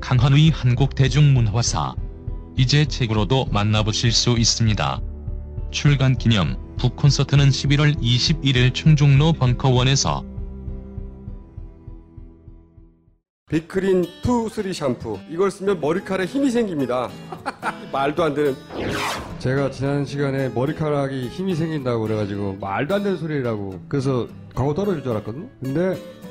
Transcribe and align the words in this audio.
강헌의 0.00 0.50
한국 0.50 0.94
대중문화사. 0.94 1.94
이제 2.56 2.84
책으로도 2.84 3.46
만나보실 3.52 4.12
수 4.12 4.36
있습니다. 4.38 5.00
출간 5.70 6.16
기념 6.16 6.56
북 6.76 6.96
콘서트는 6.96 7.50
11월 7.50 7.96
21일 8.00 8.74
충정로 8.74 9.34
벙커원에서. 9.34 10.24
빅그린 13.50 14.06
투 14.22 14.48
쓰리 14.48 14.72
샴푸. 14.72 15.18
이걸 15.28 15.50
쓰면 15.50 15.80
머리카락에 15.80 16.26
힘이 16.26 16.50
생깁니다. 16.50 17.10
말도 17.92 18.22
안 18.22 18.34
되는. 18.34 18.56
제가 19.40 19.70
지난 19.70 20.04
시간에 20.04 20.48
머리카락이 20.50 21.28
힘이 21.28 21.54
생긴다고 21.54 22.02
그래가지고 22.02 22.58
말도 22.60 22.94
안 22.94 23.02
되는 23.02 23.18
소리라고. 23.18 23.80
그래서 23.88 24.28
광고 24.54 24.72
떨어질 24.72 25.02
줄 25.02 25.12
알았거든요. 25.12 25.48
근데 25.62 26.00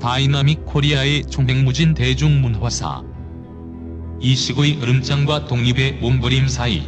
Dynamic 0.00 0.64
Korea의 0.64 1.24
총행무진 1.26 1.92
대중문화사. 1.92 3.02
이식의 4.18 4.80
으름장과 4.82 5.46
독립의 5.46 5.98
몸부림 6.00 6.48
사이. 6.48 6.82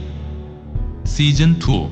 시즌 1.04 1.56
2. 1.56 1.88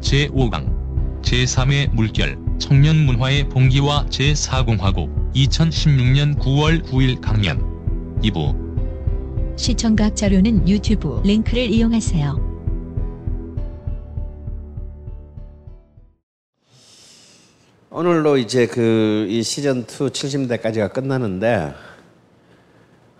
제5강. 0.00 1.22
제3의 1.22 1.94
물결. 1.94 2.38
청년 2.58 3.06
문화의 3.06 3.48
봉기와 3.48 4.06
제4공화국. 4.06 5.32
2016년 5.32 6.36
9월 6.38 6.82
9일 6.82 7.20
강연. 7.20 7.60
2부. 8.20 9.56
시청각 9.56 10.16
자료는 10.16 10.68
유튜브 10.68 11.22
링크를 11.24 11.70
이용하세요. 11.70 12.53
오늘로 17.96 18.36
이제 18.38 18.66
그 18.66 19.28
이 19.30 19.44
시즌 19.44 19.82
2 19.82 19.84
70대까지가 19.84 20.92
끝나는데 20.92 21.72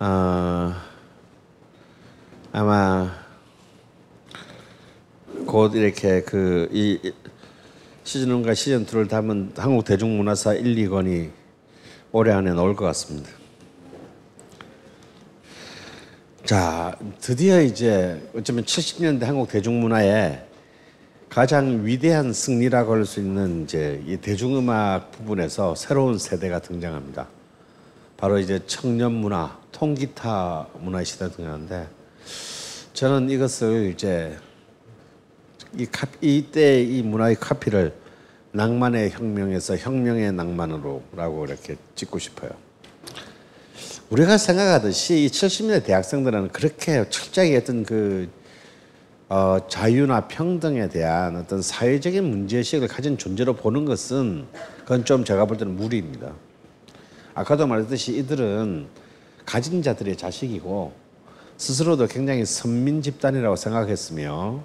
어, 0.01 0.75
아마 2.51 3.09
곧 5.47 5.77
이렇게 5.77 6.23
그 6.23 6.69
이 6.73 6.99
시즌 8.03 8.31
1과 8.31 8.57
시즌 8.57 8.85
2를 8.85 9.09
담은 9.09 9.53
한국 9.57 9.85
대중문화사 9.85 10.55
1, 10.55 10.75
2권이 10.75 11.31
올해 12.11 12.33
안에 12.33 12.53
나올 12.53 12.75
것 12.75 12.85
같습니다. 12.87 13.31
자, 16.45 16.99
드디어 17.21 17.63
이제 17.63 18.29
어쩌면 18.35 18.65
70년대 18.65 19.23
한국 19.23 19.49
대중문화의 19.49 20.45
가장 21.35 21.85
위대한 21.85 22.33
승리라고 22.33 22.93
할 22.93 23.05
수 23.05 23.19
있는 23.19 23.65
이제 23.65 24.01
이 24.07 24.17
대중음악 24.17 25.11
부분에서 25.11 25.75
새로운 25.75 26.17
세대가 26.17 26.61
등장합니다. 26.61 27.27
바로 28.17 28.39
이제 28.39 28.61
청년 28.69 29.15
문화, 29.15 29.59
통기타 29.73 30.69
문화의 30.79 31.05
시대가 31.05 31.33
등장하는데 31.33 31.89
저는 32.93 33.31
이것을 33.31 33.91
이제 33.93 34.39
이 35.77 35.87
카, 35.87 36.07
이때 36.21 36.81
이 36.81 37.03
문화의 37.03 37.35
카피를 37.35 37.93
낭만의 38.53 39.11
혁명에서 39.11 39.77
혁명의 39.77 40.33
낭만으로라고 40.33 41.47
이렇게 41.47 41.75
짓고 41.97 42.21
싶어요. 42.21 42.53
우리가 44.09 44.39
생각하듯이 44.39 45.25
이 45.25 45.27
70년대 45.27 45.85
대학생들은 45.85 46.51
그렇게 46.51 47.05
철저하게 47.11 47.57
어떤 47.57 47.83
그 47.83 48.29
어, 49.29 49.59
자유나 49.69 50.29
평등에 50.29 50.89
대한 50.89 51.37
어떤 51.37 51.63
사회적인 51.63 52.23
문제의식을 52.25 52.89
가진 52.89 53.17
존재로 53.17 53.55
보는 53.55 53.85
것은 53.85 54.47
그건 54.81 55.05
좀 55.05 55.25
제가 55.25 55.47
볼 55.47 55.57
때는 55.57 55.77
무리입니다. 55.77 56.33
아까도 57.35 57.67
말했듯이 57.67 58.17
이들은 58.19 58.87
가진 59.47 59.83
자들의 59.83 60.17
자식이고 60.17 60.93
스스로도 61.57 62.07
굉장히 62.07 62.45
선민 62.45 63.01
집단이라고 63.01 63.57
생각했으며 63.57 64.63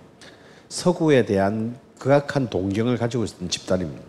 서구에 0.67 1.25
대한 1.25 1.77
극악한 1.97 2.49
동경을 2.49 2.97
가지고 2.97 3.23
있었던 3.23 3.49
집단입니다. 3.49 4.03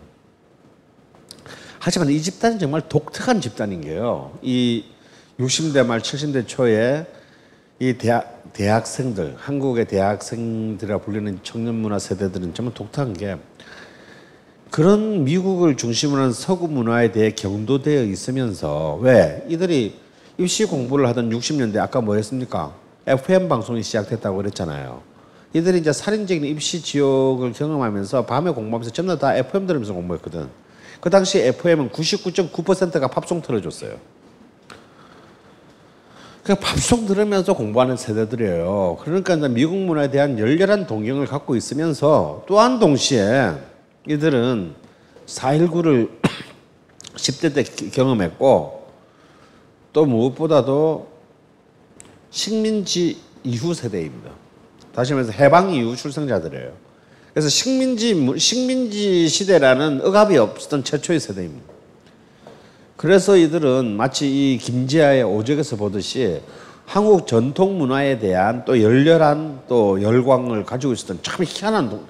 하지만 1.79 2.09
이 2.09 2.21
집단은 2.21 2.59
정말 2.59 2.87
독특한 2.87 3.41
집단인 3.41 3.81
게요. 3.81 4.37
이 4.41 4.85
60대 5.39 5.85
말 5.85 5.99
70대 6.01 6.47
초에 6.47 7.07
이 7.79 7.93
대학, 7.97 8.40
대학생들, 8.53 9.35
한국의 9.37 9.85
대학생들이라 9.85 10.99
불리는 10.99 11.39
청년 11.43 11.75
문화 11.75 11.99
세대들은 11.99 12.53
정말 12.53 12.73
독특한 12.73 13.13
게 13.13 13.37
그런 14.69 15.23
미국을 15.23 15.75
중심으로 15.77 16.21
한 16.21 16.31
서구 16.31 16.67
문화에 16.67 17.11
대해 17.11 17.31
경도되어 17.31 18.03
있으면서 18.03 18.97
왜 19.01 19.45
이들이 19.49 19.99
입시 20.37 20.65
공부를 20.65 21.07
하던 21.07 21.29
60년대 21.29 21.77
아까 21.77 22.01
뭐 22.01 22.15
했습니까? 22.15 22.73
FM 23.05 23.49
방송이 23.49 23.83
시작됐다고 23.83 24.37
그랬잖아요. 24.37 25.01
이들이 25.53 25.79
이제 25.79 25.91
살인적인 25.91 26.45
입시 26.45 26.81
지옥을 26.81 27.51
경험하면서 27.51 28.25
밤에 28.25 28.51
공부하면서 28.51 28.91
전부 28.91 29.17
다 29.17 29.35
FM 29.35 29.67
들으면서 29.67 29.93
공부했거든. 29.93 30.47
그 31.01 31.09
당시 31.09 31.39
FM은 31.39 31.89
99.9%가 31.89 33.07
팝송 33.07 33.41
틀어줬어요. 33.41 33.97
그 36.43 36.55
팝송 36.55 37.05
들으면서 37.05 37.53
공부하는 37.53 37.97
세대들이에요. 37.97 38.97
그러니까 39.01 39.35
이제 39.35 39.47
미국 39.47 39.77
문화에 39.77 40.09
대한 40.09 40.39
열렬한 40.39 40.87
동경을 40.87 41.27
갖고 41.27 41.55
있으면서 41.55 42.43
또한 42.47 42.79
동시에 42.79 43.51
이들은 44.07 44.73
4.19를 45.27 46.09
10대 47.15 47.53
때 47.53 47.63
경험했고 47.63 48.87
또 49.93 50.05
무엇보다도 50.05 51.11
식민지 52.31 53.17
이후 53.43 53.73
세대입니다. 53.73 54.31
다시 54.95 55.13
말해서 55.13 55.31
해방 55.33 55.73
이후 55.73 55.95
출생자들이에요. 55.95 56.71
그래서 57.33 57.49
식민지 57.49 58.39
식민지 58.39 59.27
시대라는 59.27 60.01
억압이 60.03 60.37
없었던 60.37 60.83
최초의 60.83 61.19
세대입니다. 61.19 61.80
그래서 63.01 63.35
이들은 63.35 63.97
마치 63.97 64.27
이 64.27 64.59
김지아의 64.59 65.23
오적에서 65.23 65.75
보듯이 65.75 66.39
한국 66.85 67.25
전통 67.25 67.79
문화에 67.79 68.19
대한 68.19 68.63
또 68.63 68.79
열렬한 68.79 69.61
또 69.67 69.99
열광을 69.99 70.65
가지고 70.65 70.93
있었던 70.93 71.17
참 71.23 71.43
희한한 71.43 71.89
동, 71.89 72.05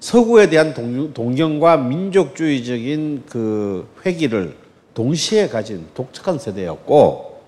서구에 0.00 0.48
대한 0.48 0.74
동, 0.74 1.14
동경과 1.14 1.76
민족주의적인 1.76 3.26
그 3.28 3.86
회기를 4.04 4.56
동시에 4.92 5.48
가진 5.48 5.86
독특한 5.94 6.40
세대였고 6.40 7.40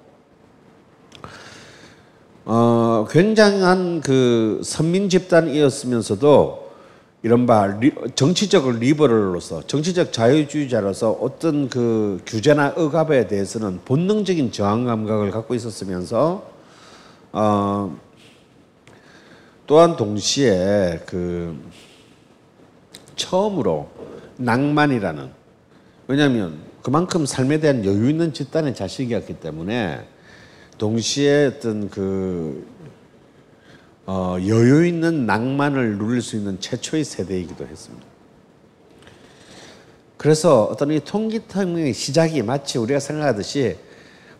어, 2.44 3.06
굉장한 3.10 4.00
그 4.00 4.60
선민 4.62 5.08
집단이었으면서도 5.08 6.69
이른바 7.22 7.66
리, 7.66 7.92
정치적 8.14 8.78
리버럴로서 8.78 9.66
정치적 9.66 10.12
자유주의자로서 10.12 11.12
어떤 11.12 11.68
그 11.68 12.20
규제나 12.24 12.74
억압에 12.76 13.26
대해서는 13.26 13.80
본능적인 13.84 14.52
저항 14.52 14.84
감각을 14.84 15.30
갖고 15.30 15.54
있었으면서 15.54 16.48
어, 17.32 17.96
또한 19.66 19.96
동시에 19.96 21.02
그 21.06 21.56
처음으로 23.16 23.88
낭만이라는 24.38 25.30
왜냐하면 26.08 26.58
그만큼 26.82 27.26
삶에 27.26 27.60
대한 27.60 27.84
여유 27.84 28.08
있는 28.08 28.32
집단의 28.32 28.74
자식이었기 28.74 29.34
때문에 29.34 30.00
동시에 30.78 31.46
어떤 31.46 31.90
그 31.90 32.66
어, 34.12 34.36
여유 34.44 34.84
있는 34.84 35.24
낭만을 35.24 35.96
누릴 35.96 36.20
수 36.20 36.34
있는 36.34 36.58
최초의 36.58 37.04
세대이기도 37.04 37.64
했습니다. 37.64 38.04
그래서 40.16 40.64
어떤 40.64 40.90
이 40.90 40.98
통기통의 40.98 41.94
시작이 41.94 42.42
마치 42.42 42.78
우리가 42.78 42.98
생각하듯이 42.98 43.76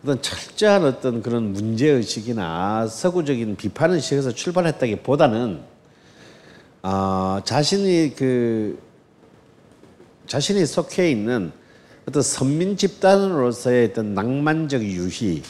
어떤 0.03 0.21
철저한 0.21 0.85
어떤 0.85 1.23
그런 1.23 1.53
문제 1.53 1.87
의식이나 1.87 2.89
서구적인 2.89 3.55
비판 3.55 3.93
의식에서 3.93 4.33
출발했다기 4.33 5.03
보다는 5.03 5.61
어, 6.83 7.39
자신이 7.45 8.15
그 8.17 8.77
자신이 10.27 10.67
속해 10.67 11.13
있는 11.13 11.53
어떤 12.09 12.25
선민 12.25 12.77
집단으로서의 12.77 13.91
어떤 13.93 14.15
낭만적 14.15 14.83
유희 14.83 15.45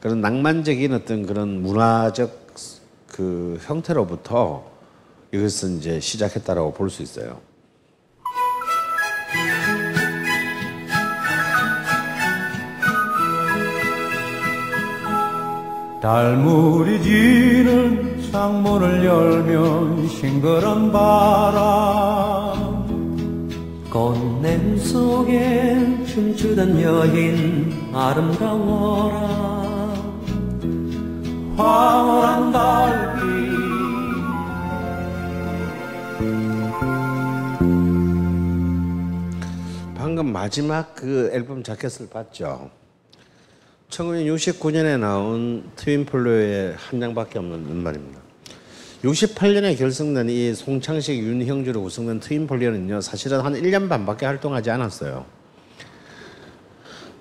그런 0.00 0.22
낭만적인 0.22 0.94
어떤 0.94 1.26
그런 1.26 1.60
문화적 1.62 2.39
그 3.20 3.58
형태로부터 3.60 4.64
이것은 5.30 5.76
이제 5.76 6.00
시작했다라고 6.00 6.72
볼 6.72 6.88
수 6.88 7.02
있어요. 7.02 7.38
달물이 16.00 17.02
지는 17.02 18.30
창문을 18.32 19.04
열면 19.04 20.08
싱그런 20.08 20.90
바람 20.90 22.80
꽃냄 23.90 24.78
속에 24.78 26.06
춤추던 26.06 26.80
여인 26.80 27.90
아름다워라 27.94 29.59
황홀한 31.60 32.52
달빛 32.52 33.20
방금 39.94 40.32
마지막 40.32 40.94
그 40.94 41.30
앨범 41.32 41.62
자켓을 41.62 42.08
봤죠. 42.08 42.70
1969년에 43.90 44.98
나온 44.98 45.70
트윈폴로의 45.76 46.76
한 46.78 47.00
장밖에 47.00 47.38
없는 47.38 47.76
말입니다. 47.76 48.20
68년에 49.02 49.78
결성된 49.78 50.30
이 50.30 50.54
송창식 50.54 51.18
윤형주로 51.18 51.82
구성된 51.82 52.20
트윈폴리오는요 52.20 53.00
사실은 53.00 53.40
한 53.40 53.54
1년 53.54 53.88
반밖에 53.88 54.26
활동하지 54.26 54.70
않았어요. 54.70 55.39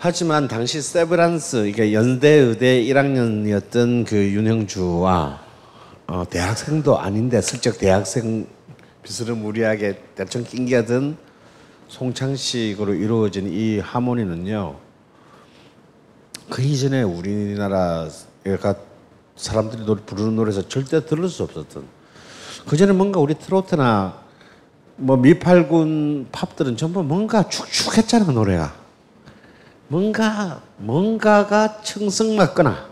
하지만 0.01 0.47
당시 0.47 0.81
세브란스 0.81 1.57
그러니까 1.57 1.91
연대 1.91 2.29
의대 2.29 2.81
1학년이었던 2.83 4.05
그 4.07 4.15
윤형주와 4.15 5.41
어, 6.07 6.23
대학생도 6.29 6.97
아닌데 6.97 7.41
슬쩍 7.41 7.77
대학생 7.77 8.47
비스를 9.03 9.35
무리하게 9.35 10.01
대충 10.15 10.45
낑겨든 10.45 11.17
송창식으로 11.89 12.93
이루어진 12.93 13.51
이 13.51 13.79
하모니는요 13.79 14.77
그 16.49 16.61
이전에 16.61 17.03
우리나라가 17.03 18.07
사람들이 19.35 19.83
노래, 19.83 20.01
부르는 20.01 20.37
노래에서 20.37 20.69
절대 20.69 21.05
들을 21.05 21.27
수 21.27 21.43
없었던 21.43 21.83
그 22.65 22.77
전에 22.77 22.93
뭔가 22.93 23.19
우리 23.19 23.33
트로트나 23.33 24.17
뭐 24.95 25.17
미팔군 25.17 26.29
팝들은 26.31 26.77
전부 26.77 27.03
뭔가 27.03 27.49
축축했잖아 27.49 28.31
노래가 28.31 28.78
뭔가 29.89 30.61
뭔가가 30.77 31.81
청승맞거나 31.81 32.87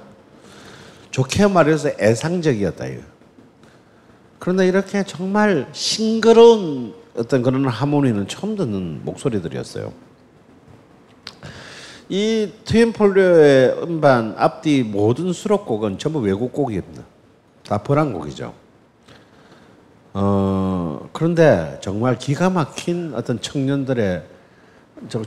좋게 1.12 1.48
말해서 1.48 1.92
애상적이었다 2.00 2.86
이거. 2.88 3.02
그런데 4.40 4.68
이렇게 4.68 5.04
정말 5.04 5.68
싱그러운 5.72 6.94
어떤 7.16 7.42
그런 7.44 7.68
하모니는 7.68 8.28
처음 8.28 8.56
듣는 8.56 9.06
목소리들이었어요. 9.06 9.94
이 12.10 12.52
트윈폴리오의 12.66 13.84
음반 13.84 14.34
앞뒤 14.38 14.84
모든 14.84 15.34
수록곡은 15.34 16.00
전부 16.00 16.20
외국 16.20 16.52
곡입니다. 16.52 17.04
다 17.64 17.78
번안 17.80 18.14
곡이죠. 18.14 18.54
어, 20.14 21.10
그런데 21.14 21.78
정말 21.82 22.18
기가 22.18 22.50
막힌 22.50 23.14
어떤 23.14 23.40
청년들의 23.40 24.24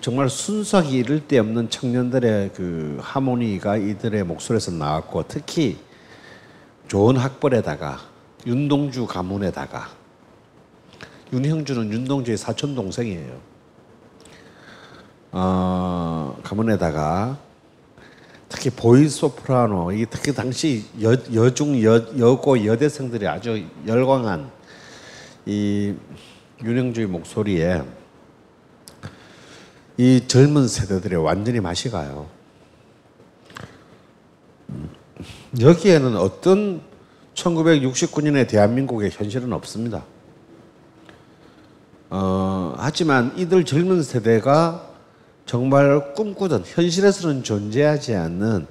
정말 0.01 0.29
순수하게 0.29 0.99
이를 0.99 1.27
데 1.29 1.39
없는 1.39 1.71
청년들의 1.71 2.51
그 2.55 2.99
하모니가 3.01 3.77
이들의 3.77 4.25
목소리에서 4.25 4.73
나왔고 4.73 5.25
특히 5.29 5.79
좋은 6.89 7.17
학벌에다가 7.17 8.01
윤동주 8.47 9.07
가문에다가 9.07 9.89
윤형주는 11.33 11.93
윤동주의 11.93 12.37
사촌 12.37 12.75
동생이에요. 12.75 13.39
어, 15.33 16.37
가문에다가 16.43 17.39
특히 18.49 18.71
보이 18.71 19.09
소프라노 19.09 19.93
이 19.93 20.05
특히 20.11 20.35
당시 20.35 20.85
여, 21.01 21.13
여중 21.33 21.81
여, 21.85 22.05
여고 22.19 22.65
여대생들이 22.67 23.29
아주 23.29 23.65
열광한 23.87 24.51
이 25.47 25.95
윤형주의 26.65 27.07
목소리에 27.07 27.83
이 30.01 30.27
젊은 30.27 30.67
세대들의 30.67 31.23
완전히 31.23 31.61
맛이 31.61 31.91
가요. 31.91 32.27
여기에는 35.61 36.17
어떤 36.17 36.81
1969년의 37.35 38.49
대한민국의 38.49 39.11
현실은 39.11 39.53
없습니다. 39.53 40.03
어, 42.09 42.75
하지만 42.79 43.37
이들 43.37 43.67
젊은 43.67 44.03
세대가 44.03 44.89
정말 45.45 46.15
꿈꾸던 46.15 46.63
현실에서는 46.65 47.43
존재하지 47.43 48.15
않는 48.15 48.67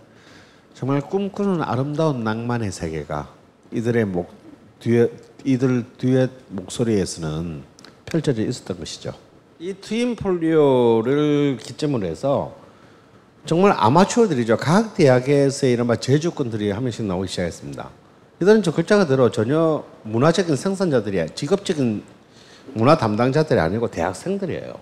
정말 0.74 1.00
꿈꾸는 1.00 1.62
아름다운 1.62 2.24
낭만의 2.24 2.72
세계가 2.72 3.32
이들의 3.72 4.06
목 4.06 4.32
뒤에 4.80 5.12
이들 5.46 5.86
뒤에 6.00 6.28
목소리에서는 6.48 7.62
펼쳐져 8.06 8.42
있었던 8.42 8.80
것이죠. 8.80 9.29
이 9.60 9.74
트윈 9.74 10.16
폴리오를 10.16 11.58
기점으로 11.62 12.08
해서 12.08 12.56
정말 13.46 13.74
아마추어들이죠. 13.76 14.58
각 14.58 14.94
대학에서 14.96 15.68
이른바 15.68 15.98
제주꾼들이 15.98 16.72
한 16.72 16.84
명씩 16.84 17.06
나오기 17.06 17.28
시작했습니다. 17.28 17.90
이들은 18.42 18.64
저 18.64 18.72
글자가 18.72 19.06
들어 19.06 19.30
전혀 19.32 19.84
문화적인 20.04 20.56
생산자들이 20.56 21.36
직업적인 21.36 22.04
문화 22.74 22.98
담당자들이 22.98 23.60
아니고 23.60 23.92
대학생들이에요. 23.92 24.76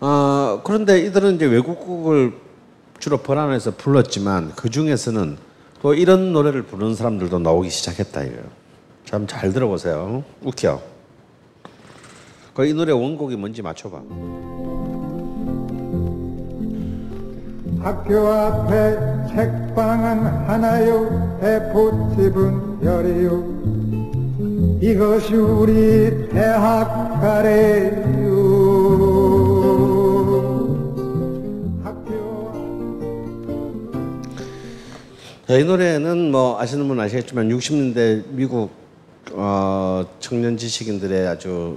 어, 0.00 0.60
그런데 0.64 1.00
이들은 1.00 1.36
이제 1.36 1.46
외국곡을 1.46 2.34
주로 2.98 3.18
번안해서 3.18 3.72
불렀지만 3.76 4.52
그 4.54 4.68
중에서는 4.68 5.38
또 5.80 5.94
이런 5.94 6.34
노래를 6.34 6.62
부르는 6.64 6.94
사람들도 6.94 7.38
나오기 7.38 7.70
시작했다 7.70 8.24
이거예요. 8.24 8.44
참 9.06 9.26
잘 9.26 9.52
들어보세요. 9.52 10.24
웃겨. 10.42 10.89
그 12.54 12.64
이 12.66 12.74
노래 12.74 12.92
원곡이 12.92 13.36
뭔지 13.36 13.62
맞춰봐. 13.62 14.02
학교 17.82 18.26
앞에 18.28 18.96
책방은 19.28 20.26
하나요? 20.48 21.38
대포집은 21.40 22.84
열이요. 22.84 23.60
이것이 24.82 25.34
우리 25.34 26.28
대학 26.28 27.20
가래요. 27.20 28.10
자, 35.46 35.58
이 35.58 35.64
노래는 35.64 36.30
뭐 36.30 36.60
아시는 36.60 36.86
분 36.86 37.00
아시겠지만 37.00 37.48
60년대 37.48 38.24
미국 38.28 38.70
어, 39.32 40.04
청년 40.20 40.56
지식인들의 40.56 41.26
아주 41.26 41.76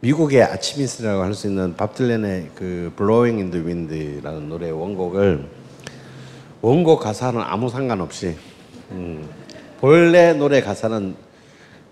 미국의 0.00 0.42
아침 0.44 0.82
이슬이라고 0.82 1.22
할 1.22 1.34
수 1.34 1.48
있는 1.48 1.74
밥 1.76 1.94
딜렌의 1.94 2.50
그 2.54 2.92
Blowing 2.96 3.40
in 3.40 3.50
the 3.50 3.64
Wind라는 3.64 4.48
노래 4.48 4.70
원곡을 4.70 5.44
원곡 6.60 7.00
가사는 7.00 7.40
아무 7.40 7.68
상관없이 7.68 8.36
음, 8.92 9.28
본래 9.80 10.32
노래 10.34 10.60
가사는 10.60 11.16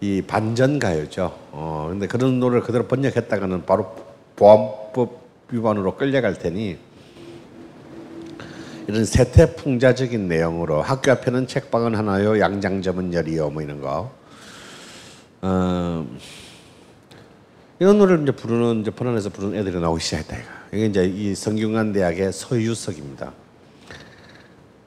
이 0.00 0.22
반전 0.25 0.78
가요죠. 0.78 1.36
어, 1.50 1.86
근데 1.90 2.06
그런 2.06 2.38
노래를 2.38 2.62
그대로 2.62 2.86
번역했다가는 2.86 3.66
바로 3.66 3.96
보안법 4.36 5.26
위반으로 5.50 5.96
끌려갈 5.96 6.34
테니 6.38 6.78
이런 8.86 9.04
세태풍자적인 9.04 10.28
내용으로 10.28 10.80
학교 10.80 11.10
앞에는 11.10 11.48
책방은 11.48 11.96
하나요, 11.96 12.38
양장점은 12.38 13.14
열이요, 13.14 13.50
뭐 13.50 13.62
이런 13.62 13.80
거. 13.80 14.12
어, 15.42 16.06
이런 17.78 17.99
노래를 17.99 18.23
이제 18.23 18.33
부르는 18.33 18.80
이제 18.80 18.90
번안에서 18.90 19.28
부르는 19.30 19.59
애들이 19.59 19.78
나오기 19.78 20.02
시작했다 20.02 20.37
이거. 20.37 20.47
이게 20.73 20.87
이제 20.87 21.04
이 21.04 21.35
성균관 21.35 21.92
대학의 21.92 22.33
서유석입니다. 22.33 23.33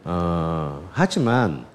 어, 0.06 0.90
하지만 0.92 1.66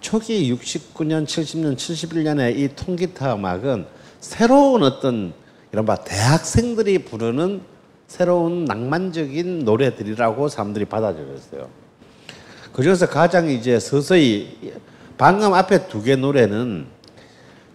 초기 0.00 0.52
69년, 0.54 1.26
70년, 1.26 1.76
71년에 1.76 2.56
이 2.56 2.68
통기타 2.74 3.34
음악은 3.34 3.86
새로운 4.20 4.82
어떤 4.82 5.32
이른바 5.72 5.96
대학생들이 5.96 7.04
부르는 7.04 7.62
새로운 8.06 8.64
낭만적인 8.64 9.64
노래들이라고 9.64 10.48
사람들이 10.48 10.84
받아들였어요. 10.84 11.68
그중에서 12.72 13.08
가장 13.08 13.48
이제 13.50 13.78
서서히 13.78 14.72
방금 15.18 15.52
앞에 15.52 15.88
두 15.88 16.02
개 16.02 16.16
노래는 16.16 16.86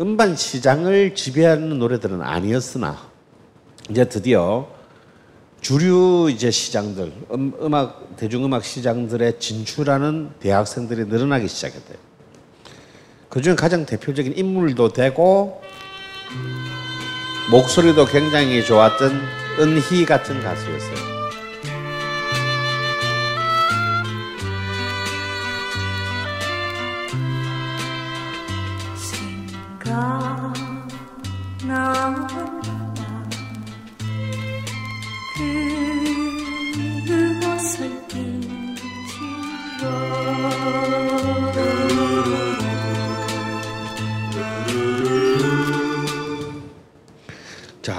음반 0.01 0.35
시장을 0.35 1.15
지배하는 1.15 1.79
노래들은 1.79 2.21
아니었으나 2.21 2.97
이제 3.89 4.03
드디어 4.05 4.67
주류 5.61 6.29
이제 6.31 6.51
시장들 6.51 7.13
음, 7.31 7.53
음악 7.61 8.17
대중음악 8.17 8.65
시장들에 8.65 9.39
진출하는 9.39 10.31
대학생들이 10.39 11.05
늘어나기 11.05 11.47
시작했대요. 11.47 11.97
그 13.29 13.41
중에 13.41 13.55
가장 13.55 13.85
대표적인 13.85 14.37
인물도 14.37 14.89
되고 14.89 15.61
목소리도 17.49 18.05
굉장히 18.05 18.63
좋았던 18.63 19.21
은희 19.59 20.05
같은 20.05 20.41
가수였어요. 20.41 21.14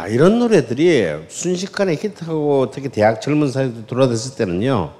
자 0.06 0.10
이런 0.10 0.38
노래들이 0.38 1.24
순식간에 1.26 1.94
히트하고 1.94 2.70
특히 2.70 2.88
대학 2.88 3.20
젊은 3.20 3.50
사회에 3.50 3.72
돌아댔을 3.88 4.36
때는요 4.36 4.94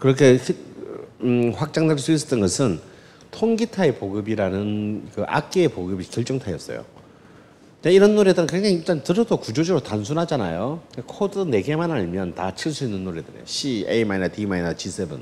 그렇게 0.00 0.34
히- 0.34 0.56
음, 1.22 1.52
확장될 1.54 1.98
수 1.98 2.10
있었던 2.10 2.40
것은 2.40 2.80
통기타의 3.30 3.94
보급이라는 3.94 5.08
그 5.14 5.22
악기의 5.28 5.68
보급이 5.68 6.04
결정타였어요. 6.04 6.84
이런 7.84 8.16
노래들은 8.16 8.48
굉장히 8.48 8.74
일단 8.74 9.04
들어도 9.04 9.36
구조적으로 9.36 9.84
단순하잖아요. 9.84 10.80
코드 11.06 11.38
네 11.40 11.62
개만 11.62 11.92
알면 11.92 12.34
다 12.34 12.52
칠 12.56 12.72
수 12.72 12.84
있는 12.84 13.04
노래들이에요. 13.04 13.44
C, 13.44 13.86
A 13.88 14.04
D 14.34 14.46
마이너, 14.46 14.70
G7. 14.72 15.20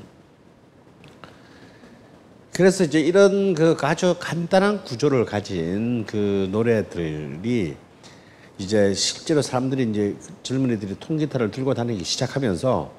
그래서 2.51 2.83
이제 2.83 2.99
이런 2.99 3.53
그 3.53 3.75
아주 3.81 4.15
간단한 4.19 4.83
구조를 4.85 5.25
가진 5.25 6.05
그 6.07 6.47
노래들이 6.51 7.75
이제 8.63 8.93
실제로 8.93 9.41
사람들이 9.41 9.89
이제 9.89 10.15
젊은이들이 10.43 10.99
통기타를 10.99 11.51
들고 11.51 11.73
다니기 11.73 12.03
시작하면서 12.03 12.91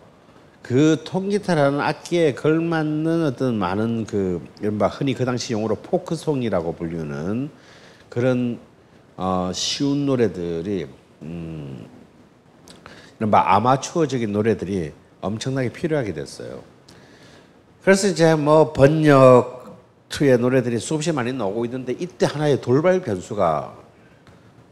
그 0.63 1.03
통기타라는 1.05 1.81
악기에 1.81 2.35
걸맞는 2.35 3.25
어떤 3.25 3.57
많은 3.57 4.05
그 4.05 4.47
이른바 4.61 4.89
흔히 4.89 5.15
그 5.15 5.25
당시 5.25 5.53
용어로 5.53 5.77
포크송이라고 5.77 6.75
불리는 6.75 7.51
그런 8.09 8.59
어 9.17 9.51
쉬운 9.55 10.07
노래들이 10.07 10.87
음 11.23 11.87
이른바 13.19 13.55
아마추어적인 13.55 14.33
노래들이 14.33 14.93
엄청나게 15.21 15.71
필요하게 15.71 16.15
됐어요. 16.15 16.63
그래서 17.83 18.09
이제 18.09 18.35
뭐 18.35 18.73
번역 18.73 19.79
투의 20.09 20.39
노래들이 20.39 20.79
수없이 20.79 21.13
많이 21.13 21.33
나오고 21.33 21.65
있는데 21.67 21.95
이때 21.99 22.27
하나의 22.27 22.61
돌발 22.61 23.01
변수가 23.01 23.84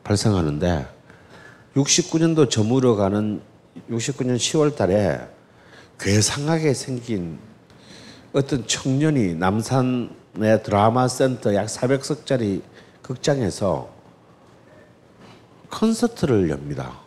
발생하는데 0.05 0.87
69년도 1.75 2.51
저물어 2.51 2.97
가는 2.97 3.41
69년 3.91 4.37
10월 4.37 4.77
달에 4.77 5.21
괴상하게 5.99 6.75
생긴 6.75 7.39
어떤 8.33 8.67
청년이 8.67 9.35
남산의 9.35 10.63
드라마 10.65 11.09
센터 11.09 11.55
약 11.55 11.67
400석짜리 11.67 12.63
극장에서 13.03 13.91
콘서트를 15.71 16.51
엽니다. 16.51 16.99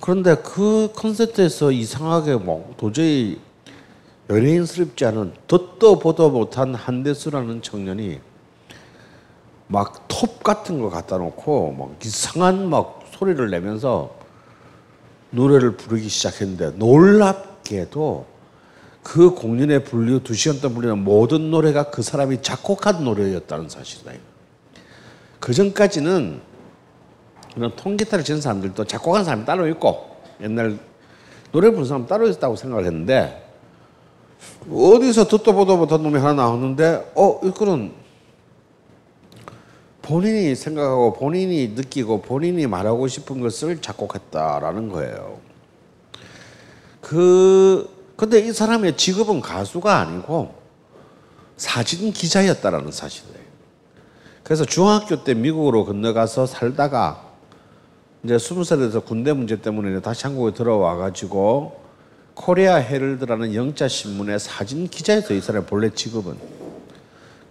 그런데 0.00 0.36
그 0.36 0.90
콘서트에서 0.94 1.72
이상하게 1.72 2.36
뭐 2.36 2.74
도저히 2.76 3.40
연예인스럽지 4.28 5.04
않은 5.06 5.32
듣도 5.46 5.98
보도 5.98 6.30
못한 6.30 6.74
한대수라는 6.74 7.62
청년이 7.62 8.20
막 9.68 10.06
톱 10.16 10.42
같은 10.42 10.80
거 10.80 10.88
갖다 10.88 11.18
놓고 11.18 11.72
막 11.72 11.96
이상한 12.02 12.70
막 12.70 13.04
소리를 13.10 13.50
내면서 13.50 14.14
노래를 15.30 15.76
부르기 15.76 16.08
시작했는데 16.08 16.78
놀랍게도 16.78 18.24
그 19.02 19.30
공연에 19.30 19.80
불리 19.80 20.18
두 20.22 20.34
시간 20.34 20.60
동안 20.60 20.74
불리는 20.74 20.98
모든 21.04 21.50
노래가 21.50 21.90
그 21.90 22.02
사람이 22.02 22.40
작곡한 22.40 23.04
노래였다는 23.04 23.68
사실이에요. 23.68 24.18
그 25.38 25.52
전까지는 25.52 26.40
그런 27.54 27.76
통기타를 27.76 28.24
치는 28.24 28.40
사람들도 28.40 28.84
작곡한 28.84 29.24
사람이 29.24 29.44
따로 29.44 29.68
있고 29.68 30.16
옛날 30.40 30.78
노래 31.52 31.68
부르는 31.68 31.86
사람 31.86 32.06
따로 32.06 32.26
있었다고 32.26 32.56
생각을 32.56 32.86
했는데 32.86 33.42
어디서 34.70 35.28
듣도 35.28 35.52
보도 35.52 35.76
못한 35.76 36.02
놈이 36.02 36.18
하나 36.18 36.32
나오는데 36.44 37.12
어 37.14 37.40
이거는 37.44 38.05
본인이 40.06 40.54
생각하고 40.54 41.14
본인이 41.14 41.68
느끼고 41.74 42.22
본인이 42.22 42.64
말하고 42.68 43.08
싶은 43.08 43.40
것을 43.40 43.82
작곡했다라는 43.82 44.88
거예요. 44.88 45.40
그 47.00 47.90
근데 48.14 48.38
이 48.38 48.52
사람의 48.52 48.96
직업은 48.96 49.40
가수가 49.40 49.98
아니고 49.98 50.54
사진 51.56 52.12
기자였다라는 52.12 52.92
사실이에요. 52.92 53.36
그래서 54.44 54.64
중학교 54.64 55.24
때 55.24 55.34
미국으로 55.34 55.84
건너가서 55.84 56.46
살다가 56.46 57.24
이제 58.22 58.38
스무 58.38 58.62
살에서 58.62 59.00
군대 59.00 59.32
문제 59.32 59.60
때문에 59.60 60.00
다시 60.02 60.22
한국에 60.28 60.54
들어와 60.54 60.94
가지고 60.94 61.80
코리아 62.34 62.76
헤럴드라는 62.76 63.56
영자 63.56 63.88
신문의 63.88 64.38
사진 64.38 64.86
기자였어 64.86 65.34
이 65.34 65.40
사람의 65.40 65.66
본래 65.66 65.90
직업은. 65.90 66.65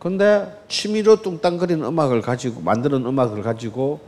근데 0.05 0.61
취미로 0.67 1.19
뚱땅거리는 1.19 1.83
음악을 1.83 2.21
가지고 2.21 2.61
만드는 2.61 3.07
음악을 3.07 3.41
가지고 3.41 3.99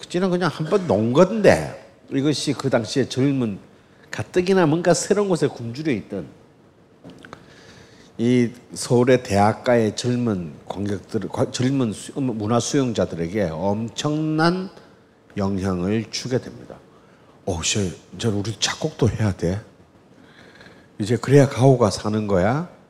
그지는 0.00 0.30
그냥 0.30 0.50
한번 0.52 0.84
논 0.88 1.12
건데 1.12 1.94
이것이 2.10 2.52
그 2.54 2.68
당시에 2.68 3.08
젊은 3.08 3.60
가뜩이나 4.10 4.66
뭔가 4.66 4.92
새로운 4.92 5.28
곳에 5.28 5.46
굶주려 5.46 5.92
있던 5.92 6.26
이 8.18 8.50
서울의 8.74 9.22
대학가의 9.22 9.94
젊은 9.94 10.54
관객들, 10.68 11.20
젊은 11.52 11.92
수- 11.92 12.12
음, 12.18 12.36
문화 12.36 12.58
수용자들에게 12.58 13.50
엄청난 13.52 14.70
영향을 15.36 16.04
주게 16.10 16.38
됩니다. 16.40 16.74
오, 17.46 17.62
씨, 17.62 17.96
이제 18.16 18.26
우리 18.26 18.56
작곡도 18.58 19.08
해야 19.08 19.30
돼. 19.30 19.60
이제 20.98 21.16
그래야 21.16 21.48
가오가 21.48 21.90
사는 21.90 22.26
거야. 22.26 22.81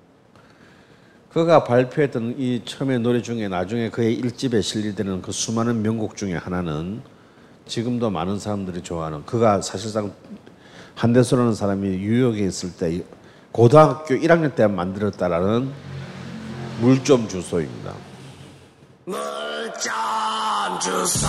그가 1.32 1.64
발표했던 1.64 2.34
이 2.38 2.62
처음에 2.64 2.98
노래 2.98 3.22
중에 3.22 3.48
나중에 3.48 3.88
그의 3.88 4.14
일집에 4.14 4.60
실리되는 4.60 5.22
그 5.22 5.32
수많은 5.32 5.82
명곡 5.82 6.16
중에 6.16 6.34
하나는 6.34 7.00
지금도 7.66 8.10
많은 8.10 8.38
사람들이 8.38 8.82
좋아하는 8.82 9.24
그가 9.24 9.62
사실상 9.62 10.12
한대수라는 10.94 11.54
사람이 11.54 11.88
뉴욕에 11.88 12.40
있을 12.44 12.72
때 12.76 13.02
고등학교 13.50 14.14
1학년 14.14 14.54
때 14.54 14.66
만들었다라는 14.66 15.70
물 16.80 17.02
좀 17.02 17.26
주소입니다. 17.28 17.94
물 19.06 19.16
좀 19.80 20.80
주소 20.80 21.26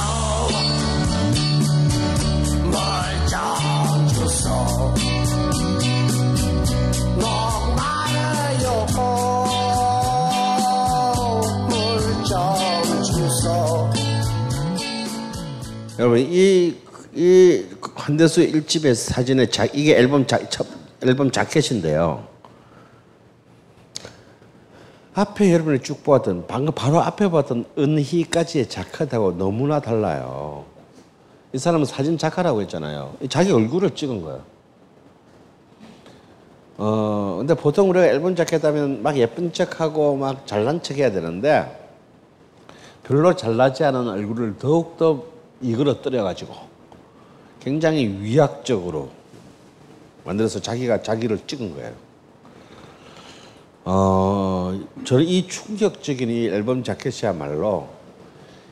여러분 16.00 16.20
이, 16.20 16.76
이 17.14 17.66
한대수 17.94 18.42
일집의 18.42 18.96
사진의 18.96 19.52
자, 19.52 19.66
이게 19.66 19.96
앨범 19.96 20.26
자, 20.26 20.40
첫 20.50 20.66
앨범 21.04 21.30
자켓인데요. 21.30 22.26
앞에 25.14 25.54
여러분이 25.54 25.84
쭉 25.84 26.04
보았던 26.04 26.48
방금 26.48 26.74
바로 26.74 27.00
앞에 27.00 27.30
봤던 27.30 27.66
은희까지의 27.78 28.68
자켓하고 28.70 29.38
너무나 29.38 29.80
달라요. 29.80 30.66
이 31.54 31.60
사람은 31.60 31.86
사진 31.86 32.18
작가라고 32.18 32.62
했잖아요. 32.62 33.16
자기 33.30 33.52
얼굴을 33.52 33.92
찍은 33.92 34.24
거예요. 34.24 34.42
어 36.78 37.36
근데 37.38 37.54
보통 37.54 37.92
우리가 37.92 38.08
앨범 38.08 38.36
자켓 38.36 38.66
하면 38.66 39.04
막 39.04 39.16
예쁜 39.18 39.54
척하고 39.54 40.16
막 40.16 40.48
잘난 40.48 40.82
척해야 40.82 41.12
되는데 41.12 41.80
별로 43.04 43.36
잘나지 43.36 43.84
않은 43.84 44.08
얼굴을 44.08 44.58
더욱 44.58 44.98
더 44.98 45.33
이그러뜨려 45.64 46.24
가지고 46.24 46.54
굉장히 47.60 48.08
위약적으로 48.08 49.10
만들어서 50.26 50.60
자기가 50.60 51.02
자기를 51.02 51.40
찍은 51.48 51.74
거예요. 51.76 51.94
어, 53.86 54.80
저는 55.04 55.26
이 55.26 55.48
충격적인 55.48 56.30
이 56.30 56.48
앨범 56.48 56.84
자켓이야말로 56.84 57.90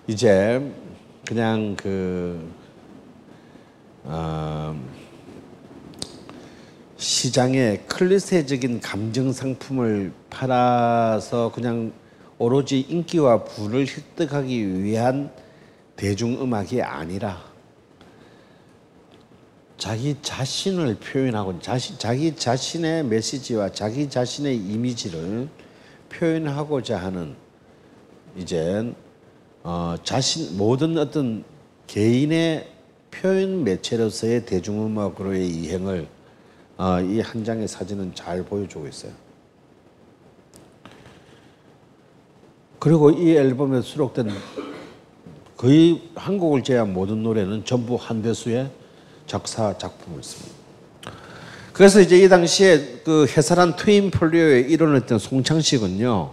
이제 0.07 0.71
그냥 1.25 1.75
그 1.75 2.50
어, 4.03 4.77
시장에 6.98 7.77
클리셰적인 7.88 8.79
감정 8.81 9.33
상품을 9.33 10.13
팔아서 10.29 11.51
그냥 11.53 11.91
오로지 12.38 12.79
인기와 12.79 13.43
부를 13.43 13.88
획득하기 13.88 14.83
위한 14.83 15.31
대중음악이 16.01 16.81
아니라 16.81 17.43
자기 19.77 20.17
자신을 20.20 20.96
표현하고 20.96 21.60
자신, 21.60 21.96
자기 22.00 22.36
자신의 22.36 23.05
메시지와 23.05 23.70
자기 23.70 24.10
자신의 24.10 24.58
이미지를 24.58 25.48
표현하고자 26.10 26.98
하는 26.98 27.36
이제 28.36 28.91
어, 29.62 29.96
자신 30.03 30.58
모든 30.58 30.98
어떤 30.98 31.43
개인의 31.86 32.72
표현 33.12 33.63
매체로서의 33.63 34.48
대중음악으로의 34.48 35.48
이행을 35.48 36.08
어, 36.77 37.00
이한 37.00 37.43
장의 37.43 37.67
사진은 37.67 38.15
잘 38.15 38.43
보여주고 38.43 38.88
있어요. 38.88 39.12
그리고 42.79 43.12
이 43.12 43.36
앨범에 43.36 43.81
수록된 43.81 44.31
거의 45.61 46.01
한국을 46.15 46.63
제외한 46.63 46.91
모든 46.91 47.21
노래는 47.21 47.65
전부 47.65 47.95
한대수의 47.95 48.67
작사 49.27 49.77
작품을 49.77 50.23
씁니다. 50.23 50.55
그래서 51.71 52.01
이제 52.01 52.17
이 52.17 52.27
당시에 52.27 53.01
그 53.05 53.27
해설한 53.27 53.75
트윈 53.75 54.09
폴리오의 54.09 54.71
일원을 54.71 55.05
던 55.05 55.19
송창식은요. 55.19 56.31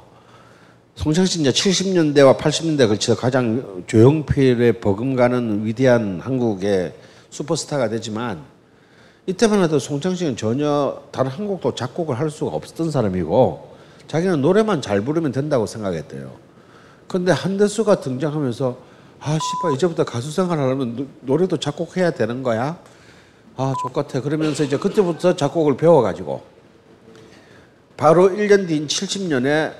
송창식 0.94 1.42
이제 1.42 1.50
70년대와 1.50 2.38
80년대 2.38 2.88
걸쳐서 2.88 3.20
가장 3.20 3.84
조용필의 3.86 4.80
버금가는 4.80 5.66
위대한 5.66 6.20
한국의 6.22 6.94
슈퍼스타가 7.28 7.90
되지만 7.90 8.42
이때만 9.26 9.62
해도 9.62 9.78
송창식은 9.78 10.38
전혀 10.38 11.02
다른 11.12 11.30
한국도 11.30 11.74
작곡을 11.74 12.18
할 12.18 12.30
수가 12.30 12.52
없었던 12.52 12.90
사람이고 12.90 13.76
자기는 14.06 14.40
노래만 14.40 14.80
잘 14.80 15.02
부르면 15.02 15.32
된다고 15.32 15.66
생각했대요. 15.66 16.32
근데 17.06 17.30
한대수가 17.30 18.00
등장하면서 18.00 18.87
아, 19.20 19.38
씨발, 19.38 19.74
이제부터 19.74 20.04
가수 20.04 20.30
생활 20.30 20.58
하려면 20.58 21.08
노래도 21.20 21.56
작곡해야 21.56 22.12
되는 22.12 22.42
거야? 22.42 22.78
아, 23.56 23.74
족같아. 23.82 24.20
그러면서 24.20 24.62
이제 24.62 24.78
그때부터 24.78 25.34
작곡을 25.34 25.76
배워가지고 25.76 26.42
바로 27.96 28.28
1년 28.28 28.68
뒤인 28.68 28.86
70년에 28.86 29.74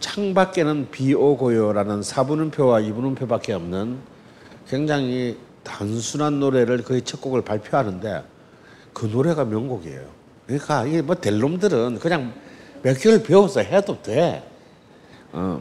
창밖에는 0.00 0.88
비 0.90 1.14
오고요라는 1.14 2.00
4분음표와 2.00 2.82
2분음표밖에 2.90 3.50
없는 3.50 3.98
굉장히 4.68 5.38
단순한 5.62 6.40
노래를 6.40 6.82
거의 6.82 7.02
첫 7.02 7.20
곡을 7.20 7.42
발표하는데 7.42 8.24
그 8.92 9.06
노래가 9.06 9.44
명곡이에요. 9.44 10.04
그러니까 10.46 10.84
이게 10.86 11.02
뭐될 11.02 11.38
놈들은 11.38 11.98
그냥 12.00 12.32
몇 12.82 12.98
개월 12.98 13.22
배워서 13.22 13.60
해도 13.60 14.00
돼. 14.02 14.42
어. 15.32 15.60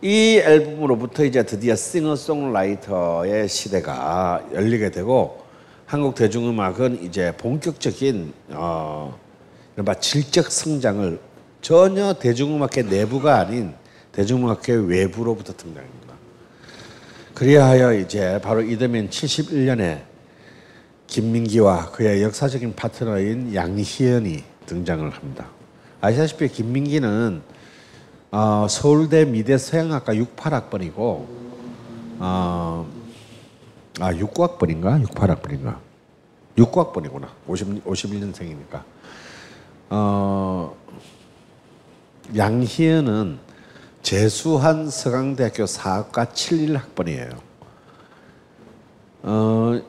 이 0.00 0.36
앨범으로부터 0.44 1.24
이제 1.24 1.42
드디어 1.42 1.74
싱어송라이터의 1.74 3.48
시대가 3.48 4.46
열리게 4.52 4.92
되고 4.92 5.42
한국 5.86 6.14
대중음악은 6.14 7.02
이제 7.02 7.32
본격적인 7.36 8.32
어 8.50 9.18
질적 10.00 10.52
성장을 10.52 11.18
전혀 11.62 12.12
대중음악계 12.12 12.82
내부가 12.82 13.40
아닌 13.40 13.74
대중음악계 14.12 14.74
외부로부터 14.74 15.52
등장합니다. 15.54 16.14
그리하여 17.34 17.94
이제 17.94 18.40
바로 18.40 18.62
이듬해인 18.62 19.10
71년에 19.10 20.02
김민기와 21.08 21.90
그의 21.90 22.22
역사적인 22.22 22.76
파트너인 22.76 23.52
양희연이 23.52 24.44
등장을 24.66 25.10
합니다. 25.10 25.48
아시다시피 26.00 26.46
김민기는 26.48 27.42
어, 28.30 28.66
서울대 28.68 29.24
미대 29.24 29.56
서양학과 29.56 30.12
68학번이고 30.14 31.26
어, 32.20 32.86
아 34.00 34.12
69학번인가? 34.12 35.06
68학번인가? 35.06 35.78
69학번이구나. 36.56 37.28
50, 37.46 37.84
51년생이니까. 37.84 38.82
어, 39.90 40.76
양희은은 42.36 43.38
재수한 44.02 44.90
서강대학교 44.90 45.66
사학과 45.66 46.26
71학번이에요. 46.26 47.36
어, 49.22 49.80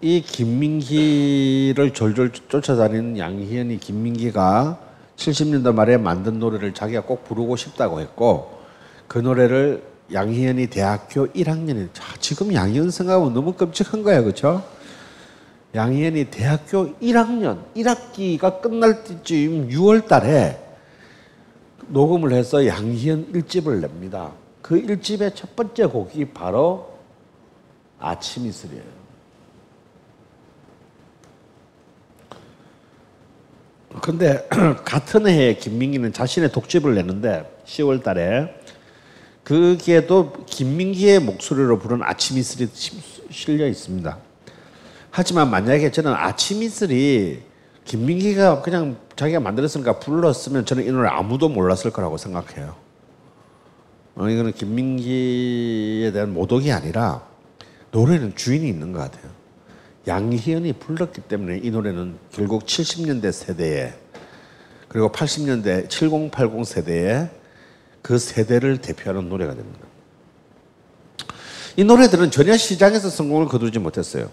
이 0.00 0.20
김민기를 0.22 1.92
졸졸 1.92 2.32
쫓아다니는 2.32 3.18
양희은이 3.18 3.78
김민기가 3.78 4.78
70년대 5.18 5.74
말에 5.74 5.98
만든 5.98 6.38
노래를 6.38 6.72
자기가 6.72 7.02
꼭 7.02 7.24
부르고 7.24 7.56
싶다고 7.56 8.00
했고 8.00 8.58
그 9.08 9.18
노래를 9.18 9.82
양희연이 10.12 10.68
대학교 10.68 11.26
1학년에 11.26 11.88
지금 12.20 12.54
양희연 12.54 12.90
생각하면 12.90 13.34
너무 13.34 13.52
끔찍한 13.52 14.02
거야 14.02 14.22
그렇죠? 14.22 14.62
양희연이 15.74 16.26
대학교 16.30 16.94
1학년 16.98 17.58
1학기가 17.76 18.62
끝날 18.62 19.04
때쯤 19.04 19.68
6월 19.68 20.06
달에 20.06 20.64
녹음을 21.88 22.32
해서 22.32 22.66
양희연 22.66 23.32
1집을 23.32 23.80
냅니다. 23.80 24.32
그 24.62 24.80
1집의 24.80 25.34
첫 25.34 25.54
번째 25.56 25.86
곡이 25.86 26.26
바로 26.26 26.98
아침 27.98 28.46
이슬이에요. 28.46 28.97
근데 34.00 34.48
같은 34.84 35.26
해에 35.26 35.54
김민기는 35.54 36.12
자신의 36.12 36.52
독집을 36.52 36.94
내는데 36.94 37.50
10월 37.66 38.02
달에 38.02 38.54
그게도 39.44 40.44
김민기의 40.46 41.20
목소리로 41.20 41.78
부른 41.78 42.02
아침 42.02 42.36
이슬이 42.36 42.68
실려 43.30 43.66
있습니다. 43.66 44.18
하지만 45.10 45.50
만약에 45.50 45.90
저는 45.90 46.12
아침 46.12 46.62
이슬이 46.62 47.40
김민기가 47.84 48.60
그냥 48.60 48.98
자기가 49.16 49.40
만들었으니까 49.40 49.98
불렀으면 49.98 50.66
저는 50.66 50.84
이 50.84 50.90
노래 50.90 51.08
아무도 51.08 51.48
몰랐을 51.48 51.90
거라고 51.92 52.18
생각해요. 52.18 52.76
어, 54.16 54.28
이거는 54.28 54.52
김민기에 54.52 56.12
대한 56.12 56.34
모독이 56.34 56.70
아니라 56.70 57.22
노래는 57.90 58.36
주인이 58.36 58.68
있는 58.68 58.92
것 58.92 58.98
같아요. 58.98 59.37
양희은이 60.08 60.72
불렀기 60.74 61.20
때문에 61.20 61.60
이 61.62 61.70
노래는 61.70 62.16
결국 62.32 62.64
70년대 62.64 63.30
세대에 63.30 63.94
그리고 64.88 65.12
80년대 65.12 65.88
7080 65.88 66.64
세대에 66.64 67.28
그 68.02 68.18
세대를 68.18 68.78
대표하는 68.78 69.28
노래가 69.28 69.54
됩니다. 69.54 69.80
이 71.76 71.84
노래들은 71.84 72.30
전혀 72.30 72.56
시장에서 72.56 73.08
성공을 73.10 73.46
거두지 73.46 73.78
못했어요. 73.78 74.30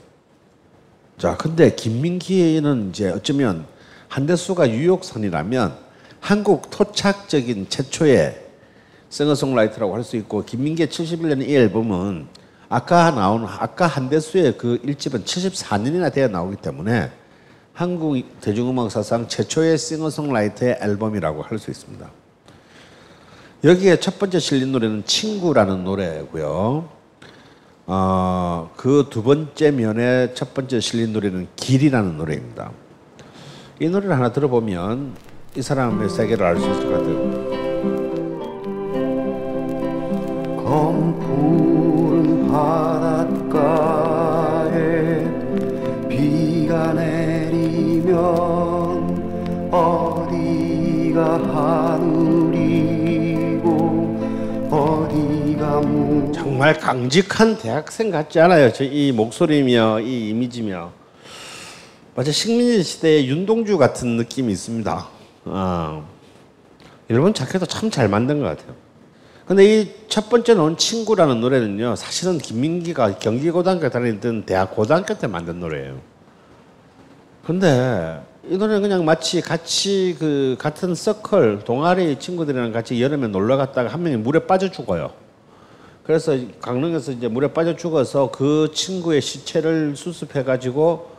자, 1.17 1.37
근데 1.37 1.75
김민기는 1.75 2.89
이제 2.89 3.09
어쩌면 3.09 3.65
한대수가 4.07 4.71
뉴욕산이라면 4.71 5.77
한국 6.19 6.69
토착적인 6.71 7.67
최초의 7.69 8.43
싱어송라이터라고 9.09 9.95
할 9.95 10.03
수 10.03 10.17
있고 10.17 10.43
김민기의 10.43 10.87
71년 10.87 11.47
이 11.47 11.55
앨범은 11.55 12.27
아까 12.69 13.11
나온 13.11 13.45
아까 13.45 13.87
한대수의 13.87 14.57
그 14.57 14.79
1집은 14.83 15.23
74년이나 15.23 16.11
돼야 16.11 16.27
나오기 16.27 16.57
때문에 16.57 17.11
한국 17.73 18.15
대중음악 18.41 18.89
사상 18.91 19.27
최초의 19.27 19.77
싱어송라이터의 19.77 20.79
앨범이라고 20.81 21.41
할 21.43 21.59
수 21.59 21.69
있습니다. 21.71 22.09
여기에 23.63 23.99
첫 23.99 24.17
번째 24.19 24.39
실린 24.39 24.71
노래는 24.71 25.03
친구라는 25.05 25.83
노래고요. 25.83 26.87
어, 27.87 28.71
그 28.75 29.07
두 29.09 29.21
번째 29.23 29.71
면에 29.71 30.33
첫 30.33 30.53
번째 30.53 30.79
실린 30.79 31.13
노래는 31.13 31.47
길이라는 31.55 32.17
노래입니다. 32.17 32.71
이 33.79 33.89
노래를 33.89 34.15
하나 34.15 34.31
들어보면 34.31 35.13
이 35.57 35.61
사람의 35.61 36.09
세계를 36.09 36.45
알 36.45 36.57
수 36.59 36.69
있을 36.69 36.83
것 36.83 36.89
같아요. 36.97 37.55
정말 56.55 56.77
강직한 56.79 57.57
대학생 57.57 58.09
같지 58.11 58.39
않아요? 58.39 58.71
저 58.71 58.85
이 58.85 59.11
목소리며 59.11 59.99
이 59.99 60.29
이미지며 60.29 60.89
마치 62.15 62.31
식민지 62.31 62.81
시대의 62.81 63.27
윤동주 63.27 63.77
같은 63.77 64.15
느낌이 64.15 64.53
있습니다. 64.53 65.07
어. 65.43 66.07
일본 67.09 67.33
자켓도 67.33 67.65
참 67.65 67.91
잘 67.91 68.07
만든 68.07 68.39
것 68.39 68.45
같아요. 68.45 68.73
근데 69.45 69.65
이 69.81 69.91
첫 70.07 70.29
번째 70.29 70.53
나온 70.53 70.77
친구라는 70.77 71.41
노래는요, 71.41 71.97
사실은 71.97 72.37
김민기가 72.37 73.19
경기고등학교 73.19 73.89
다니던 73.89 74.45
대학 74.45 74.73
고등학교 74.73 75.13
때 75.13 75.27
만든 75.27 75.59
노래예요. 75.59 75.99
근데 77.45 78.21
이 78.49 78.55
노래는 78.55 78.81
그냥 78.81 79.03
마치 79.03 79.41
같이 79.41 80.15
그 80.17 80.55
같은 80.57 80.95
서클 80.95 81.63
동아리 81.65 82.17
친구들이랑 82.17 82.71
같이 82.71 83.01
여름에 83.01 83.27
놀러 83.27 83.57
갔다가 83.57 83.89
한 83.89 84.03
명이 84.03 84.15
물에 84.15 84.47
빠져 84.47 84.71
죽어요. 84.71 85.24
그래서 86.05 86.37
강릉에서 86.61 87.13
이제 87.13 87.27
물에 87.27 87.51
빠져 87.51 87.75
죽어서 87.75 88.29
그 88.29 88.69
친구의 88.73 89.21
시체를 89.21 89.95
수습해 89.95 90.43
가지고 90.43 91.09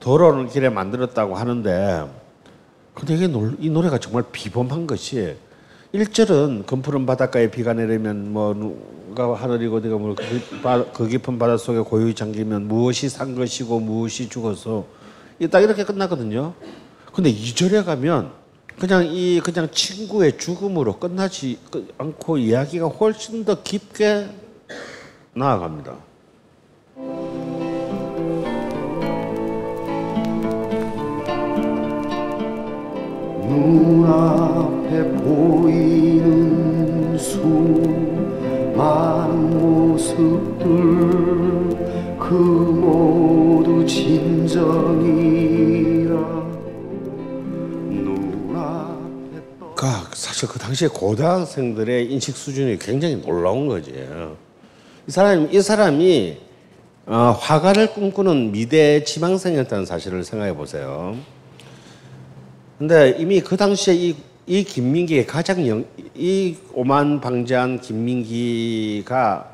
돌아오는 0.00 0.48
길에 0.48 0.70
만들었다고 0.70 1.34
하는데 1.34 2.10
근데 2.94 3.14
이게 3.16 3.26
노, 3.26 3.50
이 3.58 3.68
노래가 3.68 3.98
정말 3.98 4.24
비범한 4.32 4.86
것이 4.86 5.36
1절은 5.92 6.64
검푸른 6.64 7.04
바닷가에 7.04 7.50
비가 7.50 7.74
내리면 7.74 8.32
뭐 8.32 8.54
누가 8.54 9.34
하늘이고 9.34 9.80
네가 9.80 9.98
뭐 9.98 10.14
그, 10.94 11.06
깊은 11.06 11.38
바닷속에 11.38 11.80
고요히 11.80 12.14
잠기면 12.14 12.66
무엇이 12.66 13.10
산 13.10 13.34
것이고 13.34 13.78
무엇이 13.78 14.30
죽어서 14.30 14.86
딱 15.50 15.60
이렇게 15.60 15.84
끝나거든요. 15.84 16.54
근데 17.12 17.30
2절에 17.30 17.84
가면 17.84 18.43
그냥 18.78 19.06
이 19.06 19.40
그냥 19.40 19.68
친구의 19.70 20.36
죽음으로 20.36 20.98
끝나지 20.98 21.58
않고 21.96 22.38
이야기가 22.38 22.86
훨씬 22.88 23.44
더 23.44 23.62
깊게 23.62 24.28
나아갑니다. 25.34 25.96
눈앞에 33.48 35.02
보이는 35.22 37.16
수많은 37.16 37.94
모습들 39.58 40.66
그 42.18 42.32
모두 42.34 43.86
진정이 43.86 45.63
사실 50.34 50.48
그 50.48 50.58
당시에 50.58 50.88
고등학생들의 50.88 52.10
인식 52.10 52.36
수준이 52.36 52.80
굉장히 52.80 53.22
놀라운 53.22 53.68
거지. 53.68 53.92
이 55.06 55.10
사람 55.12 55.48
이 55.54 55.62
사람이 55.62 56.38
어, 57.06 57.38
화가를 57.38 57.92
꿈꾸는 57.92 58.50
미대 58.50 59.04
지망생이었다는 59.04 59.86
사실을 59.86 60.24
생각해 60.24 60.56
보세요. 60.56 61.16
근데 62.78 63.14
이미 63.16 63.40
그 63.40 63.56
당시에 63.56 63.94
이, 63.94 64.16
이 64.48 64.64
김민기의 64.64 65.24
가장 65.24 65.68
영, 65.68 65.84
이 66.16 66.56
오만 66.72 67.20
방지한 67.20 67.80
김민기가 67.80 69.52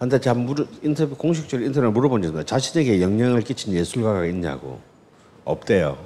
한테 0.00 0.18
제가 0.18 0.34
물어, 0.34 0.66
인터뷰 0.82 1.14
공식적으로 1.14 1.64
인터넷 1.64 1.88
물어본 1.90 2.24
있어요. 2.24 2.42
자신에게 2.42 3.00
영향을 3.00 3.42
끼친 3.42 3.72
예술가가 3.72 4.26
있냐고 4.26 4.80
없대요. 5.44 5.96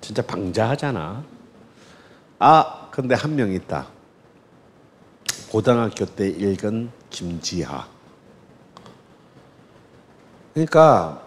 진짜 0.00 0.22
방자하잖아. 0.22 1.35
아 2.38 2.88
근데 2.90 3.14
한 3.14 3.34
명 3.34 3.52
있다. 3.52 3.86
고등학교 5.50 6.04
때 6.04 6.28
읽은 6.28 6.90
김지하. 7.10 7.86
그러니까 10.52 11.22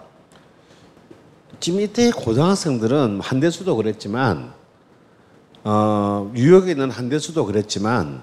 지금 1.60 1.80
이때 1.82 2.12
고등학생들은 2.12 3.22
한대수도 3.22 3.76
그랬지만 3.76 4.54
어, 5.64 6.32
뉴욕에 6.34 6.72
있는 6.72 6.90
한대수도 6.90 7.46
그랬지만 7.46 8.22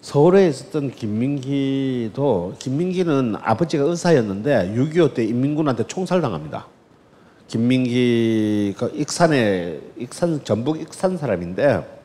서울에 0.00 0.48
있었던 0.48 0.92
김민기도 0.92 2.54
김민기는 2.58 3.36
아버지가 3.40 3.84
의사였는데 3.84 4.72
6.25 4.76 5.14
때 5.14 5.24
인민군한테 5.24 5.84
총살당합니다. 5.86 6.66
김민기가 7.48 8.88
익산에 8.92 9.80
익산 9.96 10.44
전북 10.44 10.80
익산 10.80 11.16
사람인데 11.16 11.96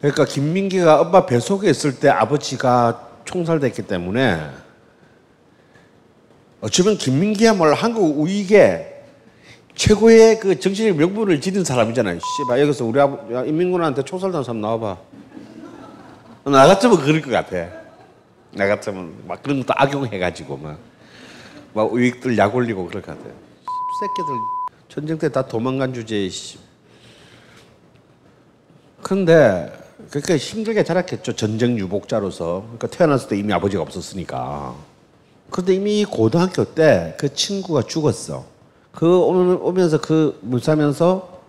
그러니까 0.00 0.24
김민기가 0.24 1.00
엄마 1.00 1.26
뱃속에 1.26 1.68
있을 1.70 1.98
때 1.98 2.08
아버지가 2.08 3.08
총살됐기 3.24 3.82
때문에 3.82 4.38
어쩌면 6.60 6.96
김민기야말로 6.96 7.74
한국 7.74 8.20
우익의 8.20 8.96
최고의 9.74 10.40
그 10.40 10.58
정치적 10.58 10.96
명분을 10.96 11.40
지닌 11.40 11.62
사람이잖아요. 11.64 12.18
씨발 12.18 12.60
여기서 12.62 12.84
우리 12.84 13.00
아버 13.00 13.32
야, 13.32 13.44
인민군한테 13.44 14.02
총살당 14.02 14.42
사람 14.42 14.60
나와봐. 14.60 14.96
나 16.44 16.66
같으면 16.66 16.96
그럴 16.98 17.20
것 17.20 17.30
같아. 17.30 17.68
나 18.52 18.66
같으면 18.66 19.14
막 19.26 19.42
그런 19.42 19.58
것도 19.60 19.74
악용해가지고 19.76 20.56
막, 20.56 20.78
막 21.74 21.92
우익들 21.92 22.36
약 22.38 22.54
올리고 22.54 22.86
그럴 22.86 23.02
것 23.02 23.16
같아. 23.16 23.30
새끼들 24.00 24.34
전쟁 24.88 25.18
때 25.18 25.28
다 25.28 25.46
도망간 25.46 25.92
주제에 25.92 26.28
씨. 26.28 26.58
근데 29.02 29.72
그렇게 30.10 30.36
힘들게 30.36 30.84
자랐겠죠. 30.84 31.34
전쟁 31.34 31.78
유복자로서. 31.78 32.62
그러니까 32.62 32.86
태어났을 32.88 33.28
때 33.28 33.38
이미 33.38 33.52
아버지가 33.52 33.82
없었으니까. 33.82 34.74
근데 35.50 35.74
이미 35.74 36.04
고등학교 36.04 36.64
때 36.64 37.14
그 37.18 37.32
친구가 37.34 37.82
죽었어. 37.82 38.44
그 38.92 39.18
오면서 39.18 40.00
그 40.00 40.38
문사면서 40.42 41.40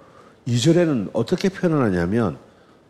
이절에는 0.46 1.10
어떻게 1.14 1.50
표현하냐면 1.50 2.38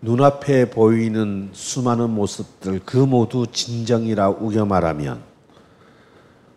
눈앞에 0.01 0.69
보이는 0.69 1.49
수많은 1.53 2.09
모습들 2.11 2.81
그 2.85 2.97
모두 2.97 3.45
진정이라 3.51 4.29
우겨 4.29 4.65
말하면 4.65 5.21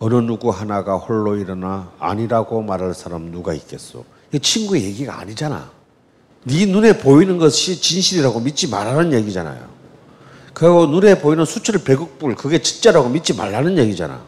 어느 0.02 0.16
누구 0.16 0.50
하나가 0.50 0.96
홀로 0.96 1.36
일어나 1.36 1.92
아니라고 2.00 2.60
말할 2.60 2.92
사람 2.92 3.30
누가 3.30 3.54
있겠소? 3.54 4.04
이 4.32 4.40
친구의 4.40 4.82
얘기가 4.82 5.20
아니잖아. 5.20 5.70
네 6.42 6.66
눈에 6.66 6.98
보이는 6.98 7.38
것이 7.38 7.80
진실이라고 7.80 8.40
믿지 8.40 8.68
말라는 8.68 9.12
얘기잖아요. 9.12 9.64
그리고 10.54 10.86
눈에 10.86 11.20
보이는 11.20 11.44
수천 11.44 11.84
백억불 11.84 12.34
그게 12.34 12.60
진짜라고 12.60 13.10
믿지 13.10 13.32
말라는 13.36 13.78
얘기잖아. 13.78 14.20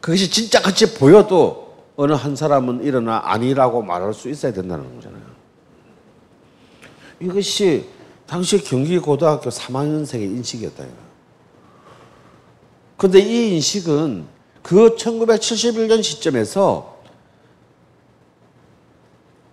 그것이 0.00 0.32
진짜 0.32 0.60
같이 0.60 0.92
보여도 0.94 1.76
어느 1.94 2.12
한 2.12 2.34
사람은 2.34 2.82
일어나 2.82 3.22
아니라고 3.22 3.82
말할 3.82 4.12
수 4.14 4.28
있어야 4.28 4.52
된다는 4.52 4.96
거잖아요. 4.96 5.22
이것이 7.20 7.88
당시 8.26 8.58
경기 8.64 8.98
고등학교 8.98 9.48
3학년생의 9.48 10.22
인식이었다. 10.22 11.05
그런데 12.96 13.20
이 13.20 13.54
인식은 13.54 14.24
그 14.62 14.96
1971년 14.96 16.02
시점에서 16.02 16.96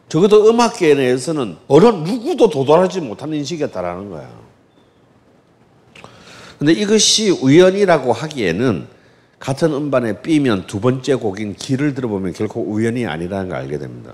적어도 0.10 0.48
음악계 0.48 0.94
내에서는 0.94 1.58
어느 1.68 1.86
누구도 1.86 2.50
도달하지 2.50 3.02
못하는 3.02 3.38
인식이었다라는 3.38 4.10
거야. 4.12 4.30
근데 6.60 6.72
이것이 6.72 7.32
우연이라고 7.32 8.14
하기에는 8.14 8.88
같은 9.40 9.74
음반에 9.74 10.22
B면 10.22 10.68
두 10.68 10.80
번째 10.80 11.16
곡인 11.16 11.56
길을 11.56 11.96
들어보면 11.96 12.34
결코 12.34 12.62
우연이 12.62 13.06
아니라는 13.06 13.50
걸 13.50 13.58
알게 13.58 13.78
됩니다. 13.78 14.14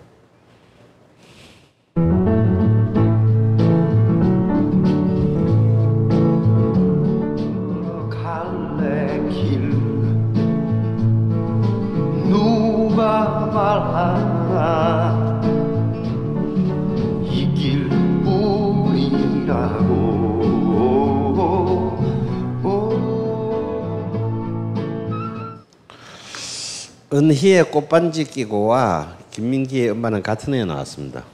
은희의 27.19 27.69
꽃반지 27.69 28.23
끼고와 28.23 29.17
김민기의 29.31 29.91
음반은 29.91 30.23
같은 30.23 30.53
해에 30.53 30.63
나왔습니다. 30.63 31.25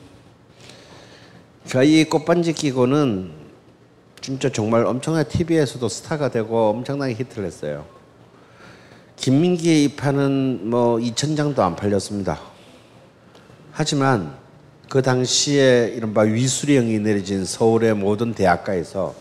저희 1.67 2.05
꽃반지 2.05 2.53
끼고는 2.53 3.29
진짜 4.19 4.49
정말 4.49 4.83
엄청나게 4.87 5.29
TV에서도 5.29 5.87
스타가 5.87 6.29
되고 6.29 6.69
엄청나게 6.69 7.13
히트를 7.13 7.45
했어요. 7.45 7.85
김민기의 9.17 9.83
이 9.83 9.95
판은 9.95 10.71
뭐 10.71 10.97
2천 10.97 11.37
장도 11.37 11.61
안 11.61 11.75
팔렸습니다. 11.75 12.39
하지만 13.71 14.33
그 14.89 15.03
당시에 15.03 15.93
이른바 15.95 16.21
위수령이 16.21 16.97
내려진 16.97 17.45
서울의 17.45 17.93
모든 17.93 18.33
대학가에서 18.33 19.13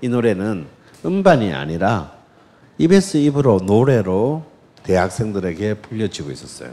이 0.00 0.08
노래는 0.08 0.66
음반이 1.04 1.52
아니라 1.52 2.12
입에서 2.78 3.18
입으로 3.18 3.60
노래로 3.62 4.55
대학생들에게 4.86 5.74
불려지고 5.74 6.30
있었어요. 6.30 6.70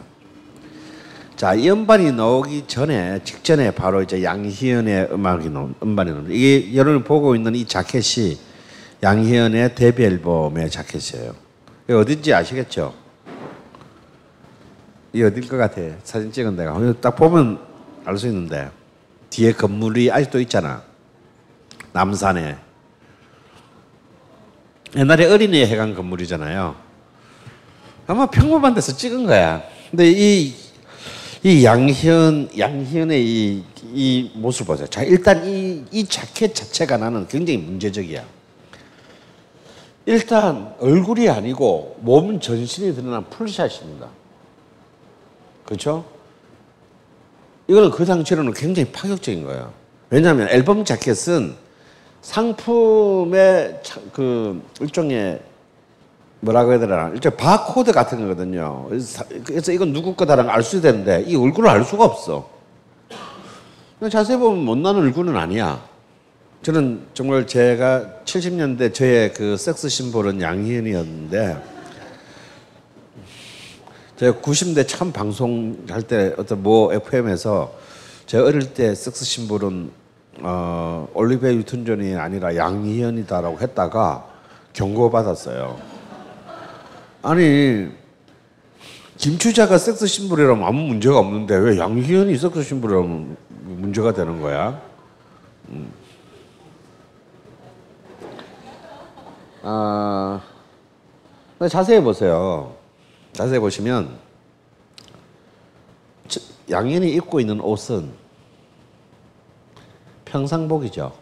자, 1.36 1.56
이 1.56 1.70
음반이 1.70 2.12
나오기 2.12 2.66
전에 2.68 3.22
직전에 3.24 3.72
바로 3.72 4.02
이제 4.04 4.24
양희은의 4.24 5.10
음악이 5.12 5.50
나온 5.50 5.74
음반이 5.82 6.12
나온 6.12 6.28
이게 6.32 6.76
여러분 6.76 7.04
보고 7.04 7.36
있는 7.36 7.56
이 7.56 7.66
자켓이 7.66 8.38
양희은의 9.02 9.76
데뷔 9.76 10.04
앨범의 10.06 10.70
자켓이에요. 10.70 11.34
이게 11.86 11.94
어딘지 11.94 12.34
아시겠죠? 12.34 12.94
이 15.12 15.22
어딜 15.24 15.48
것 15.48 15.58
같아? 15.58 15.82
사진 16.04 16.32
찍은 16.32 16.56
데가 16.56 16.94
딱 17.02 17.16
보면 17.16 17.60
알 18.06 18.18
수 18.18 18.28
있는데 18.28 18.70
뒤에 19.30 19.54
건물이 19.54 20.12
아직도 20.12 20.40
있잖아. 20.42 20.84
남산에 21.94 22.58
옛날에 24.96 25.26
어린이 25.26 25.66
해관 25.66 25.96
건물이잖아요. 25.96 26.83
아마 28.08 28.26
평범한 28.26 28.74
데서 28.74 28.96
찍은 28.96 29.26
거야. 29.26 29.64
근데 29.90 30.12
이, 30.12 30.54
이 31.44 31.64
양현, 31.66 32.50
양현의 32.58 33.26
이, 33.26 33.64
이 33.94 34.32
모습 34.36 34.68
보세요. 34.68 34.88
자, 34.88 35.04
일단 35.04 35.46
이, 35.46 35.84
이 35.92 36.06
자켓 36.06 36.54
자체가 36.56 36.98
나는 36.98 37.28
굉장히 37.28 37.60
문제적이야. 37.60 38.24
일단 40.06 40.76
얼굴이 40.80 41.30
아니고 41.30 41.98
몸 42.02 42.40
전신이 42.40 42.94
드러난 42.96 43.30
풀샷입니다. 43.30 44.10
그렇죠? 45.66 46.04
이거는 47.68 47.92
그 47.92 48.06
당시로는 48.06 48.54
굉장히 48.54 48.92
파격적인 48.92 49.46
거예요. 49.46 49.72
왜냐하면 50.10 50.50
앨범 50.50 50.84
자켓은 50.84 51.56
상품의 52.22 53.80
차- 53.84 54.02
그 54.12 54.62
일종의 54.82 55.40
뭐라고 56.44 56.72
해야 56.72 56.80
되나 56.80 57.10
일종의 57.10 57.38
바코드 57.38 57.92
같은 57.94 58.20
거거든요. 58.20 58.88
그래서, 58.90 59.72
이건 59.72 59.94
누구 59.94 60.14
거다라는 60.14 60.48
걸 60.50 60.56
알수 60.56 60.82
되는데 60.82 61.24
이 61.26 61.36
얼굴을 61.36 61.70
알 61.70 61.84
수가 61.86 62.04
없어. 62.04 62.50
자세히 64.12 64.38
보면 64.38 64.66
못난 64.66 64.98
얼굴은 64.98 65.38
아니야. 65.38 65.82
저는 66.62 67.08
정말 67.14 67.48
제가 67.48 68.20
70년대 68.26 68.94
저의 68.94 69.34
그 69.34 69.56
섹스 69.56 69.88
심볼은 69.88 70.42
양희은이었는데 70.42 71.64
제가 74.18 74.40
90년대 74.40 74.88
처음 74.88 75.12
방송할 75.14 76.02
때 76.04 76.34
어떤 76.38 76.62
모 76.62 76.92
FM에서 76.94 77.74
제가 78.26 78.46
어릴 78.46 78.74
때 78.74 78.94
섹스 78.96 79.24
심볼은 79.24 79.92
어, 80.42 81.08
올리비아 81.14 81.54
뉴튼 81.56 81.86
존이 81.86 82.16
아니라 82.16 82.56
양희은이다라고 82.56 83.60
했다가 83.60 84.26
경고받았어요. 84.74 85.93
아니 87.24 87.88
김추자가 89.18 89.78
섹스 89.78 90.06
심볼이라면 90.06 90.66
아무 90.66 90.82
문제가 90.82 91.20
없는데 91.20 91.56
왜 91.56 91.78
양희은이 91.78 92.38
섹스 92.38 92.62
심볼이라면 92.64 93.38
문제가 93.64 94.12
되는 94.14 94.42
거야? 94.42 94.82
음. 95.70 95.92
아, 99.62 100.42
자세히 101.70 102.02
보세요. 102.02 102.76
자세히 103.32 103.60
보시면 103.60 104.18
저- 106.28 106.42
양현이 106.70 107.10
입고 107.14 107.40
있는 107.40 107.62
옷은 107.62 108.12
평상복이죠. 110.26 111.14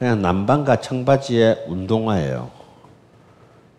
그냥 0.00 0.20
남방과 0.22 0.80
청바지에 0.80 1.66
운동화예요. 1.68 2.50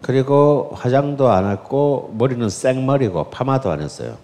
그리고 0.06 0.70
화장도 0.76 1.30
안 1.30 1.50
했고 1.50 2.14
머리는 2.16 2.48
생머리고 2.48 3.32
파마도 3.32 3.72
안 3.72 3.82
했어요. 3.82 4.20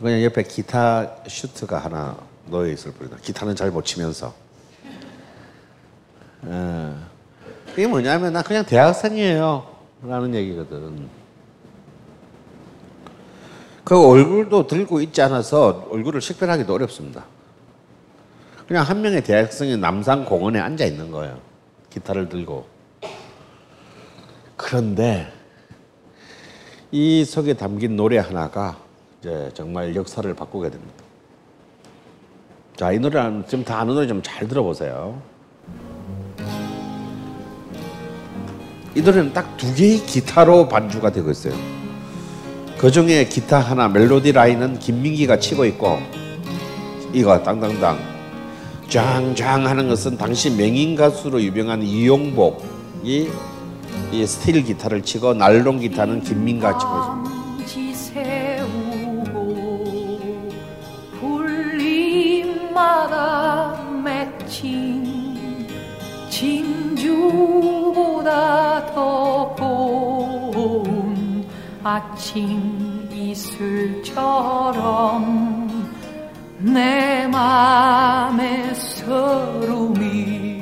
그냥 0.00 0.22
옆에 0.22 0.44
기타 0.44 1.16
슈트가 1.26 1.78
하나 1.78 2.16
놓여 2.46 2.70
있을 2.70 2.92
뿐이다. 2.92 3.16
기타는 3.16 3.56
잘 3.56 3.72
못 3.72 3.84
치면서. 3.84 4.32
예. 6.46 6.92
이게 7.72 7.88
뭐냐면 7.88 8.34
나 8.34 8.42
그냥 8.42 8.64
대학생이에요. 8.64 9.66
라는 10.04 10.32
얘기거든. 10.32 11.08
그 13.82 14.00
얼굴도 14.00 14.68
들고 14.68 15.00
있지 15.00 15.22
않아서 15.22 15.88
얼굴을 15.90 16.20
식별하기도 16.20 16.72
어렵습니다. 16.72 17.24
그냥 18.68 18.84
한 18.84 19.00
명의 19.00 19.24
대학생이 19.24 19.76
남산 19.76 20.24
공원에 20.24 20.60
앉아 20.60 20.84
있는 20.84 21.10
거예요. 21.10 21.36
기타를 21.90 22.28
들고. 22.28 22.73
그런데 24.64 25.30
이 26.90 27.22
속에 27.22 27.52
담긴 27.52 27.96
노래 27.96 28.16
하나가 28.16 28.78
이제 29.20 29.50
정말 29.52 29.94
역사를 29.94 30.32
바꾸게 30.34 30.70
됩니다. 30.70 31.04
자, 32.74 32.90
이 32.90 32.98
노래는 32.98 33.44
지금 33.46 33.62
다 33.62 33.80
아는 33.80 33.94
노래 33.94 34.06
좀 34.06 34.22
잘 34.22 34.48
들어보세요. 34.48 35.20
이 38.94 39.02
노래는 39.02 39.34
딱 39.34 39.54
두 39.58 39.74
개의 39.74 39.98
기타로 40.06 40.66
반주가 40.68 41.12
되고 41.12 41.30
있어요. 41.30 41.54
그 42.78 42.90
중에 42.90 43.26
기타 43.26 43.58
하나 43.58 43.86
멜로디 43.88 44.32
라인은 44.32 44.78
김민기가 44.78 45.38
치고 45.38 45.66
있고 45.66 45.98
이거 47.12 47.42
땅땅땅 47.42 47.98
짱짱 48.88 49.66
하는 49.66 49.88
것은 49.88 50.16
당시 50.16 50.50
맹인 50.50 50.96
가수로 50.96 51.42
유명한 51.42 51.82
이용복이 51.82 53.30
이 54.14 54.24
스틸 54.24 54.62
기타를 54.62 55.02
치고 55.02 55.34
나일론 55.34 55.80
기타는 55.80 56.22
김민기가 56.22 56.78
치고 56.78 57.34
진주보다 66.94 68.86
더 68.94 69.54
고운 69.58 71.44
아침 71.82 73.08
이슬처럼 73.12 74.44
내 76.58 77.26
맘의 77.26 78.74
서름이 78.76 80.53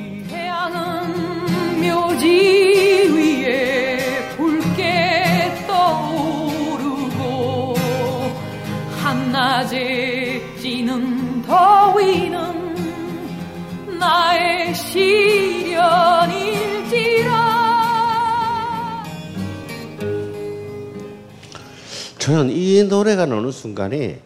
묘지 1.93 3.09
위에 3.13 4.29
붉게 4.35 5.65
떠오르고 5.67 7.13
한낮에 8.99 10.41
찌는 10.59 11.41
더위는 11.43 12.73
나의 13.99 14.73
시련일지라 14.73 15.73
저는 22.17 22.49
이 22.49 22.83
노래가 22.83 23.25
나오는 23.27 23.51
순간이 23.51 24.17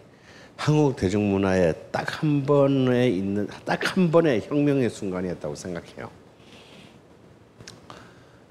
한국 0.56 0.95
대중문화에 0.95 1.73
딱 1.91 2.08
한 2.21 2.43
번에 2.43 3.10
있는 3.10 3.47
딱 3.65 3.86
한 3.95 4.10
번의 4.10 4.41
혁명의 4.47 4.89
순간이었다고 4.89 5.53
생각해요. 5.53 6.10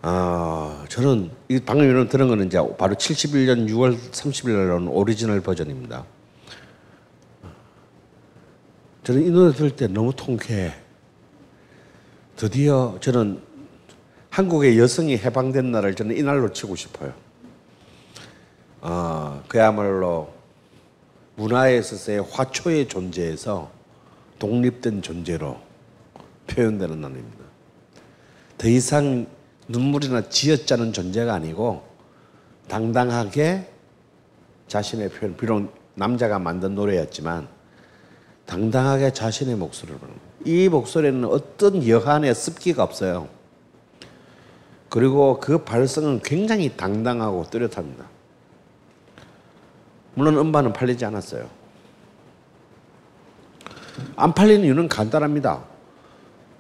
아, 0.09 0.85
저는 0.89 1.33
이 1.49 1.59
방금 1.59 1.89
여러분 1.89 2.09
들은 2.09 2.29
거는 2.29 2.47
이제 2.47 2.59
바로 2.79 2.95
71년 2.95 3.69
6월 3.69 3.99
30일 3.99 4.53
날 4.53 4.69
나온 4.69 4.87
오리지널 4.87 5.41
버전입니다. 5.41 6.05
저는 9.03 9.27
이 9.27 9.31
노래 9.31 9.53
들을 9.53 9.75
때 9.75 9.89
너무 9.89 10.13
통쾌해. 10.15 10.73
드디어 12.37 12.97
저는 13.01 13.43
한국의 14.31 14.79
여성이 14.79 15.19
해방된 15.19 15.73
날을 15.73 15.97
저는 15.97 16.17
이날로 16.17 16.53
치고 16.53 16.77
싶어요. 16.77 17.13
아, 18.83 19.43
그야말로 19.49 20.33
문화에 21.35 21.79
있어서의 21.79 22.25
화초의 22.31 22.87
존재에서 22.87 23.73
독립된 24.39 25.03
존재로 25.03 25.59
표현되는 26.47 27.01
날입니다. 27.01 27.45
더 28.57 28.69
이상 28.69 29.27
눈물이나 29.69 30.29
지어짜는 30.29 30.93
존재가 30.93 31.35
아니고 31.35 31.83
당당하게 32.69 33.71
자신의 34.69 35.11
표현, 35.11 35.37
비록 35.37 35.75
남자가 35.95 36.39
만든 36.39 36.75
노래였지만 36.75 37.49
당당하게 38.45 39.13
자신의 39.13 39.57
목소리를 39.57 39.99
부르는. 39.99 40.19
이 40.45 40.69
목소리는 40.69 41.25
어떤 41.25 41.87
여한의 41.87 42.35
습기가 42.35 42.83
없어요. 42.83 43.29
그리고 44.89 45.41
그 45.41 45.65
발성은 45.65 46.21
굉장히 46.23 46.77
당당하고 46.77 47.45
뚜렷합니다. 47.51 48.05
물론 50.15 50.39
음반은 50.39 50.73
팔리지 50.73 51.05
않았어요. 51.05 51.49
안 54.15 54.33
팔리는 54.33 54.65
이유는 54.65 54.89
간단합니다. 54.89 55.65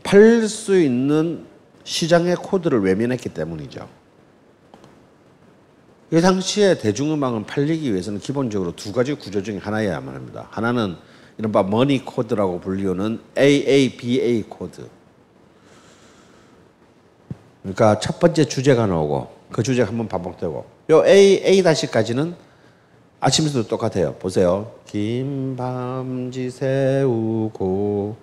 팔수 0.03 0.79
있는 0.81 1.47
시장의 1.87 2.35
코드를 2.37 2.83
외면했기 2.83 3.29
때문이죠. 3.29 3.88
이 6.12 6.20
당시에 6.20 6.79
대중음악은 6.79 7.46
팔리기 7.46 7.92
위해서는 7.92 8.18
기본적으로 8.18 8.75
두 8.75 8.92
가지 8.92 9.14
구조 9.14 9.42
중에 9.42 9.59
하나여야만 9.59 10.14
합니다. 10.14 10.49
하나는 10.51 10.96
이른바 11.38 11.62
money 11.62 12.05
코드라고 12.05 12.61
불리우는 12.61 13.20
AABA 13.38 14.42
코드. 14.49 14.88
그러니까 17.62 17.99
첫 18.01 18.18
번째 18.18 18.44
주제가 18.44 18.87
나오고 18.87 19.37
그 19.53 19.62
주제가 19.62 19.88
한번 19.88 20.09
반복되고 20.09 20.66
요 20.90 21.07
A 21.07 21.42
A 21.44 21.62
다시까지는 21.62 22.35
아침이슬도 23.21 23.66
똑같아요. 23.66 24.14
보세요. 24.14 24.72
긴 24.87 25.55
밤 25.57 26.51
지새우고 26.51 28.16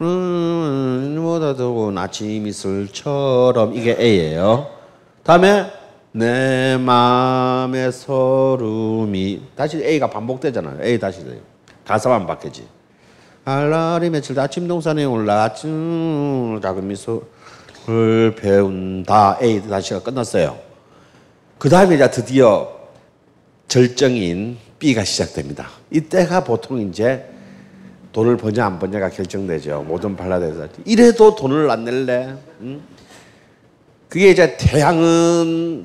음, 0.00 1.16
보다 1.20 1.54
더 1.54 1.72
고운 1.72 1.96
아침 1.98 2.46
이슬처럼 2.46 3.74
이게 3.74 3.96
A예요. 3.98 4.66
다음에 5.22 5.70
내 6.12 6.76
마음의 6.78 7.92
서름이 7.92 9.42
다시 9.56 9.82
A가 9.84 10.10
반복되잖아요. 10.10 10.82
A 10.84 10.98
다시 10.98 11.20
가사만 11.86 12.26
바뀌지. 12.26 12.66
알라리 13.44 14.10
며칠 14.10 14.38
아침 14.40 14.66
동산에 14.66 15.04
올라 15.04 15.52
작은 15.52 16.86
미소를 16.88 18.34
배운다. 18.36 19.38
A 19.42 19.62
다시가 19.68 20.02
끝났어요. 20.02 20.58
그 21.58 21.68
다음에 21.68 21.96
이제 21.96 22.10
드디어 22.10 22.68
절정인 23.68 24.56
B가 24.78 25.04
시작됩니다. 25.04 25.68
이때가 25.90 26.44
보통 26.44 26.80
이제 26.80 27.28
돈을 28.14 28.36
버냐 28.36 28.64
안 28.64 28.78
버냐가 28.78 29.10
결정되죠. 29.10 29.84
모든 29.88 30.16
발라드에서. 30.16 30.68
이래도 30.84 31.34
돈을 31.34 31.68
안 31.68 31.84
낼래? 31.84 32.36
응? 32.60 32.80
그게 34.08 34.30
이제 34.30 34.56
태양은 34.56 35.84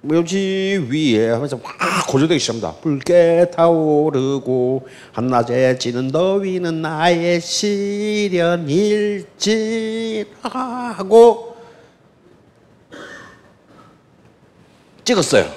묘지 0.00 0.88
위에 0.90 1.30
하면서 1.30 1.56
막 1.56 1.72
고조되기 2.08 2.40
시작합니다. 2.40 2.80
붉게 2.80 3.52
타오르고 3.54 4.88
한낮에 5.12 5.78
지는 5.78 6.10
더위는 6.10 6.82
나의 6.82 7.40
시련일지라고 7.40 8.34
찍었어요. 15.04 15.48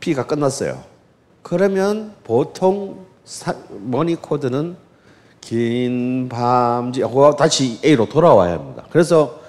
B가 0.00 0.26
끝났어요. 0.26 0.82
그러면 1.42 2.14
보통 2.24 3.12
사, 3.24 3.54
머니 3.80 4.14
코드는 4.16 4.76
긴 5.40 6.28
밤지 6.28 7.02
하고 7.02 7.34
다시 7.36 7.78
A로 7.84 8.06
돌아와야 8.08 8.54
합니다. 8.54 8.84
그래서 8.90 9.40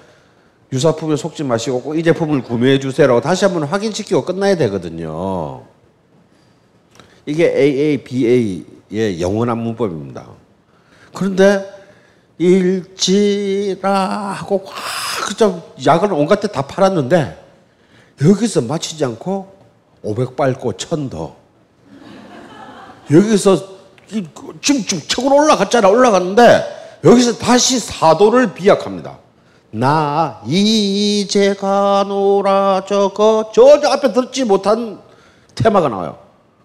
유사품에 0.72 1.16
속지 1.16 1.44
마시고 1.44 1.80
꼭 1.82 1.94
이 1.96 2.02
제품을 2.02 2.42
구매해 2.42 2.78
주세요라고 2.78 3.20
다시 3.20 3.44
한번 3.44 3.64
확인시키고 3.64 4.24
끝나야 4.24 4.56
되거든요. 4.56 5.62
이게 7.24 7.46
AABA의 7.56 9.20
영원한 9.20 9.58
문법입니다. 9.58 10.26
그런데 11.14 11.64
일지라 12.38 13.90
하고 14.32 14.62
확 14.66 14.86
약을 15.84 16.12
온갖 16.12 16.40
데 16.40 16.48
다 16.48 16.62
팔았는데 16.62 17.44
여기서 18.22 18.62
마치지 18.62 19.04
않고 19.04 19.52
500 20.02 20.36
밟고 20.36 20.74
1000 20.74 21.10
더. 21.10 21.36
여기서 23.10 23.76
지금 24.60 25.00
척으로 25.08 25.36
올라갔잖아. 25.36 25.88
올라갔는데 25.88 27.00
여기서 27.04 27.38
다시 27.38 27.78
사도를 27.78 28.54
비약합니다. 28.54 29.18
나 29.70 30.40
이제 30.46 31.54
가노라 31.54 32.84
저거 32.88 33.50
저, 33.52 33.80
저 33.80 33.88
앞에 33.90 34.12
듣지 34.12 34.44
못한 34.44 35.00
테마가 35.54 35.88
나와요. 35.88 36.18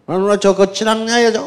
나 0.05 0.37
저거 0.37 0.71
지랑야에 0.71 1.31
저 1.31 1.41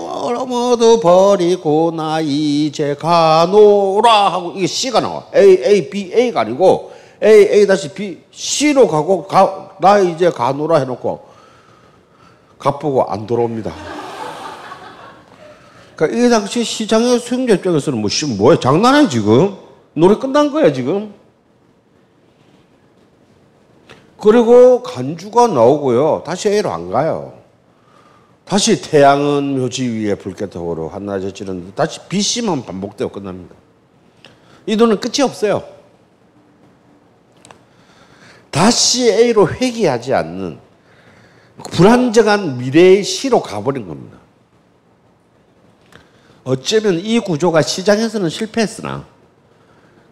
모두 0.47 1.01
버리고 1.01 1.93
나 1.95 2.21
이제 2.21 2.95
가노라 2.95 4.33
하고 4.33 4.53
이게 4.57 4.67
C가 4.67 5.01
나와. 5.01 5.25
A 5.35 5.63
A 5.65 5.91
B 5.91 6.13
A가 6.15 6.41
아니고 6.43 6.93
A 7.23 7.49
A 7.53 7.67
다시 7.67 7.93
B 7.93 8.21
C로 8.31 8.87
가고 8.89 9.27
가, 9.27 9.71
나 9.81 9.99
이제 9.99 10.31
가노라 10.31 10.79
해놓고 10.79 11.27
갚고 12.59 13.05
안 13.11 13.27
돌아옵니다. 13.27 14.04
그러니까 15.97 16.19
이 16.19 16.29
당시 16.29 16.65
시장의 16.65 17.21
수용자 17.21 17.55
입장에서는 17.55 17.99
뭐, 18.01 18.11
뭐야 18.37 18.59
장난해 18.59 19.09
지금 19.09 19.57
노래 19.95 20.17
끝난 20.17 20.51
거야 20.51 20.73
지금. 20.73 21.15
그리고 24.19 24.83
간주가 24.83 25.49
나오고요. 25.49 26.23
다시 26.27 26.49
A로 26.49 26.73
안 26.73 26.91
가요. 26.91 27.39
다시 28.45 28.81
태양은 28.81 29.59
묘지 29.59 29.89
위에 29.89 30.15
붉게 30.17 30.51
타오르 30.51 30.87
한낮에 30.87 31.33
찌는 31.33 31.73
다시 31.75 32.01
BC만 32.09 32.65
반복되고 32.65 33.11
끝납니다. 33.11 33.55
이 34.67 34.77
노는 34.77 35.01
끝이 35.01 35.23
없어요. 35.23 35.63
다시 38.51 39.11
A로 39.11 39.49
회귀하지 39.49 40.15
않는 40.15 40.59
불안정한 41.73 42.59
미래의 42.59 43.03
시로 43.05 43.41
가버린 43.43 43.87
겁니다. 43.87 44.24
어쩌면 46.45 47.01
이 47.01 47.19
구조가 47.19 47.63
시장에서는 47.63 48.29
실패했으나 48.29 49.07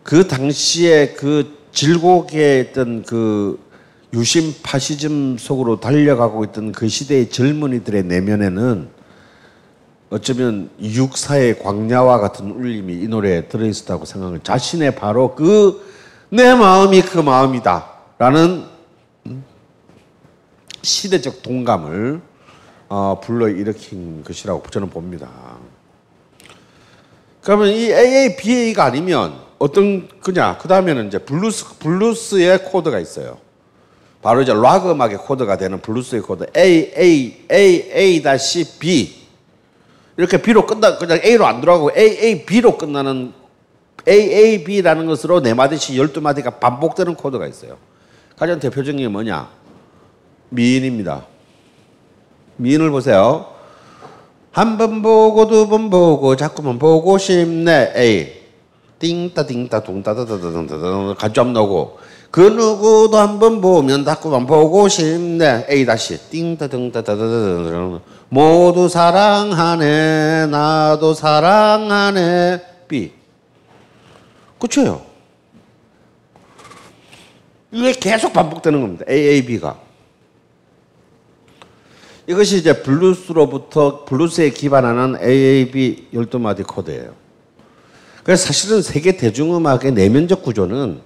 그 0.03 0.27
당시에 0.27 1.12
그 1.12 1.57
질곡에 1.73 2.61
있던 2.61 3.03
그 3.03 3.59
유심 4.12 4.55
파시즘 4.62 5.38
속으로 5.38 5.81
달려가고 5.81 6.45
있던 6.45 6.73
그 6.73 6.88
시대의 6.88 7.31
젊은이들의 7.31 8.05
내면에는 8.05 8.88
어쩌면 10.11 10.71
육사의 10.81 11.61
광야와 11.61 12.18
같은 12.18 12.51
울림이 12.51 12.95
이 12.95 13.09
노래에 13.09 13.49
들어있었다고 13.49 14.05
생각을 14.05 14.40
자신의 14.40 14.97
바로 14.97 15.35
그 15.35 15.92
내 16.35 16.55
마음이 16.55 17.03
그 17.03 17.18
마음이다 17.18 17.90
라는 18.16 18.64
시대적 20.81 21.42
동감을 21.42 22.23
어, 22.88 23.21
불러일으킨 23.23 24.25
것이라고 24.25 24.62
저는 24.71 24.88
봅니다. 24.88 25.29
그러면 27.42 27.68
이 27.68 27.92
AABA가 27.92 28.85
아니면 28.85 29.35
어떤 29.59 30.09
거냐? 30.20 30.59
그 30.59 30.68
다음에는 30.68 31.09
이제 31.09 31.18
블루스, 31.18 31.78
블루스의 31.78 32.64
코드가 32.64 32.98
있어요. 32.98 33.38
바로 34.22 34.42
이제 34.42 34.52
락 34.52 34.88
음악의 34.88 35.18
코드가 35.18 35.57
되는 35.57 35.81
블루스의 35.81 36.22
코드 36.22 36.46
A 36.57 36.92
A 36.96 37.46
A 37.50 37.90
A 37.92 38.22
다시 38.22 38.78
B 38.78 39.22
이렇게 40.16 40.40
B로 40.40 40.66
끝나 40.66 40.96
그냥 40.96 41.20
A로 41.24 41.44
안 41.44 41.61
들어가고 41.61 41.90
A 41.96 42.18
A 42.22 42.44
B로 42.44 42.78
끝나는 42.78 43.33
A 44.09 44.33
A 44.33 44.64
B라는 44.64 45.07
것으로 45.07 45.42
네 45.42 45.55
마디씩 45.55 45.96
열두 45.96 46.20
마디가 46.20 46.50
반복되는 46.59 47.14
코드가 47.16 47.48
있어요. 47.48 47.76
가장 48.37 48.61
대표적인 48.61 49.00
게 49.00 49.09
뭐냐? 49.09 49.48
미인입니다. 50.50 51.26
미인을 52.57 52.90
보세요. 52.90 53.51
한 54.52 54.76
번 54.76 55.00
보고 55.02 55.46
두 55.46 55.66
번 55.68 55.88
보고 55.90 56.36
자꾸만 56.36 56.78
보고 56.78 57.16
싶네. 57.18 57.92
A 57.96 58.42
띵따 58.98 59.46
띵따 59.46 59.80
둥따다다다다다 59.82 61.14
가점 61.14 61.53
나오고 61.53 61.98
그 62.30 62.40
누구도 62.40 63.16
한 63.18 63.38
번 63.38 63.61
보면 63.61 64.05
자꾸만 64.05 64.46
보고 64.46 64.88
싶네. 64.88 65.66
A 65.70 65.86
다시 65.86 66.18
띵따등따다다다 66.30 68.00
모두 68.28 68.88
사랑하네 68.88 70.46
나도 70.50 71.14
사랑하네 71.14 72.61
B 72.88 73.12
그렇죠? 74.59 75.05
이게 77.72 77.92
계속 77.92 78.34
반복되는 78.34 78.80
겁니다. 78.82 79.05
AAB가 79.09 79.76
이것이 82.33 82.57
이제 82.57 82.83
블루스로부터 82.83 84.07
블루스에 84.07 84.51
기반하는 84.51 85.22
AAB 85.22 86.09
12마디 86.14 86.66
코드예요. 86.66 87.12
그래서 88.24 88.47
사실은 88.47 88.80
세계 88.80 89.18
대중음악의 89.18 89.93
내면적 89.93 90.43
구조는 90.43 91.03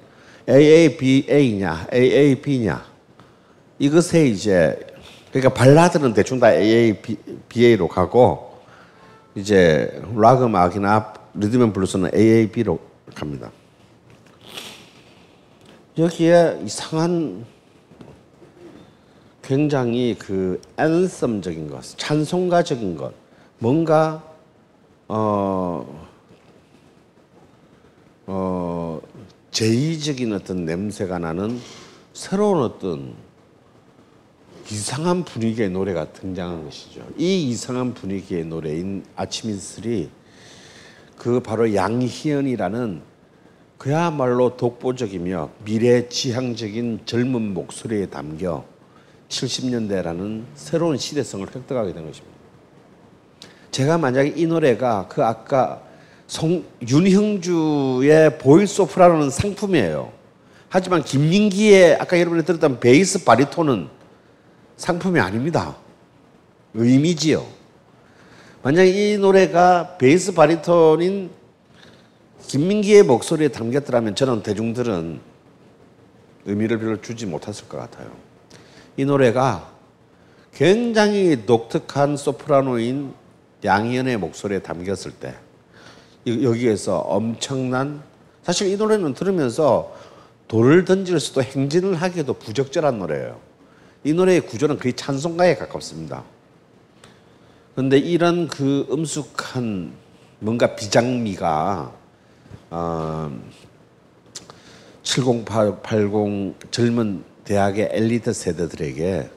AABA냐, 0.48 1.88
AAB냐 1.92 2.84
이것에 3.80 4.28
이제 4.28 4.78
그러니까 5.32 5.52
발라드는 5.52 6.14
대충 6.14 6.38
다 6.38 6.54
AABA로 6.54 7.88
가고 7.88 8.60
이제 9.34 10.00
락 10.14 10.44
음악이나 10.44 11.12
리듬 11.34 11.62
앤 11.62 11.72
블루스는 11.72 12.10
AAB로 12.14 12.78
갑니다. 13.16 13.50
여기에 15.98 16.60
이상한 16.64 17.44
굉장히 19.46 20.16
그 20.18 20.60
anthem적인 20.76 21.70
것, 21.70 21.96
찬송가적인 21.96 22.96
것, 22.96 23.14
뭔가 23.60 24.24
어, 25.06 26.08
어, 28.26 29.00
제의적인 29.52 30.32
어떤 30.32 30.64
냄새가 30.64 31.20
나는 31.20 31.60
새로운 32.12 32.64
어떤 32.64 33.14
이상한 34.68 35.24
분위기의 35.24 35.70
노래가 35.70 36.12
등장한 36.12 36.64
것이죠. 36.64 37.06
이 37.16 37.48
이상한 37.48 37.94
분위기의 37.94 38.46
노래인 38.46 39.04
아침 39.14 39.50
이슬이 39.50 40.10
그 41.16 41.38
바로 41.38 41.72
양희연이라는 41.72 43.00
그야말로 43.78 44.56
독보적이며 44.56 45.50
미래지향적인 45.64 47.02
젊은 47.06 47.54
목소리에 47.54 48.06
담겨 48.06 48.64
70년대라는 49.28 50.44
새로운 50.54 50.96
시대성을 50.96 51.46
획득하게 51.54 51.92
된 51.92 52.06
것입니다. 52.06 52.36
제가 53.70 53.98
만약에 53.98 54.34
이 54.36 54.46
노래가 54.46 55.06
그 55.08 55.24
아까 55.24 55.82
송, 56.26 56.64
윤형주의 56.86 58.38
보이 58.38 58.66
소프라노는 58.66 59.30
상품이에요. 59.30 60.12
하지만 60.68 61.02
김민기의 61.04 61.96
아까 61.96 62.18
여러분이 62.18 62.44
들었던 62.44 62.80
베이스 62.80 63.24
바리톤은 63.24 63.88
상품이 64.76 65.20
아닙니다. 65.20 65.76
의미지요. 66.74 67.46
만약 68.62 68.84
이 68.84 69.16
노래가 69.18 69.96
베이스 69.96 70.34
바리톤인 70.34 71.30
김민기의 72.46 73.02
목소리에 73.04 73.48
담겼더라면 73.48 74.14
저는 74.14 74.42
대중들은 74.42 75.20
의미를 76.46 76.78
별로 76.78 77.00
주지 77.00 77.26
못했을 77.26 77.68
것 77.68 77.78
같아요. 77.78 78.10
이 78.96 79.04
노래가 79.04 79.70
굉장히 80.54 81.44
독특한 81.44 82.16
소프라노인 82.16 83.12
양희연의 83.64 84.16
목소리에 84.16 84.60
담겼을 84.60 85.12
때 85.12 85.34
여기에서 86.26 86.98
엄청난 86.98 88.02
사실 88.42 88.68
이 88.68 88.76
노래는 88.76 89.14
들으면서 89.14 89.94
돌을 90.48 90.84
던질 90.84 91.18
수도 91.20 91.42
행진을 91.42 91.96
하기에도 91.96 92.34
부적절한 92.34 92.98
노래예요. 92.98 93.38
이 94.04 94.12
노래의 94.12 94.42
구조는 94.42 94.78
거의 94.78 94.94
찬송가에 94.94 95.56
가깝습니다. 95.56 96.22
그런데 97.74 97.98
이런 97.98 98.46
그 98.46 98.86
음숙한 98.90 99.92
뭔가 100.38 100.76
비장미가 100.76 101.92
어, 102.70 103.40
7080 105.02 106.70
젊은 106.70 107.24
대학의 107.46 107.90
엘리트 107.92 108.32
세대들에게 108.32 109.30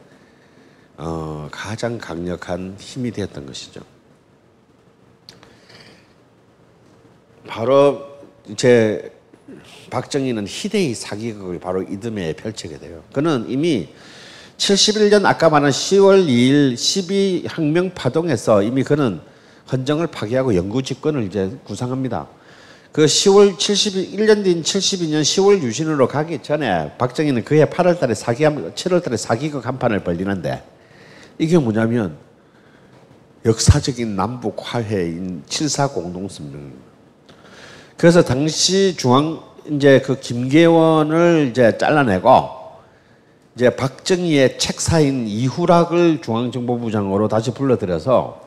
어, 0.97 1.47
가장 1.51 1.97
강력한 1.97 2.75
힘이 2.77 3.11
되었던 3.11 3.45
것이죠. 3.45 3.81
바로 7.47 8.05
제 8.57 9.13
박정희는 9.89 10.45
희대의 10.47 10.95
사기극을 10.95 11.59
바로 11.59 11.83
이듬해에 11.83 12.33
펼치게 12.33 12.79
돼요. 12.79 13.03
그는 13.13 13.45
이미 13.47 13.89
71년 14.57 15.25
아까 15.25 15.49
말한 15.49 15.71
10월 15.71 16.27
2일 16.27 16.73
12혁명 16.73 17.93
파동에서 17.93 18.63
이미 18.63 18.83
그는 18.83 19.21
헌정을 19.71 20.07
파괴하고 20.07 20.55
영구 20.55 20.81
집권을 20.81 21.23
이제 21.23 21.55
구상합니다. 21.63 22.27
그 22.91 23.05
10월 23.05 23.55
71년 23.55 24.43
뒤인 24.43 24.63
72년 24.63 25.21
10월 25.21 25.61
유신으로 25.61 26.07
가기 26.07 26.41
전에 26.41 26.91
박정희는 26.97 27.43
그해 27.43 27.65
8월 27.65 27.99
달에 27.99 28.15
사기 28.15 28.43
7월 28.43 29.03
달에 29.03 29.15
사기극 29.15 29.65
한 29.67 29.77
판을 29.77 30.03
벌리는데 30.03 30.63
이게 31.37 31.57
뭐냐면 31.59 32.17
역사적인 33.45 34.15
남북 34.15 34.57
화해인 34.57 35.43
7사 35.47 35.93
공동성명입니다. 35.93 36.89
그래서 37.95 38.23
당시 38.23 38.95
중앙 38.97 39.41
이제 39.69 40.01
그 40.01 40.19
김계원을 40.19 41.49
이제 41.51 41.77
잘라내고 41.77 42.59
이제 43.55 43.69
박정희의 43.75 44.57
책사인 44.57 45.27
이후락을 45.27 46.21
중앙정보부장으로 46.21 47.27
다시 47.27 47.53
불러들여서 47.53 48.41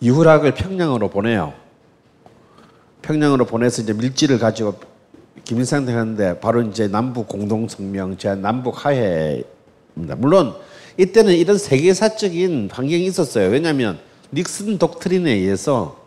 이후락을 0.00 0.54
평양으로 0.54 1.10
보내요. 1.10 1.67
평양으로 3.08 3.46
보내서 3.46 3.80
이제 3.80 3.94
밀지를 3.94 4.38
가지고 4.38 4.74
김일성한테 5.44 5.92
하는데 5.92 6.40
바로 6.40 6.60
이제 6.60 6.88
남북 6.88 7.26
공동성명, 7.26 8.18
제 8.18 8.34
남북 8.34 8.84
화해입니다. 8.84 10.14
물론 10.18 10.54
이때는 10.98 11.34
이런 11.34 11.56
세계사적인 11.56 12.68
환경이 12.70 13.06
있었어요. 13.06 13.48
왜냐하면 13.48 13.98
닉슨 14.34 14.76
독트린에 14.76 15.32
의해서 15.32 16.04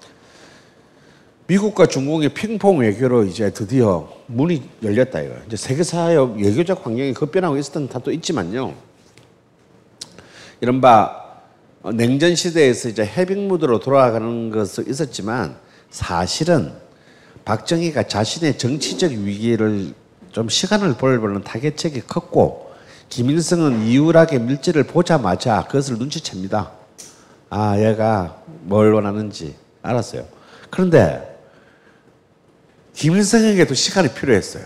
미국과 1.47 1.87
중국의 1.87 2.35
핑퐁 2.35 2.77
외교로 2.77 3.23
이제 3.23 3.49
드디어 3.49 4.07
문이 4.27 4.61
열렸다 4.83 5.21
이거. 5.21 5.33
이제 5.47 5.57
세계사의 5.57 6.35
외교적 6.37 6.85
환경이 6.85 7.15
급변하고 7.15 7.57
있었던 7.57 7.89
탓도 7.89 8.11
있지만요. 8.11 8.75
이른바 10.61 11.39
냉전 11.95 12.35
시대에서 12.35 12.89
이제 12.89 13.03
해빙 13.03 13.47
무드로 13.47 13.79
돌아가는 13.79 14.51
것은 14.51 14.87
있었지만 14.87 15.55
사실은 15.89 16.80
박정희가 17.45 18.03
자신의 18.03 18.57
정치적 18.57 19.11
위기를 19.11 19.93
좀 20.31 20.49
시간을 20.49 20.95
벌벌는 20.95 21.43
타겟책이 21.43 22.01
컸고 22.01 22.71
김일성은 23.09 23.83
이유락의 23.83 24.39
밀지를 24.39 24.83
보자마자 24.83 25.65
그것을 25.67 25.97
눈치챕니다. 25.97 26.71
아, 27.49 27.77
얘가 27.77 28.41
뭘 28.61 28.93
원하는지 28.93 29.55
알았어요. 29.81 30.25
그런데 30.69 31.27
김일성에게도 32.93 33.73
시간이 33.73 34.13
필요했어요. 34.13 34.65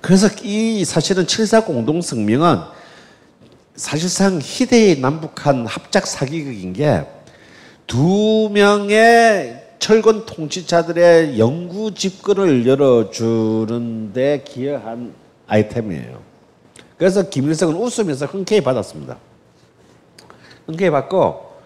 그래서 0.00 0.28
이 0.42 0.84
사실은 0.84 1.26
7사 1.26 1.64
공동성명은 1.64 2.60
사실상 3.74 4.38
희대의 4.42 5.00
남북한 5.00 5.66
합작 5.66 6.06
사기극인 6.06 6.72
게 6.74 7.22
두 7.92 8.48
명의 8.50 9.62
철권 9.82 10.26
통치자들의 10.26 11.40
영구 11.40 11.94
집권을 11.94 12.68
열어주는데 12.68 14.44
기여한 14.46 15.12
아이템이에요. 15.48 16.20
그래서 16.96 17.28
김일성은 17.28 17.74
웃으면서 17.74 18.26
흔쾌히 18.26 18.60
받았습니다. 18.60 19.18
흔쾌히 20.66 20.88
받고 20.88 21.56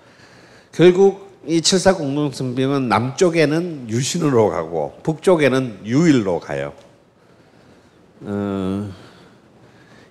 결국 0.72 1.28
이 1.46 1.60
7사 1.60 1.98
공동성명은 1.98 2.88
남쪽에는 2.88 3.90
유신으로 3.90 4.48
가고 4.48 4.98
북쪽에는 5.02 5.80
유일로 5.84 6.40
가요. 6.40 6.72
어, 8.22 8.90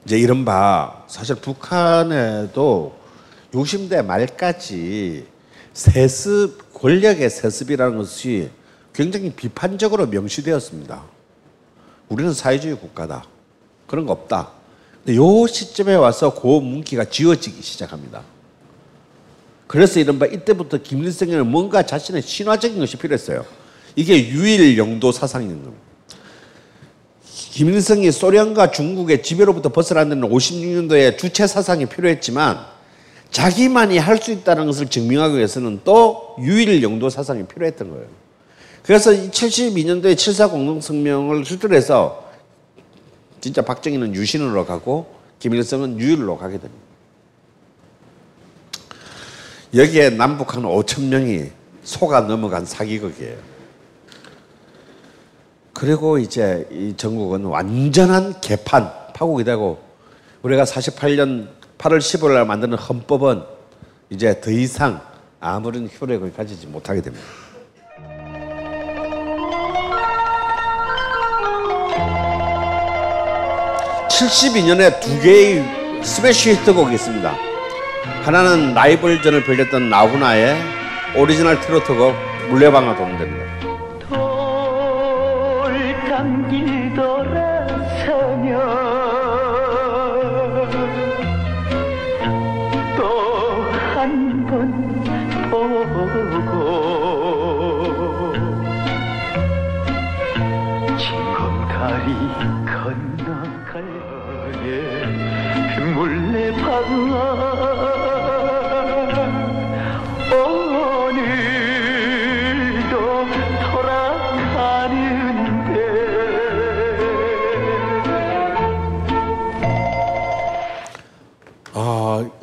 이제 0.05 0.19
이른바 0.19 1.05
사실 1.07 1.37
북한에도 1.37 2.95
60대 3.51 4.05
말까지 4.05 5.25
세습 5.75 6.73
권력의 6.73 7.29
세습이라는 7.29 7.97
것이 7.97 8.49
굉장히 8.93 9.31
비판적으로 9.31 10.07
명시되었습니다. 10.07 11.03
우리는 12.07 12.33
사회주의 12.33 12.75
국가다. 12.75 13.25
그런 13.85 14.05
거 14.05 14.13
없다. 14.13 14.51
근데 15.03 15.17
요 15.17 15.45
시점에 15.45 15.95
와서 15.95 16.33
그 16.33 16.47
문기가 16.47 17.03
지워지기 17.03 17.61
시작합니다. 17.61 18.23
그래서 19.67 19.99
이른바 19.99 20.25
이때부터 20.25 20.77
김일성에는 20.81 21.45
뭔가 21.45 21.83
자신의 21.83 22.21
신화적인 22.21 22.79
것이 22.79 22.95
필요했어요. 22.95 23.45
이게 23.97 24.29
유일 24.29 24.77
영도 24.77 25.11
사상인 25.11 25.49
겁니다. 25.49 25.83
김일성이 27.25 28.11
소련과 28.11 28.71
중국의 28.71 29.23
지배로부터 29.23 29.69
벗어나는 29.69 30.21
56년도에 30.21 31.17
주체 31.17 31.47
사상이 31.47 31.85
필요했지만 31.85 32.74
자기만이 33.31 33.97
할 33.97 34.17
수 34.17 34.31
있다는 34.31 34.65
것을 34.65 34.87
증명하기 34.87 35.35
위해서는 35.35 35.81
또 35.83 36.35
유일 36.39 36.81
영도 36.81 37.09
사상이 37.09 37.45
필요했던 37.45 37.89
거예요. 37.91 38.05
그래서 38.83 39.11
72년도에 39.11 40.13
7사 40.15 40.49
공동성명을 40.51 41.43
수출해서 41.43 42.23
진짜 43.41 43.61
박정희는 43.61 44.15
유신으로 44.15 44.65
가고 44.65 45.07
김일성은 45.39 45.99
유일로 45.99 46.37
가게 46.37 46.57
됩니다. 46.59 46.85
여기에 49.75 50.11
남북 50.11 50.55
한 50.55 50.63
5천 50.63 51.03
명이 51.09 51.49
속아 51.83 52.21
넘어간 52.21 52.65
사기극이에요. 52.65 53.37
그리고 55.73 56.17
이제 56.17 56.65
이 56.71 56.93
전국은 56.95 57.43
완전한 57.43 58.39
개판, 58.39 58.89
파국이 59.13 59.43
되고 59.43 59.79
우리가 60.41 60.63
48년 60.63 61.49
8월 61.77 61.99
15일 61.99 62.33
날 62.33 62.45
만드는 62.45 62.77
헌법은 62.77 63.43
이제 64.09 64.39
더 64.39 64.51
이상 64.51 65.01
아무런 65.39 65.89
효력을 65.99 66.31
가지지 66.33 66.67
못하게 66.67 67.01
됩니다. 67.01 67.25
(72년에) 74.09 74.99
두 75.01 75.19
개의 75.21 75.63
스매시 76.01 76.51
히트곡이 76.51 76.93
있습니다 76.93 77.35
하나는 78.23 78.73
라이벌전을 78.73 79.43
벌였던 79.43 79.89
나훈아의 79.89 80.55
오리지널 81.17 81.59
트로트곡 81.59 82.15
물레방아 82.49 82.95
도는데입니다 82.95 83.45
한길 86.15 86.93
돌아 86.93 87.44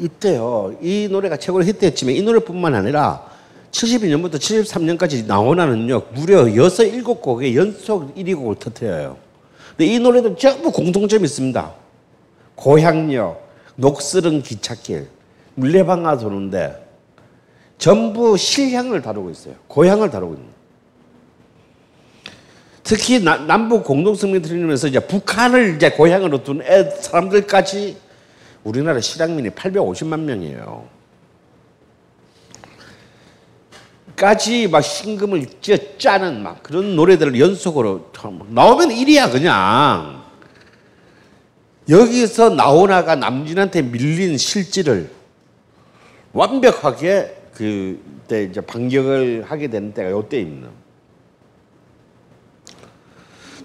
이때요 0.06 0.76
이 0.82 1.08
노래가 1.10 1.36
최고로 1.36 1.64
히트했지만 1.64 2.14
이 2.14 2.22
노래뿐만 2.22 2.74
아니라 2.74 3.24
72년부터 3.70 4.34
73년까지 4.34 5.26
나오나는요 5.26 6.02
무려 6.14 6.46
6, 6.50 6.62
7곡의 6.66 7.54
연속 7.54 8.14
1위 8.14 8.36
곡을 8.36 8.56
터뜨려요. 8.56 9.16
근데 9.70 9.86
이 9.86 9.98
노래도 9.98 10.36
전부 10.36 10.70
공통점이 10.70 11.24
있습니다. 11.24 11.72
고향역, 12.56 13.48
녹슬은 13.76 14.42
기찻길, 14.42 15.08
물레방아 15.54 16.18
도는데 16.18 16.86
전부 17.78 18.36
실향을 18.36 19.00
다루고 19.00 19.30
있어요. 19.30 19.54
고향을 19.68 20.10
다루고 20.10 20.34
있는. 20.34 20.48
특히 22.84 23.20
나- 23.24 23.38
남북 23.38 23.84
공동성명 23.84 24.42
틀리면서 24.42 24.88
이제 24.88 25.00
북한을 25.00 25.76
이제 25.76 25.90
고향으로 25.90 26.42
둔 26.44 26.60
애, 26.62 26.90
사람들까지 26.90 27.96
우리나라 28.64 29.00
실향민이 29.00 29.50
850만 29.50 30.20
명이에요. 30.20 30.88
까지 34.16 34.68
막 34.68 34.82
신금을 34.82 35.46
짜는 35.98 36.42
막 36.42 36.62
그런 36.62 36.94
노래들을 36.94 37.38
연속으로 37.40 38.10
참 38.16 38.40
나오면 38.50 38.90
1위야 38.90 39.32
그냥. 39.32 40.22
여기서 41.88 42.50
나오나가 42.50 43.16
남진한테 43.16 43.82
밀린 43.82 44.38
실질을 44.38 45.10
완벽하게 46.32 47.36
그때 47.52 48.44
이제 48.44 48.60
반격을 48.60 49.44
하게 49.48 49.68
되는 49.68 49.92
때가 49.92 50.10
요때입니다. 50.10 50.68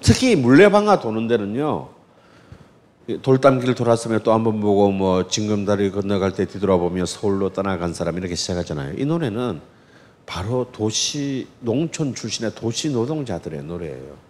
특히 0.02 0.36
물레방아 0.36 1.00
도는 1.00 1.28
데는요. 1.28 1.90
돌담길 3.22 3.74
돌았으면 3.74 4.24
또 4.24 4.34
한 4.34 4.44
번 4.44 4.60
보고 4.60 4.92
뭐 4.92 5.28
징검다리 5.28 5.92
건너갈 5.92 6.34
때 6.34 6.46
뒤돌아보며 6.46 7.06
서울로 7.06 7.54
떠나간 7.54 7.94
사람 7.94 8.18
이렇게 8.18 8.36
시작하잖아요. 8.36 8.96
이 8.98 9.06
노래는 9.06 9.62
바로 10.26 10.68
도시 10.74 11.48
농촌 11.62 12.14
출신의 12.14 12.54
도시 12.56 12.90
노동자들의 12.90 13.64
노래예요. 13.64 14.28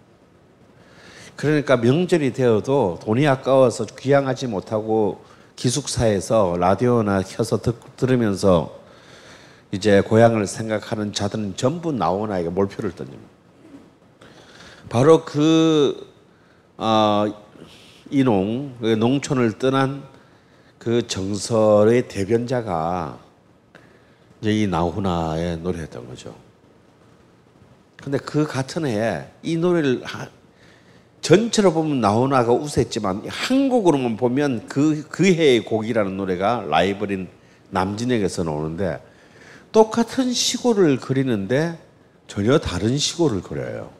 그러니까 1.34 1.76
명절이 1.76 2.32
되어도 2.32 3.00
돈이 3.02 3.26
아까워서 3.26 3.84
귀향하지 3.84 4.46
못하고 4.46 5.22
기숙사에서 5.56 6.56
라디오나 6.58 7.22
켜서 7.22 7.60
듣, 7.60 7.74
들으면서 7.96 8.78
이제 9.72 10.00
고향을 10.00 10.46
생각하는 10.46 11.12
자들은 11.12 11.56
전부 11.56 11.90
나오나에게 11.92 12.48
몰표를 12.48 12.92
던집니다. 12.92 13.28
바로 14.88 15.24
그 15.24 16.06
어, 16.76 17.26
이농 18.10 18.76
그 18.80 18.86
농촌을 18.94 19.58
떠난 19.58 20.02
그 20.78 21.06
정설의 21.06 22.08
대변자가 22.08 23.18
이제 24.40 24.52
이 24.62 24.66
나훈아의 24.66 25.58
노래였던 25.58 26.06
거죠. 26.08 26.34
근데 27.96 28.18
그 28.18 28.46
같은 28.46 28.86
해에 28.86 29.26
이 29.42 29.56
노래를 29.56 30.02
하- 30.04 30.28
전체로 31.20 31.72
보면 31.72 32.00
나훈아가 32.00 32.52
우세했지만 32.52 33.24
한 33.28 33.68
곡으로만 33.68 34.16
보면 34.16 34.66
그, 34.68 35.06
그 35.08 35.26
해의 35.26 35.64
곡이라는 35.64 36.16
노래가 36.16 36.64
라이벌인 36.68 37.28
남진에게서 37.70 38.44
나오는데 38.44 39.02
똑같은 39.72 40.32
시골을 40.32 40.98
그리는데 40.98 41.76
전혀 42.28 42.58
다른 42.58 42.96
시골을 42.96 43.42
그려요. 43.42 43.90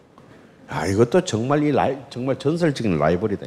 아 0.68 0.86
이것도 0.86 1.24
정말 1.24 1.62
이 1.64 1.72
라이, 1.72 1.96
정말 2.08 2.38
전설적인 2.38 2.98
라이벌이다. 2.98 3.46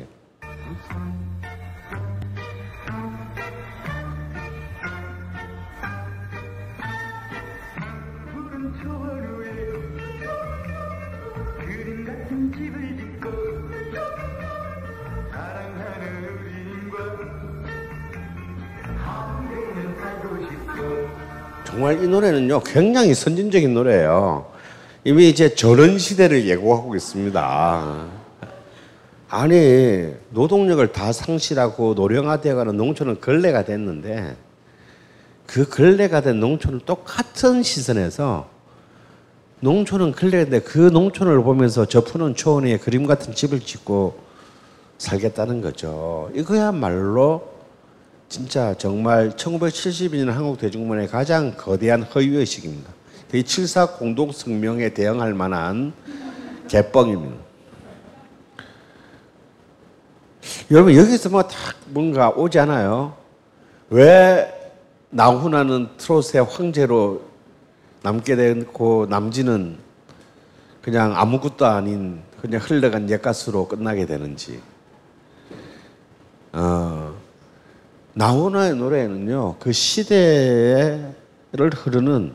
정말 21.92 22.04
이 22.04 22.08
노래는요 22.08 22.62
굉장히 22.62 23.14
선진적인 23.14 23.74
노래예요. 23.74 24.46
이미 25.04 25.30
이제 25.30 25.54
저런 25.54 25.98
시대를 25.98 26.48
예고하고 26.48 26.96
있습니다. 26.96 28.08
아니 29.30 30.14
노동력을 30.30 30.92
다 30.92 31.12
상실하고 31.12 31.94
노령화되어가는 31.96 32.78
농촌은 32.78 33.20
걸레가 33.20 33.66
됐는데 33.66 34.36
그 35.46 35.68
걸레가 35.68 36.22
된 36.22 36.40
농촌을 36.40 36.82
똑같은 36.86 37.64
시선에서 37.64 38.48
농촌은 39.60 40.14
걸레인데 40.14 40.62
그 40.62 40.78
농촌을 40.78 41.44
보면서 41.44 41.86
저 41.86 42.04
푸는 42.04 42.36
초원에 42.36 42.78
그림 42.78 43.06
같은 43.06 43.34
집을 43.34 43.60
짓고 43.60 44.18
살겠다는 44.98 45.62
거죠. 45.62 46.30
이거야말로 46.36 47.51
진짜 48.32 48.74
정말 48.78 49.32
1972년 49.32 50.28
한국 50.28 50.58
대중문화의 50.58 51.10
가장 51.10 51.54
거대한 51.58 52.02
허위의식입니다. 52.04 52.90
이 53.34 53.44
7사 53.44 53.98
공동성명에 53.98 54.94
대응할 54.94 55.34
만한 55.34 55.92
개뻥입니다. 56.70 57.36
여러분 60.72 60.96
여기서 60.96 61.28
뭐다 61.28 61.50
뭔가 61.88 62.30
오지 62.30 62.58
않아요? 62.60 63.18
왜 63.90 64.50
나훈아는 65.10 65.90
트롯의 65.98 66.46
황제로 66.50 67.24
남게 68.02 68.38
되고 68.38 69.08
남진은 69.10 69.78
그냥 70.82 71.18
아무것도 71.18 71.66
아닌 71.66 72.22
그냥 72.40 72.62
흘러간 72.64 73.10
옛가수로 73.10 73.68
끝나게 73.68 74.06
되는지. 74.06 74.62
어, 76.54 77.21
나훈아의 78.14 78.76
노래에는요 78.76 79.58
그 79.60 79.72
시대를 79.72 81.14
흐르는 81.74 82.34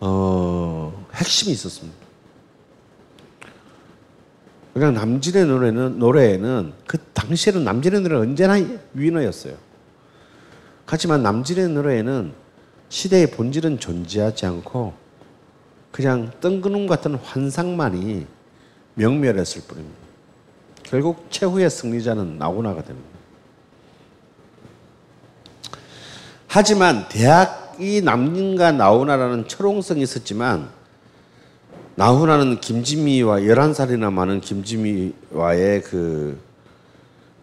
어, 0.00 1.06
핵심이 1.14 1.52
있었습니다. 1.52 2.02
그냥 4.72 4.94
남진의 4.94 5.46
노래는 5.46 5.98
노래에는 5.98 6.72
그 6.86 6.98
당시에는 7.12 7.62
남진의 7.62 8.00
노래는 8.00 8.22
언제나 8.22 8.54
위너였어요. 8.94 9.54
하지만 10.86 11.22
남진의 11.22 11.68
노래에는 11.68 12.32
시대의 12.88 13.30
본질은 13.30 13.78
존재하지 13.78 14.46
않고 14.46 14.94
그냥 15.90 16.30
뜬구름 16.40 16.86
같은 16.86 17.14
환상만이 17.14 18.26
명멸했을 18.94 19.62
뿐입니다. 19.68 19.98
결국 20.82 21.26
최후의 21.30 21.70
승리자는 21.70 22.38
나훈아가 22.38 22.82
됩니다. 22.82 23.21
하지만 26.54 27.08
대학이 27.08 28.02
남진과 28.02 28.72
나훈아라는 28.72 29.48
철옹성이 29.48 30.02
있었지만 30.02 30.68
나훈아는 31.94 32.60
김지미와 32.60 33.38
11살이나 33.38 34.12
많은 34.12 34.42
김지미와의 34.42 35.80
그, 35.80 36.38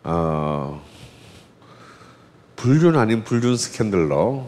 어, 0.03 0.79
불륜 2.55 2.97
아닌 2.97 3.23
불륜 3.23 3.57
스캔들로 3.57 4.45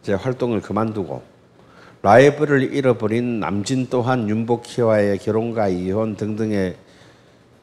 이제 0.00 0.14
활동을 0.14 0.62
그만두고 0.62 1.22
라이벌을 2.00 2.72
잃어버린 2.72 3.38
남진 3.38 3.88
또한 3.90 4.30
윤복희와의 4.30 5.18
결혼과 5.18 5.68
이혼 5.68 6.16
등등의 6.16 6.74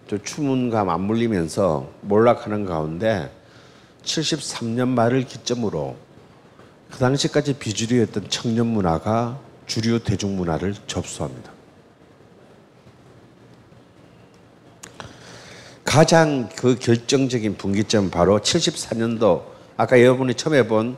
저 0.08 0.20
추문과 0.20 0.84
맞물리면서 0.84 1.90
몰락하는 2.02 2.66
가운데 2.66 3.32
73년 4.04 4.90
말을 4.90 5.26
기점으로 5.26 5.96
그 6.92 6.98
당시까지 7.00 7.54
비주류였던 7.54 8.30
청년 8.30 8.68
문화가 8.68 9.40
주류 9.66 10.00
대중 10.00 10.36
문화를 10.36 10.76
접수합니다. 10.88 11.52
가장 15.84 16.50
그 16.56 16.76
결정적인 16.76 17.58
분기점 17.58 18.10
바로 18.10 18.40
74년도 18.40 19.44
아까 19.78 20.00
여러분이 20.00 20.36
처음에 20.36 20.68
본 20.68 20.98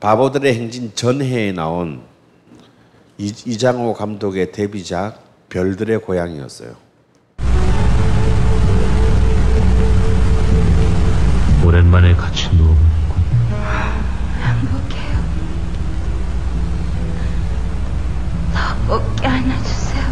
바보들의 0.00 0.54
행진 0.54 0.94
전해에 0.94 1.52
나온 1.52 2.02
이, 3.18 3.26
이장호 3.26 3.94
감독의 3.94 4.52
데뷔작 4.52 5.48
별들의 5.48 6.00
고향이었어요. 6.00 6.87
오랜만에 11.64 12.14
같이 12.14 12.48
누워보는군. 12.54 13.22
행복해요. 14.42 15.18
더꼭 18.54 19.16
껴안아주세요. 19.16 20.04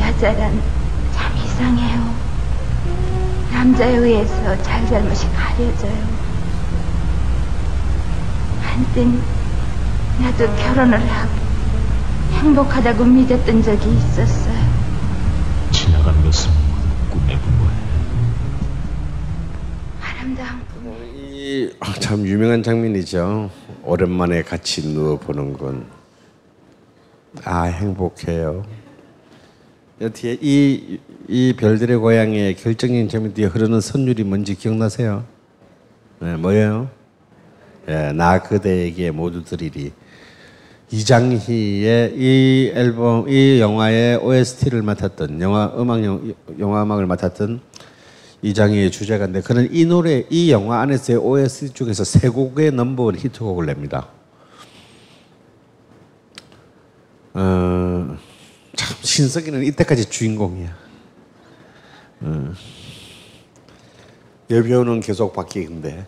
여자란 0.00 0.62
참 1.12 1.36
이상해요. 1.36 2.14
남자에 3.52 3.96
의해서 3.96 4.62
잘잘못이 4.62 5.28
가려져요. 5.32 6.24
한땐 8.62 9.20
나도 10.20 10.46
결혼을 10.56 10.98
하고 11.10 11.30
행복하다고 12.32 13.04
믿었던 13.04 13.62
적이 13.62 13.94
있었어요. 13.96 14.64
지나간 15.70 16.22
것은 16.22 16.63
이참 22.04 22.26
유명한 22.28 22.62
장면이죠. 22.62 23.50
오랜만에 23.82 24.42
같이 24.42 24.82
누워 24.82 25.18
보는군. 25.18 25.86
아 27.44 27.62
행복해요. 27.64 28.64
여 30.00 30.08
뒤에 30.10 30.38
이, 30.40 31.00
이 31.26 31.54
별들의 31.56 31.96
고향의 31.96 32.56
결정적인 32.56 33.08
장면 33.08 33.34
뒤에 33.34 33.46
흐르는 33.46 33.80
선율이 33.80 34.22
뭔지 34.22 34.54
기억나세요? 34.54 35.24
네, 36.20 36.36
뭐예요? 36.36 36.88
예, 37.88 38.12
나 38.12 38.40
그대에게 38.40 39.10
모두 39.10 39.42
드리리. 39.42 39.92
이장희의 40.90 42.14
이 42.16 42.72
앨범, 42.74 43.28
이 43.28 43.60
영화의 43.60 44.18
OST를 44.18 44.82
맡았던 44.82 45.40
영화 45.40 45.72
음악 45.76 46.04
영, 46.04 46.34
영화 46.58 46.82
음악을 46.82 47.06
맡았던 47.06 47.60
이장희의 48.42 48.90
주제가인데 48.90 49.40
그는 49.40 49.68
이 49.72 49.86
노래, 49.86 50.24
이 50.28 50.52
영화 50.52 50.80
안에서의 50.80 51.18
OST 51.18 51.72
중에서 51.72 52.04
세 52.04 52.28
곡의 52.28 52.72
넘버원 52.72 53.16
히트곡을 53.16 53.66
냅니다. 53.66 54.08
어, 57.32 58.16
참 58.76 58.96
신석이는 59.00 59.64
이때까지 59.64 60.10
주인공이야. 60.10 60.76
어. 62.20 62.52
여배우는 64.50 65.00
계속 65.00 65.32
바뀌는데 65.32 66.06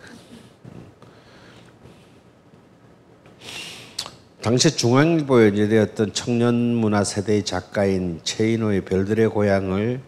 당시 4.41 4.75
중앙일보에 4.75 5.47
연재되었던 5.47 6.13
청년 6.13 6.55
문화 6.55 7.03
세대의 7.03 7.43
작가인 7.43 8.19
최인호의 8.23 8.81
별들의 8.85 9.29
고향을 9.29 9.99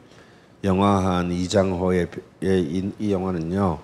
영화한 0.63 1.31
이장호의 1.31 2.07
이, 2.43 2.91
이 2.99 3.11
영화는요. 3.11 3.79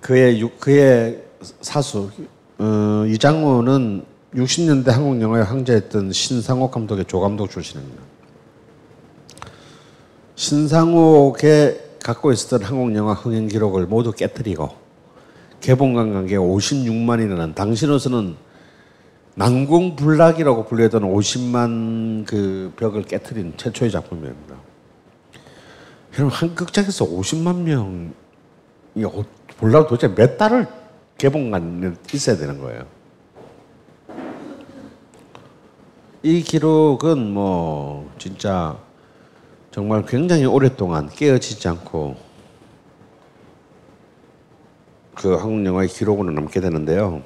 그의 0.00 0.40
유- 0.40 0.50
그의 0.60 1.22
사수 1.60 2.10
어, 2.58 3.04
이장호는 3.06 4.04
60년대 4.34 4.86
한국 4.90 5.20
영화의 5.20 5.44
황제였던 5.44 6.12
신상옥 6.12 6.70
감독의 6.70 7.06
조감독 7.06 7.50
출신입니다. 7.50 8.02
신상옥의 10.36 11.80
갖고 12.02 12.30
있었던 12.32 12.62
한국 12.62 12.94
영화 12.94 13.12
흥행 13.12 13.48
기록을 13.48 13.86
모두 13.86 14.12
깨뜨리고 14.12 14.70
개봉 15.60 15.94
관객 15.94 16.36
56만이라는 16.38 17.54
당시로서는 17.54 18.36
난공불락이라고 19.38 20.64
불리던 20.64 21.02
50만 21.02 22.26
그 22.26 22.72
벽을 22.76 23.04
깨뜨린 23.04 23.54
최초의 23.56 23.92
작품입니다. 23.92 24.56
여러분 26.14 26.30
한 26.36 26.54
극장에서 26.56 27.04
50만 27.04 27.58
명이 27.58 29.04
어- 29.04 29.24
보려고 29.58 29.86
도대체 29.90 30.12
몇 30.12 30.36
달을 30.36 30.66
개봉관 31.18 31.96
있어야 32.12 32.36
되는 32.36 32.58
거예요. 32.58 32.84
이 36.24 36.42
기록은 36.42 37.32
뭐 37.32 38.10
진짜 38.18 38.76
정말 39.70 40.04
굉장히 40.04 40.46
오랫동안 40.46 41.08
깨어지지 41.08 41.68
않고 41.68 42.16
그 45.14 45.36
한국 45.36 45.64
영화의 45.64 45.88
기록으로 45.88 46.32
남게 46.32 46.60
되는데요. 46.60 47.22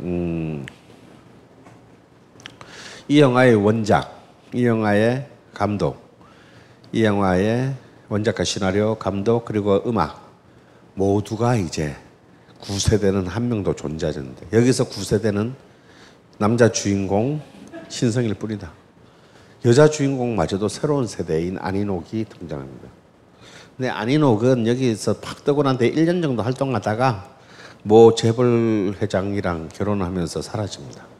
음, 0.00 0.64
이 3.10 3.22
영화의 3.22 3.54
원작, 3.54 4.22
이 4.52 4.66
영화의 4.66 5.26
감독, 5.54 5.96
이 6.92 7.04
영화의 7.04 7.74
원작과 8.10 8.44
시나리오, 8.44 8.96
감독 8.96 9.46
그리고 9.46 9.82
음악 9.86 10.30
모두가 10.92 11.56
이제 11.56 11.96
구세대는 12.60 13.26
한 13.26 13.48
명도 13.48 13.74
존재하지 13.74 14.18
않는데 14.18 14.46
여기서 14.52 14.84
구세대는 14.88 15.54
남자 16.36 16.70
주인공 16.70 17.40
신성일 17.88 18.34
뿐이다. 18.34 18.70
여자 19.64 19.88
주인공마저도 19.88 20.68
새로운 20.68 21.06
세대인 21.06 21.56
안인옥이 21.58 22.26
등장합니다. 22.26 22.88
근데 23.78 23.88
안인옥은 23.88 24.66
여기서 24.66 25.20
팍 25.20 25.44
뜨고 25.44 25.62
난 25.62 25.78
뒤에 25.78 25.92
1년 25.92 26.20
정도 26.20 26.42
활동하다가 26.42 27.38
모 27.84 28.14
재벌 28.14 28.94
회장이랑 29.00 29.70
결혼하면서 29.72 30.42
사라집니다. 30.42 31.17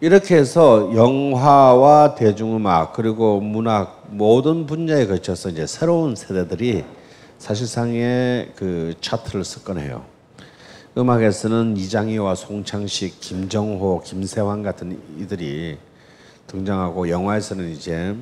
이렇게 0.00 0.36
해서 0.36 0.92
영화와 0.94 2.14
대중음악 2.14 2.92
그리고 2.92 3.40
문학 3.40 4.06
모든 4.10 4.64
분야에 4.64 5.06
걸쳐서 5.08 5.48
이제 5.48 5.66
새로운 5.66 6.14
세대들이 6.14 6.84
사실상의 7.38 8.52
그 8.54 8.94
차트를 9.00 9.44
습건해요. 9.44 10.04
음악에서는 10.96 11.76
이장희와 11.76 12.36
송창식, 12.36 13.18
김정호, 13.20 14.02
김세환 14.04 14.62
같은 14.62 15.00
이들이 15.18 15.78
등장하고 16.46 17.10
영화에서는 17.10 17.68
이제 17.72 18.14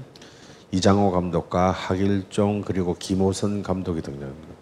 이장호 0.73 1.11
감독과 1.11 1.73
하길종 1.73 2.63
그리고 2.63 2.97
김호선 2.99 3.63
감독이 3.63 4.01
등장합니다. 4.01 4.55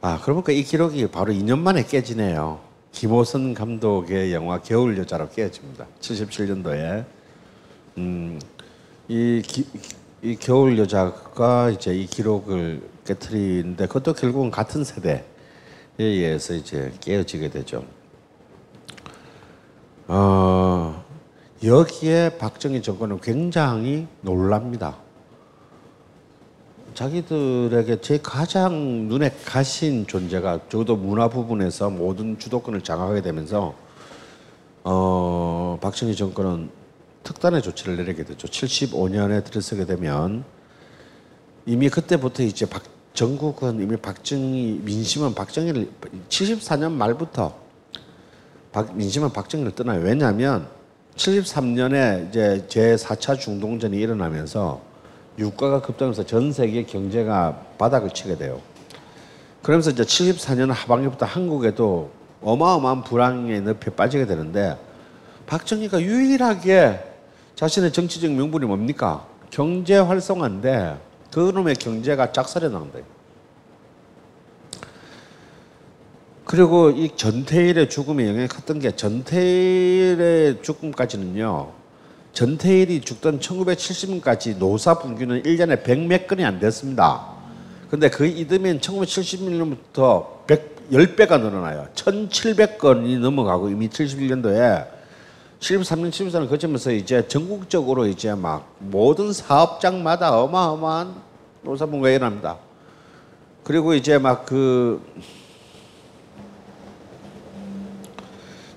아 0.00 0.18
그러니까 0.22 0.52
이 0.52 0.62
기록이 0.62 1.08
바로 1.08 1.34
2년 1.34 1.58
만에 1.58 1.84
깨지네요. 1.84 2.65
김호선 2.96 3.52
감독의 3.52 4.32
영화 4.32 4.58
겨울 4.58 4.96
여자로 4.96 5.28
깨집니다. 5.28 5.86
77년도에 6.00 7.04
음, 7.98 8.40
이, 9.06 9.42
기, 9.46 9.66
이 10.22 10.34
겨울 10.36 10.78
여자가 10.78 11.68
이제 11.68 11.94
이 11.94 12.06
기록을 12.06 12.80
깨뜨리는데 13.04 13.86
그것도 13.86 14.14
결국은 14.14 14.50
같은 14.50 14.82
세대에 14.82 15.22
의해서 15.98 16.54
이제 16.54 16.90
깨어지게 17.02 17.50
되죠. 17.50 17.84
어, 20.08 21.04
여기에 21.62 22.38
박정희 22.38 22.80
정권은 22.80 23.20
굉장히 23.20 24.08
놀랍니다. 24.22 24.96
자기들에게 26.96 28.00
제 28.00 28.18
가장 28.22 29.06
눈에 29.08 29.30
가신 29.44 30.06
존재가 30.06 30.60
적어도 30.70 30.96
문화 30.96 31.28
부분에서 31.28 31.90
모든 31.90 32.38
주도권을 32.38 32.80
장악하게 32.80 33.20
되면서 33.20 33.74
어, 34.82 35.78
박정희 35.82 36.16
정권은 36.16 36.70
특단의 37.22 37.60
조치를 37.60 37.96
내리게 37.96 38.24
되죠. 38.24 38.48
75년에 38.48 39.44
들어서게 39.44 39.84
되면 39.84 40.44
이미 41.66 41.90
그때부터 41.90 42.42
이제 42.42 42.64
박, 42.64 42.82
전국은 43.12 43.82
이미 43.82 43.96
박정희 43.98 44.80
민심은 44.82 45.34
박정희를 45.34 45.90
74년 46.30 46.92
말부터 46.92 47.54
박, 48.72 48.96
민심은 48.96 49.34
박정희를 49.34 49.72
떠나요. 49.72 50.00
왜냐하면 50.00 50.66
73년에 51.16 52.30
이제 52.30 52.64
제 52.68 52.94
4차 52.94 53.38
중동전이 53.38 53.98
일어나면서 53.98 54.95
유가가 55.38 55.82
급등해서 55.82 56.24
전 56.24 56.52
세계 56.52 56.84
경제가 56.84 57.60
바닥을 57.78 58.10
치게 58.10 58.36
돼요. 58.36 58.60
그러면서 59.62 59.90
이제 59.90 60.02
74년 60.02 60.72
하반기부터 60.72 61.26
한국에도 61.26 62.10
어마어마한 62.42 63.02
불황의 63.04 63.62
늪에 63.62 63.90
빠지게 63.96 64.26
되는데 64.26 64.78
박정희가 65.46 66.00
유일하게 66.00 67.00
자신의 67.54 67.92
정치적 67.92 68.30
명분이 68.32 68.66
뭡니까? 68.66 69.26
경제 69.50 69.96
활성화인데 69.96 70.98
그놈의 71.32 71.76
경제가 71.76 72.32
짝살이 72.32 72.70
난다. 72.70 72.98
그리고 76.44 76.90
이 76.90 77.10
전태일의 77.16 77.88
죽음에 77.90 78.28
영향이 78.28 78.46
컸던 78.46 78.78
게 78.78 78.94
전태일의 78.94 80.62
죽음까지는요. 80.62 81.75
전태일이 82.36 83.00
죽던 83.00 83.40
1970년까지 83.40 84.58
노사 84.58 84.98
분규는 84.98 85.44
1년에 85.44 85.82
100몇 85.82 86.26
건이 86.26 86.44
안 86.44 86.60
됐습니다. 86.60 87.28
근데 87.88 88.10
그 88.10 88.26
이듬해인 88.26 88.78
1971년부터 88.78 90.46
100, 90.46 90.90
10배가 90.90 91.40
늘어나요. 91.40 91.88
1700건이 91.94 93.20
넘어가고 93.20 93.70
이미 93.70 93.88
71년도에 93.88 94.86
73년, 95.60 96.10
74년 96.10 96.46
거치면서 96.50 96.92
이제 96.92 97.26
전국적으로 97.26 98.06
이제 98.06 98.34
막 98.34 98.70
모든 98.80 99.32
사업장마다 99.32 100.38
어마어마한 100.38 101.14
노사 101.62 101.86
분규가 101.86 102.10
일어납니다. 102.10 102.58
그리고 103.64 103.94
이제 103.94 104.18
막 104.18 104.44
그 104.44 105.02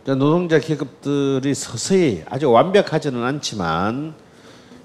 노동자 0.05 0.59
계급들이 0.59 1.53
서서히 1.53 2.23
아주 2.27 2.49
완벽하지는 2.51 3.23
않지만 3.23 4.13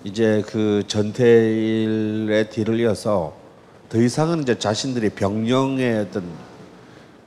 이제 0.02 0.42
그 0.46 0.82
전태일의 0.86 2.50
뒤를 2.50 2.78
이어서 2.80 3.34
더 3.88 3.98
이상은 3.98 4.42
이제 4.42 4.58
자신들이 4.58 5.10
병령의 5.10 6.00
어떤 6.00 6.24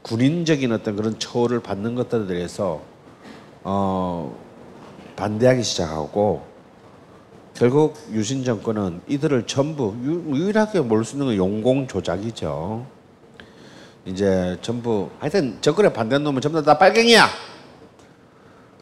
군인적인 0.03 0.71
어떤 0.71 0.95
그런 0.95 1.17
처우를 1.17 1.59
받는 1.61 1.95
것들에 1.95 2.27
대해서 2.27 2.81
어 3.63 4.37
반대하기 5.15 5.63
시작하고 5.63 6.45
결국 7.55 7.95
유신 8.11 8.43
정권은 8.43 9.01
이들을 9.07 9.47
전부 9.47 9.95
유, 10.03 10.35
유일하게 10.35 10.81
몰 10.81 11.03
수 11.03 11.15
있는 11.15 11.27
건 11.27 11.35
용공 11.37 11.87
조작이죠. 11.87 12.85
이제 14.05 14.57
전부 14.61 15.09
하여튼 15.19 15.57
정권에 15.61 15.91
반대하는 15.91 16.23
놈은 16.25 16.41
전부 16.41 16.61
다 16.63 16.77
빨갱이야. 16.77 17.46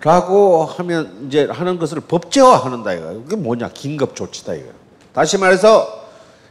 라고 0.05 0.65
하면 0.65 1.25
이제 1.25 1.45
하는 1.45 1.79
것을 1.79 1.99
법제화하는다 1.99 2.93
이거. 2.93 3.07
그게 3.23 3.35
뭐냐? 3.35 3.69
긴급 3.69 4.15
조치다 4.15 4.53
이거. 4.53 4.69
다시 5.13 5.39
말해서 5.39 6.05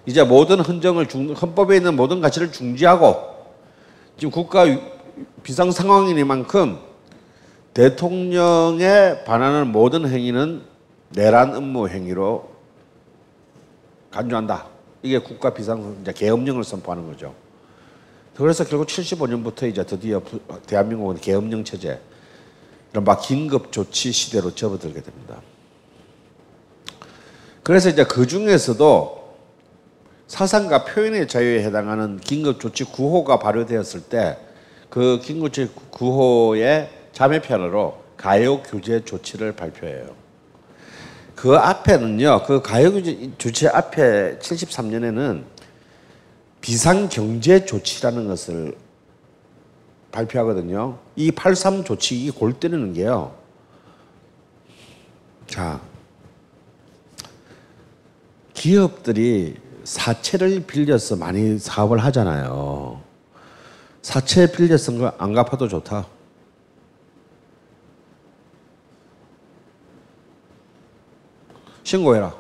이제 0.06 0.24
모든 0.24 0.58
헌정을 0.58 1.06
중, 1.06 1.32
헌법에 1.32 1.76
있는 1.76 1.94
모든 1.94 2.20
가치를 2.20 2.50
중지하고 2.50 3.14
지금 4.18 4.32
국가 4.32 4.66
비상 5.44 5.70
상황이니만큼 5.70 6.78
대통령에 7.74 9.22
반하는 9.24 9.68
모든 9.68 10.08
행위는 10.08 10.62
내란 11.10 11.54
업무 11.54 11.88
행위로 11.88 12.50
간주한다. 14.10 14.66
이게 15.04 15.18
국가 15.18 15.54
비상 15.54 15.98
이제 16.02 16.12
계엄령을 16.12 16.64
선포하는 16.64 17.06
거죠. 17.06 17.32
그래서 18.36 18.64
결국 18.64 18.88
75년부터 18.88 19.68
이제 19.68 19.86
드디어 19.86 20.20
대한민국은 20.66 21.20
계엄령 21.20 21.62
체제 21.62 22.00
이른바 22.94 23.18
긴급 23.18 23.72
조치 23.72 24.12
시대로 24.12 24.54
접어들게 24.54 25.02
됩니다. 25.02 25.42
그래서 27.62 27.90
이제 27.90 28.04
그 28.04 28.26
중에서도 28.26 29.36
사상과 30.28 30.84
표현의 30.86 31.28
자유에 31.28 31.64
해당하는 31.64 32.18
긴급 32.20 32.60
조치 32.60 32.84
9호가 32.84 33.38
발효되었을 33.40 34.04
때 34.04 34.38
그 34.94 35.18
긴급 35.20 35.52
조치 35.52 35.72
9호의 35.90 36.88
자매편으로 37.12 38.00
가요 38.16 38.62
규제 38.62 39.04
조치를 39.04 39.56
발표해요. 39.56 40.14
그 41.34 41.56
앞에는요, 41.56 42.44
그 42.46 42.62
가요 42.62 42.92
규제 42.92 43.32
조치 43.36 43.66
앞에 43.66 44.38
73년에는 44.38 45.42
비상 46.60 47.08
경제 47.08 47.64
조치라는 47.64 48.28
것을 48.28 48.76
발표하거든요. 50.14 50.98
이 51.16 51.30
83 51.30 51.84
조치 51.84 52.24
이 52.24 52.30
골 52.30 52.52
때리는 52.54 52.92
게요. 52.94 53.34
자, 55.46 55.80
기업들이 58.54 59.56
사채를 59.84 60.64
빌려서 60.66 61.16
많이 61.16 61.58
사업을 61.58 61.98
하잖아요. 62.04 63.02
사채 64.02 64.50
빌려서 64.50 65.12
안 65.18 65.34
갚아도 65.34 65.68
좋다. 65.68 66.06
신고해라. 71.82 72.34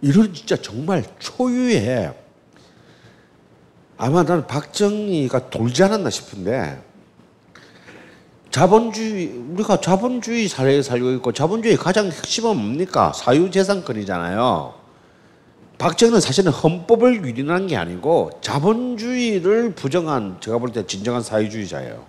이런 0.00 0.32
진짜 0.32 0.56
정말 0.56 1.04
초유의 1.18 2.14
아마 3.98 4.22
나는 4.22 4.46
박정희가 4.46 5.50
돌지 5.50 5.82
않았나 5.82 6.08
싶은데 6.08 6.80
자본주의 8.50 9.26
우리가 9.26 9.80
자본주의 9.80 10.48
사회에 10.48 10.82
살고 10.82 11.10
있고 11.14 11.32
자본주의 11.32 11.76
가장 11.76 12.06
핵심은 12.06 12.56
뭡니까? 12.56 13.12
사유재산권이잖아요. 13.14 14.74
박정희는 15.78 16.20
사실은 16.20 16.50
헌법을 16.52 17.24
유린한 17.24 17.66
게 17.66 17.76
아니고 17.76 18.30
자본주의를 18.40 19.74
부정한 19.74 20.38
제가 20.40 20.58
볼 20.58 20.72
때 20.72 20.86
진정한 20.86 21.20
사유주의자예요. 21.22 22.04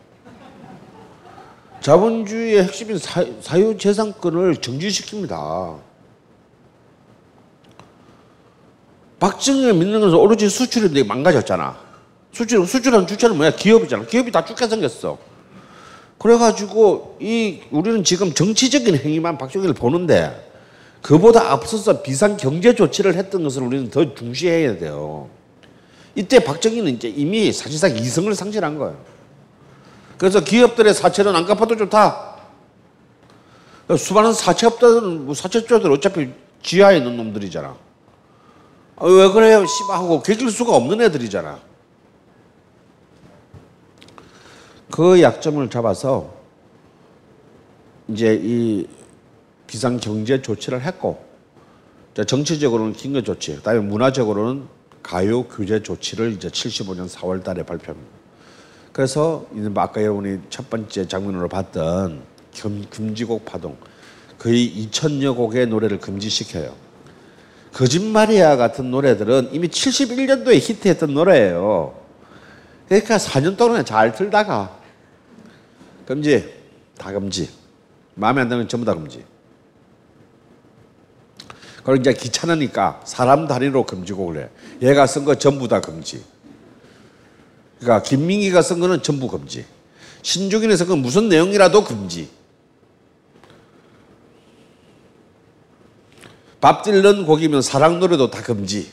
자본주의의 1.82 2.64
핵심인 2.64 2.98
사, 2.98 3.26
사유재산권을 3.42 4.56
정지시킵니다. 4.56 5.89
박정희가 9.20 9.74
믿는 9.74 10.00
것은 10.00 10.18
오로지 10.18 10.50
수출인데 10.50 11.04
망가졌잖아. 11.04 11.78
수출, 12.32 12.66
수출하는 12.66 13.08
주체는 13.08 13.38
뭐야? 13.38 13.52
기업이잖아. 13.52 14.06
기업이 14.06 14.32
다 14.32 14.46
죽게 14.46 14.68
생겼어. 14.68 15.18
그래가지고 16.18 17.18
이 17.20 17.62
우리는 17.72 18.04
지금 18.04 18.34
정치적인 18.34 18.96
행위만 18.98 19.38
박정희를 19.38 19.74
보는데 19.74 20.48
그보다 21.02 21.52
앞서서 21.52 22.02
비상 22.02 22.38
경제 22.38 22.76
조치를 22.76 23.16
했던 23.16 23.44
것을 23.44 23.64
우리는 23.64 23.90
더 23.90 24.14
중시해야 24.14 24.78
돼요. 24.78 25.30
이때 26.16 26.40
박정희는 26.40 26.96
이제 26.96 27.08
이미 27.08 27.52
사실상 27.54 27.96
이성을 27.96 28.34
상실한 28.36 28.78
거예요. 28.78 28.98
그래서 30.18 30.42
기업들의 30.42 30.94
사채는 30.94 31.34
안 31.36 31.46
갚아도 31.46 31.78
좋다. 31.78 32.36
수많은 33.98 34.34
사채업자들은 34.34 35.26
뭐 35.26 35.34
사채업자들 35.34 35.90
어차피 35.92 36.30
지하에 36.62 36.98
있는 36.98 37.16
놈들이잖아. 37.16 37.89
아, 39.00 39.06
왜 39.06 39.32
그래요? 39.32 39.66
씨발 39.66 39.96
하고 39.98 40.22
개길 40.22 40.52
수가 40.52 40.76
없는 40.76 41.00
애들이잖아. 41.02 41.58
그 44.92 45.22
약점을 45.22 45.70
잡아서 45.70 46.34
이제 48.10 48.38
이 48.44 48.86
비상 49.68 49.98
경제 49.98 50.42
조치를 50.42 50.82
했고 50.82 51.24
정치적으로는 52.28 52.92
긴급 52.94 53.24
조치, 53.24 53.56
그다음에 53.56 53.80
문화적으로는 53.80 54.68
가요 55.02 55.44
규제 55.44 55.82
조치를 55.82 56.34
이제 56.34 56.50
75년 56.50 57.08
4월 57.08 57.42
달에 57.42 57.64
발표합니다. 57.64 58.12
그래서 58.92 59.46
이제 59.56 59.70
아까 59.76 60.02
여러분이 60.02 60.40
첫 60.50 60.70
번째 60.70 61.08
장면으로 61.08 61.48
봤던 61.48 62.22
금지곡 62.90 63.46
파동 63.46 63.78
거의 64.38 64.70
2천여 64.90 65.38
곡의 65.38 65.68
노래를 65.68 66.00
금지시켜요. 66.00 66.89
거짓말이야 67.74 68.58
같은 68.58 68.92
노래들은 68.92 69.50
이미 69.52 69.68
71년도에 69.68 70.60
히트했던 70.60 71.14
노래예요. 71.14 71.94
그러니까 72.88 73.18
4년 73.18 73.56
동안 73.58 73.86
잘 73.86 74.14
틀다가 74.14 74.78
금지, 76.06 76.52
다 76.98 77.12
금지. 77.12 77.50
마음에 78.16 78.42
안 78.42 78.50
드는 78.50 78.68
전부 78.68 78.86
다 78.86 78.94
금지. 78.94 79.24
그리고 81.84 82.02
이제 82.02 82.14
귀찮으니까 82.14 83.02
사람 83.06 83.48
단위로 83.48 83.86
금지곡을 83.86 84.38
해. 84.38 84.50
얘가 84.82 85.06
쓴 85.06 85.24
거 85.24 85.36
전부 85.36 85.68
다 85.68 85.80
금지. 85.80 86.24
그러니까 87.80 88.04
김민기가 88.04 88.62
쓴 88.62 88.80
거는 88.80 89.02
전부 89.04 89.28
금지. 89.28 89.66
신중인이 90.22 90.76
쓴건 90.76 91.00
무슨 91.00 91.30
내용이라도 91.30 91.84
금지. 91.84 92.30
밥 96.62 96.84
딜런 96.84 97.26
곡이면 97.26 97.62
사랑 97.62 98.00
노래도 98.00 98.30
다 98.30 98.42
금지. 98.42 98.92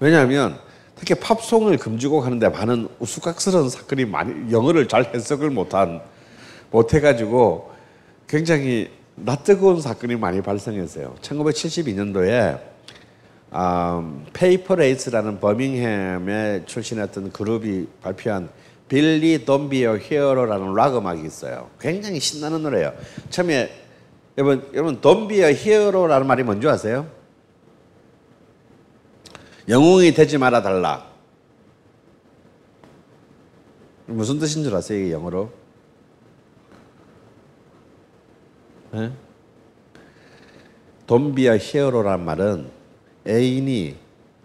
왜냐하면 0.00 0.58
특히 0.96 1.14
팝송을 1.14 1.78
금지곡 1.78 2.24
하는데 2.24 2.48
많은 2.48 2.88
우스꽝스러운 2.98 3.70
사건이 3.70 4.04
많이 4.04 4.52
영어를 4.52 4.88
잘 4.88 5.10
해석을 5.14 5.50
못한 5.50 6.02
못해가지고 6.70 7.72
굉장히 8.26 8.90
낯뜨거운 9.14 9.80
사건이 9.80 10.16
많이 10.16 10.42
발생했어요. 10.42 11.14
1972년도에 11.22 12.60
음, 13.54 14.26
Paper 14.32 14.74
Lace라는 14.74 15.40
버밍햄에 15.40 16.64
출신했던 16.66 17.32
그룹이 17.32 17.86
발표한 18.02 18.50
Billy 18.88 19.44
Don't 19.44 19.83
Be 19.83 19.98
a 19.98 20.05
Hero라는 20.05 20.74
락 20.74 20.96
음악이 20.96 21.24
있어요. 21.24 21.70
굉장히 21.80 22.20
신나는 22.20 22.62
노래예요. 22.62 22.92
처음에 23.30 23.87
여러분 24.38 24.70
여러분 24.72 25.00
Don't 25.00 25.36
Be 25.36 25.50
a 25.50 25.57
Hero라는 25.57 26.24
말이 26.24 26.44
뭔지 26.44 26.68
아세요? 26.68 27.08
영웅이 29.68 30.14
되지 30.14 30.38
말아 30.38 30.62
달라. 30.62 31.08
무슨 34.06 34.38
뜻인 34.38 34.62
줄 34.62 34.74
아세요? 34.76 35.00
이게 35.00 35.12
영어로? 35.12 35.50
예? 38.94 39.10
돈비어 41.08 41.56
히어로란 41.56 42.24
말은 42.24 42.70
애인이 43.26 43.96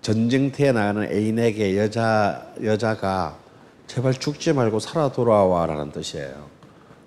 전쟁터에 0.01 0.71
나가는 0.71 1.03
애인에게 1.03 1.77
여자 1.77 2.51
여자가 2.63 3.37
제발 3.85 4.13
죽지 4.13 4.53
말고 4.53 4.79
살아 4.79 5.11
돌아와라는 5.11 5.91
뜻이에요. 5.91 6.52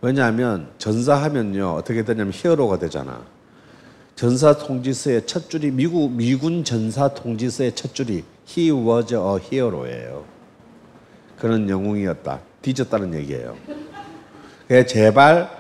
왜냐하면 0.01 0.69
전사하면요 0.79 1.75
어떻게 1.75 2.05
되냐면 2.05 2.33
히어로가 2.35 2.79
되잖아. 2.79 3.23
전사 4.15 4.57
통지서의 4.57 5.27
첫 5.27 5.51
줄이 5.51 5.71
미국 5.71 6.11
미군 6.13 6.65
전사 6.65 7.09
통지서의 7.09 7.75
첫 7.75 7.95
줄이 7.95 8.25
He 8.49 8.71
was 8.71 9.13
a 9.13 9.39
hero예요. 9.53 10.25
그는 11.39 11.69
영웅이었다. 11.69 12.41
뒤졌다는 12.63 13.15
얘기예요. 13.15 13.57
제발 14.87 15.51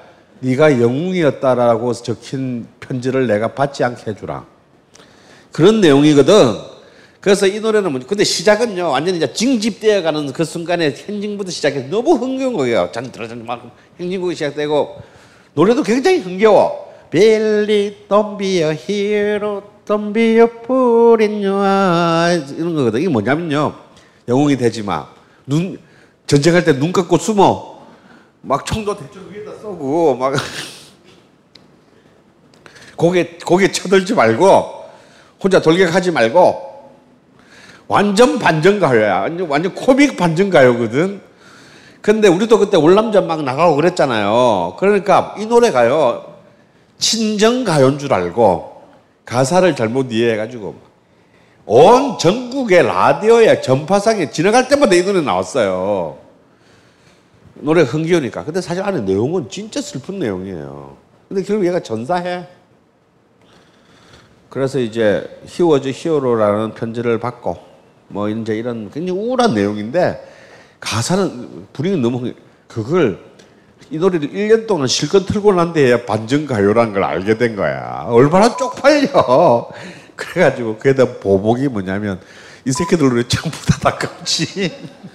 네가 0.40 0.80
영웅이었다라고 0.80 1.92
적힌 1.92 2.66
편지를 2.80 3.26
내가 3.26 3.54
받지 3.54 3.84
않게 3.84 4.10
해주라. 4.10 4.46
그런 5.52 5.80
내용이거든. 5.80 6.75
그래서 7.26 7.48
이 7.48 7.58
노래는 7.58 7.90
뭐, 7.90 8.00
근데 8.06 8.22
시작은요, 8.22 8.88
완전히 8.88 9.16
이제 9.16 9.32
징집되어가는 9.32 10.32
그 10.32 10.44
순간에 10.44 10.92
행진부터 10.92 11.50
시작해서 11.50 11.88
너무 11.88 12.14
흥겨운 12.14 12.52
거예요. 12.56 12.88
잔들어잔 12.92 13.44
막 13.44 13.68
행진곡이 13.98 14.36
시작되고, 14.36 15.02
노래도 15.54 15.82
굉장히 15.82 16.18
흥겨워. 16.18 16.86
Billy, 17.10 17.96
don't 18.08 18.38
be 18.38 18.62
a 18.62 18.70
hero, 18.70 19.60
don't 19.84 20.14
be 20.14 20.36
a 20.38 20.46
fool 20.62 21.20
in 21.20 21.44
your 21.44 21.66
eyes. 21.66 22.54
이런 22.54 22.76
거거든. 22.76 23.00
이게 23.00 23.08
뭐냐면요. 23.08 23.74
영웅이 24.28 24.56
되지 24.56 24.84
마. 24.84 25.08
눈, 25.48 25.80
전쟁할 26.28 26.62
때 26.62 26.78
눈 26.78 26.92
감고 26.92 27.18
숨어. 27.18 27.86
막 28.42 28.64
총도 28.64 28.96
대충 28.98 29.28
위에다 29.32 29.50
쏘고, 29.60 30.14
막. 30.14 30.32
고개, 32.94 33.36
고개 33.44 33.72
쳐들지 33.72 34.14
말고, 34.14 34.84
혼자 35.42 35.60
돌격하지 35.60 36.12
말고, 36.12 36.75
완전 37.88 38.38
반전 38.38 38.80
가요야. 38.80 39.20
완전, 39.20 39.48
완전 39.48 39.74
코믹 39.74 40.16
반전 40.16 40.50
가요거든. 40.50 41.20
근데 42.00 42.28
우리도 42.28 42.58
그때 42.58 42.76
월남전 42.76 43.26
막 43.26 43.42
나가고 43.42 43.76
그랬잖아요. 43.76 44.76
그러니까 44.78 45.34
이 45.38 45.46
노래가요. 45.46 46.36
친정 46.98 47.64
가요인 47.64 47.98
줄 47.98 48.12
알고 48.12 48.82
가사를 49.24 49.74
잘못 49.76 50.12
이해해가지고 50.12 50.74
온 51.66 52.16
전국의 52.18 52.84
라디오에 52.84 53.60
전파상에 53.60 54.30
지나갈 54.30 54.68
때마다 54.68 54.94
이 54.94 55.04
노래 55.04 55.20
나왔어요. 55.20 56.16
노래 57.54 57.82
흥겨우니까. 57.82 58.44
근데 58.44 58.60
사실 58.60 58.82
안에 58.82 59.00
내용은 59.00 59.48
진짜 59.50 59.80
슬픈 59.80 60.18
내용이에요. 60.18 60.96
근데 61.28 61.42
결국 61.42 61.66
얘가 61.66 61.80
전사해. 61.80 62.46
그래서 64.48 64.78
이제 64.78 65.40
히어즈 65.46 65.90
히어로라는 65.92 66.74
편지를 66.74 67.18
받고 67.18 67.58
뭐 68.08 68.28
이제 68.28 68.56
이런 68.56 68.90
굉장히 68.90 69.18
우울한 69.18 69.54
내용인데 69.54 70.24
가사는 70.80 71.66
분위기 71.72 71.96
너무 71.96 72.18
흥- 72.18 72.34
그걸 72.68 73.18
이 73.90 73.98
노래를 73.98 74.30
1년 74.30 74.66
동안 74.66 74.86
실컷 74.88 75.26
틀고 75.26 75.52
난 75.54 75.72
데에 75.72 76.04
반전 76.06 76.46
가요라는 76.46 76.92
걸 76.92 77.04
알게 77.04 77.38
된 77.38 77.54
거야. 77.56 78.04
얼마나 78.08 78.56
쪽팔려. 78.56 79.70
그래가지고 80.16 80.78
그에 80.78 80.94
대한 80.94 81.20
보복이 81.20 81.68
뭐냐면 81.68 82.20
이 82.64 82.72
새끼들 82.72 83.08
노래 83.08 83.22
전부 83.28 83.56
다 83.66 83.78
닦았지. 83.90 84.72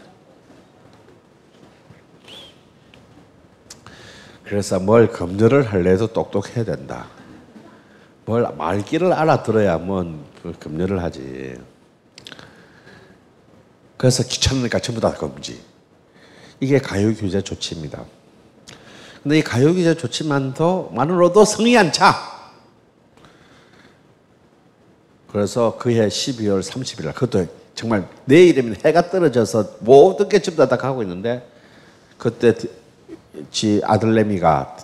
그래서 4.44 4.80
뭘 4.80 5.08
검열을 5.12 5.72
할래도 5.72 6.08
똑똑해야 6.08 6.64
된다. 6.66 7.08
뭘 8.26 8.46
말귀를 8.58 9.12
알아들어야 9.14 9.78
뭐 9.78 10.24
검열을 10.60 11.02
하지. 11.04 11.56
그래서 14.02 14.24
귀찮으니까 14.24 14.80
전부 14.80 15.00
다 15.00 15.14
금지. 15.14 15.62
이게 16.60 16.80
가요 16.80 17.14
규제 17.14 17.40
조치입니다. 17.40 18.04
근데 19.22 19.38
이 19.38 19.44
가요 19.44 19.76
규제 19.76 19.94
조치만도 19.94 20.90
만으로도 20.92 21.46
성이 21.46 21.78
안 21.78 21.92
차. 21.92 22.16
그래서 25.32 25.78
그해 25.78 26.08
12월 26.08 26.64
30일 26.64 27.06
날 27.06 27.14
그것도 27.14 27.46
정말 27.76 28.10
내일이면 28.26 28.78
해가 28.84 29.12
떨어져서 29.12 29.76
모든 29.82 30.28
게 30.30 30.42
전부 30.42 30.68
다 30.68 30.78
가고 30.78 31.04
있는데 31.04 31.48
그때 32.18 32.56
지 33.52 33.82
아들내미가 33.84 34.78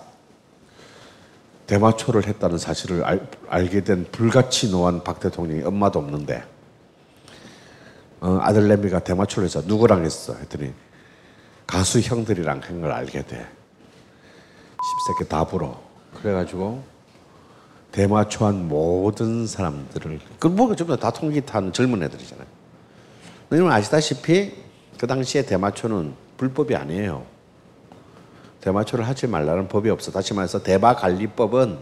대마초를 1.66 2.28
했다는 2.28 2.56
사실을 2.56 3.02
알, 3.02 3.28
알게 3.48 3.82
된 3.82 4.06
불같이 4.12 4.70
노한 4.70 5.02
박 5.02 5.18
대통령이 5.18 5.64
엄마도 5.64 5.98
없는데 5.98 6.44
어, 8.20 8.38
아들내미가 8.42 9.00
대마초를 9.00 9.46
해서 9.46 9.62
누구랑 9.64 10.04
했어 10.04 10.34
했더니 10.34 10.72
가수 11.66 12.00
형들이랑 12.00 12.60
한 12.64 12.80
걸 12.80 12.90
알게 12.92 13.22
돼. 13.22 13.46
십새끼 15.06 15.28
다 15.28 15.44
불어. 15.44 15.80
그래가지고 16.20 16.82
대마초한 17.92 18.68
모든 18.68 19.46
사람들을 19.46 20.20
그뭐 20.38 20.74
전부 20.76 20.96
다 20.96 21.10
통기 21.10 21.40
타는 21.42 21.72
젊은 21.72 22.02
애들이잖아요. 22.02 22.46
여러분 23.52 23.72
아시다시피 23.72 24.54
그 24.98 25.06
당시에 25.06 25.44
대마초는 25.46 26.14
불법이 26.36 26.74
아니에요. 26.74 27.24
대마초를 28.60 29.06
하지 29.06 29.26
말라는 29.26 29.68
법이 29.68 29.88
없어. 29.90 30.10
다시 30.10 30.34
말해서 30.34 30.62
대마관리법은 30.62 31.78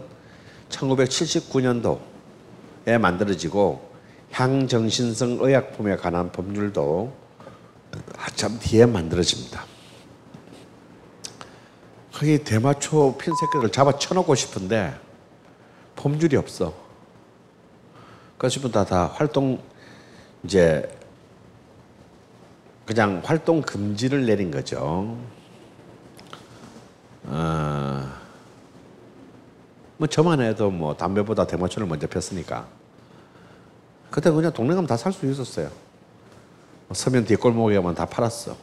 1979년도에 0.69 2.97
만들어지고 2.99 3.87
향정신성 4.37 5.39
의약품에 5.41 5.95
관한 5.95 6.31
법률도 6.31 7.11
한참 8.15 8.59
뒤에 8.59 8.85
만들어집니다. 8.85 9.65
거기 12.13 12.43
대마초 12.43 13.17
핀 13.17 13.33
새끼를 13.33 13.71
잡아 13.71 13.97
쳐놓고 13.97 14.35
싶은데 14.35 14.95
법률이 15.95 16.35
없어. 16.35 16.71
그래서 18.37 18.69
다, 18.69 18.85
다 18.85 19.07
활동 19.07 19.59
이제 20.43 20.87
그냥 22.85 23.23
활동 23.25 23.63
금지를 23.63 24.27
내린 24.27 24.51
거죠. 24.51 25.17
어, 27.23 28.07
뭐 29.97 30.07
저만 30.07 30.41
해도 30.41 30.69
뭐 30.69 30.95
담배보다 30.95 31.47
대마초를 31.47 31.87
먼저 31.87 32.05
폈으니까 32.05 32.67
그때 34.09 34.31
그냥 34.31 34.51
동네 34.53 34.73
가면 34.73 34.87
다 34.87 34.95
살 34.95 35.11
수 35.11 35.25
있었어요. 35.25 35.69
서면 36.93 37.25
뒷골목에 37.25 37.75
가면 37.75 37.95
다 37.95 38.05
팔았어. 38.05 38.55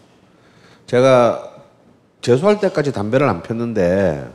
제가 0.87 1.51
재수할 2.21 2.59
때까지 2.61 2.93
담배를 2.93 3.29
안 3.29 3.43
폈는데 3.43 4.27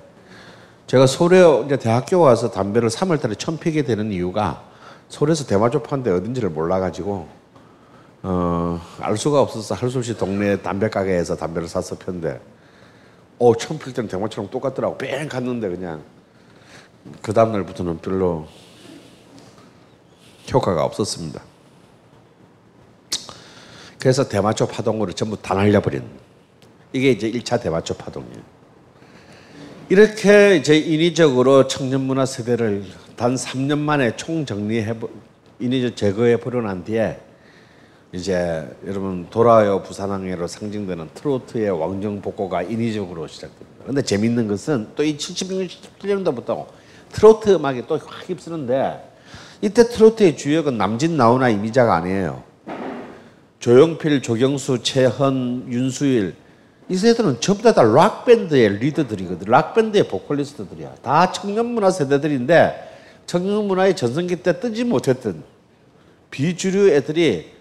제가 0.88 1.08
서울에 1.08 1.42
이제 1.66 1.78
대학교 1.78 2.20
와서 2.20 2.52
담배를 2.52 2.90
3월 2.90 3.20
달에 3.22 3.36
처음 3.36 3.58
피게 3.58 3.84
되는 3.84 4.12
이유가 4.12 4.64
서울에서 5.10 5.46
대마초 5.46 5.82
파는데 5.84 6.12
어딘지를 6.12 6.50
몰라가지고 6.50 7.28
어, 8.22 8.82
알 9.00 9.18
수가 9.18 9.42
없어서 9.42 9.76
할 9.76 9.90
수 9.90 10.00
없이 10.00 10.16
동네 10.18 10.58
담배 10.62 10.90
가게에서 10.90 11.36
담배를 11.36 11.68
사서 11.68 11.98
폈는데 11.98 12.40
어 13.40 13.56
처음 13.56 13.80
필 13.80 13.94
때는 13.94 14.10
대마초랑 14.10 14.50
똑같더라고 14.52 14.98
뺑 14.98 15.28
갔는데 15.30 15.70
그냥 15.70 16.02
그 17.22 17.34
다음날부터는 17.34 18.00
별로 18.00 18.48
효과가 20.52 20.84
없었습니다. 20.84 21.42
그래서 24.00 24.28
대마초 24.28 24.68
파동으로 24.68 25.12
전부 25.14 25.36
다 25.42 25.54
날려버린 25.54 26.04
이게 26.94 27.12
이제 27.12 27.30
1차 27.32 27.62
대마초 27.62 27.96
파동이에요. 27.96 28.60
이렇게 29.90 30.56
이제 30.56 30.78
인위적으로 30.78 31.68
청년 31.68 32.02
문화 32.02 32.26
세대를 32.26 32.86
단 33.16 33.36
3년 33.36 33.80
만에 33.80 34.16
총정리해 34.16 34.96
인위적 35.60 35.96
제거해 35.98 36.38
버려 36.38 36.62
난 36.62 36.84
뒤에 36.84 37.20
이제 38.14 38.68
여러분 38.88 39.28
돌아요 39.30 39.84
부산항해로 39.84 40.48
상징되는 40.48 41.10
트로트의 41.14 41.70
왕정 41.72 42.22
복고가 42.22 42.64
인위적으로 42.64 43.28
시작됩니다. 43.28 43.86
근데 43.86 44.02
재밌는 44.02 44.48
것은 44.48 44.90
또 44.96 45.04
이 45.04 45.18
76년 45.18 45.68
77년도부터 45.68 46.66
트로트 47.12 47.50
음악이 47.56 47.86
또 47.88 47.98
확 47.98 48.30
휩쓰는데 48.30 49.09
이때 49.62 49.88
트로트의 49.88 50.38
주역은 50.38 50.78
남진 50.78 51.18
나훈아 51.18 51.50
이미자가 51.50 51.96
아니에요. 51.96 52.44
조용필, 53.60 54.22
조경수, 54.22 54.84
최헌, 54.84 55.66
윤수일 55.70 56.36
이 56.88 56.96
세대들은 56.96 57.42
전부 57.42 57.62
다, 57.62 57.74
다 57.74 57.84
락밴드의 57.84 58.80
리더들이거든. 58.80 59.48
락밴드의 59.48 60.08
보컬리스트들이야. 60.08 60.96
다 61.04 61.32
청년문화 61.32 61.92
세대들인데 61.92 62.90
청년문화의 63.28 63.96
전성기 63.96 64.38
때 64.38 64.60
뜨지 64.60 64.86
못했던 64.86 65.44
비주류 66.32 66.90
애들이 66.90 67.52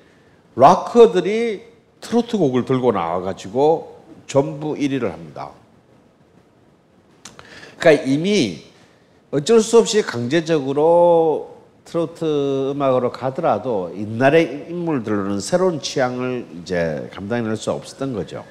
락커들이 0.57 1.63
트로트 2.01 2.39
곡을 2.39 2.65
들고 2.65 2.93
나와가지고 2.93 3.99
전부 4.27 4.75
1위를 4.75 5.11
합니다. 5.11 5.51
그러니까 7.79 8.05
이미 8.05 8.63
어쩔 9.31 9.61
수 9.61 9.79
없이 9.79 10.01
강제적으로 10.01 11.58
트로트 11.89 12.73
음악으로 12.73 13.11
가더라도 13.11 13.91
옛날의 13.97 14.67
인물들로는 14.69 15.41
새로운 15.41 15.81
취향을 15.81 16.47
이제 16.61 17.09
감당해낼 17.15 17.57
수 17.57 17.73
없었던 17.73 18.13
거죠. 18.13 18.45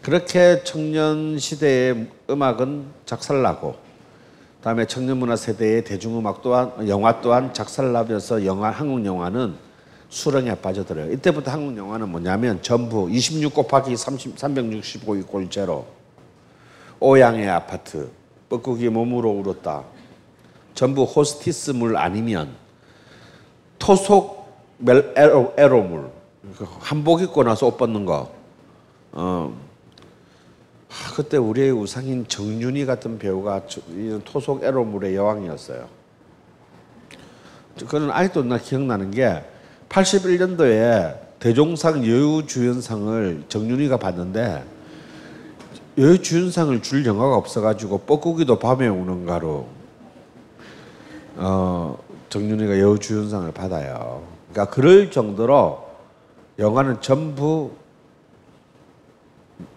그렇게 0.00 0.62
청년 0.64 1.38
시대의 1.38 2.06
음악은 2.30 2.86
작살나고 3.04 3.74
다음에 4.62 4.86
청년 4.86 5.18
문화 5.18 5.36
세대의 5.36 5.84
대중음악 5.84 6.40
또한 6.40 6.88
영화 6.88 7.20
또한 7.20 7.52
작살나면서 7.52 8.46
영화 8.46 8.70
한국 8.70 9.04
영화는 9.04 9.54
수렁에 10.08 10.54
빠져들어요. 10.54 11.12
이때부터 11.12 11.50
한국 11.50 11.76
영화는 11.76 12.08
뭐냐면 12.08 12.62
전부 12.62 13.10
26 13.10 13.52
곱하기 13.52 13.94
30, 13.94 14.38
365 14.38 15.16
이꼴 15.16 15.50
제로 15.50 15.84
오양의 17.00 17.50
아파트 17.50 18.08
뻐꾸기 18.48 18.88
몸으로 18.88 19.30
울었다. 19.30 19.95
전부 20.76 21.02
호스티스물 21.04 21.96
아니면 21.96 22.54
토속 23.80 24.46
멜, 24.78 25.12
에로, 25.16 25.52
에로물 25.56 26.10
그 26.56 26.66
한복 26.78 27.22
입고 27.22 27.42
나서 27.42 27.66
옷 27.66 27.76
벗는 27.76 28.04
거. 28.04 28.30
어. 29.12 29.52
하, 30.88 31.14
그때 31.14 31.38
우리의 31.38 31.72
우상인 31.72 32.26
정윤희 32.28 32.86
같은 32.86 33.18
배우가 33.18 33.62
토속 34.24 34.62
에로물의 34.62 35.16
여왕이었어요. 35.16 35.88
그는 37.88 38.10
아직도 38.10 38.44
나 38.44 38.58
기억나는 38.58 39.10
게 39.10 39.44
81년도에 39.88 41.18
대종상 41.38 42.06
여우주연상을 42.06 43.44
정윤희가 43.48 43.98
받는데 43.98 44.64
여우주연상을 45.98 46.82
줄 46.82 47.04
영화가 47.04 47.36
없어가지고 47.36 48.00
뻐꾸기도 48.00 48.58
밤에 48.58 48.88
우는 48.88 49.26
가로 49.26 49.75
어, 51.36 51.98
정윤희가 52.28 52.78
여우주연상을 52.80 53.52
받아요. 53.52 54.22
그러니까 54.50 54.74
그럴 54.74 55.10
정도로 55.10 55.84
영화는 56.58 57.00
전부 57.00 57.72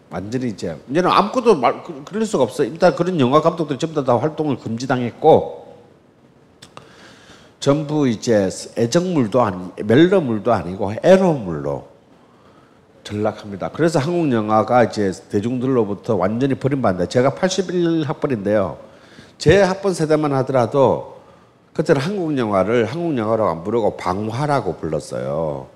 완전히 0.09 0.47
이제 0.47 0.75
이제는 0.89 1.09
아무것도 1.11 1.55
말 1.55 1.83
그- 1.83 2.03
그럴 2.03 2.25
수가 2.25 2.43
없어. 2.43 2.63
일단 2.63 2.95
그런 2.95 3.19
영화 3.19 3.41
감독들이 3.41 3.77
전부 3.77 3.95
다, 3.95 4.03
다 4.03 4.17
활동을 4.19 4.57
금지당했고 4.57 5.75
전부 7.59 8.07
이제 8.07 8.49
애정물도 8.77 9.41
아니 9.41 9.69
멜로물도 9.83 10.51
아니고 10.51 10.93
에로물로 11.03 11.87
전락합니다. 13.03 13.69
그래서 13.69 13.99
한국 13.99 14.31
영화가 14.31 14.85
이제 14.85 15.11
대중들로부터 15.29 16.15
완전히 16.15 16.55
버림받는다. 16.55 17.09
제가 17.09 17.35
81 17.35 18.03
학번인데요. 18.07 18.77
제 19.37 19.61
학번 19.61 19.93
세대만 19.93 20.33
하더라도 20.35 21.18
그때는 21.79 22.01
한국 22.01 22.37
영화를 22.37 22.83
한국 22.83 23.17
영화라고 23.17 23.49
안 23.49 23.63
부르고 23.63 23.95
방화라고 23.95 24.75
불렀어요. 24.75 25.69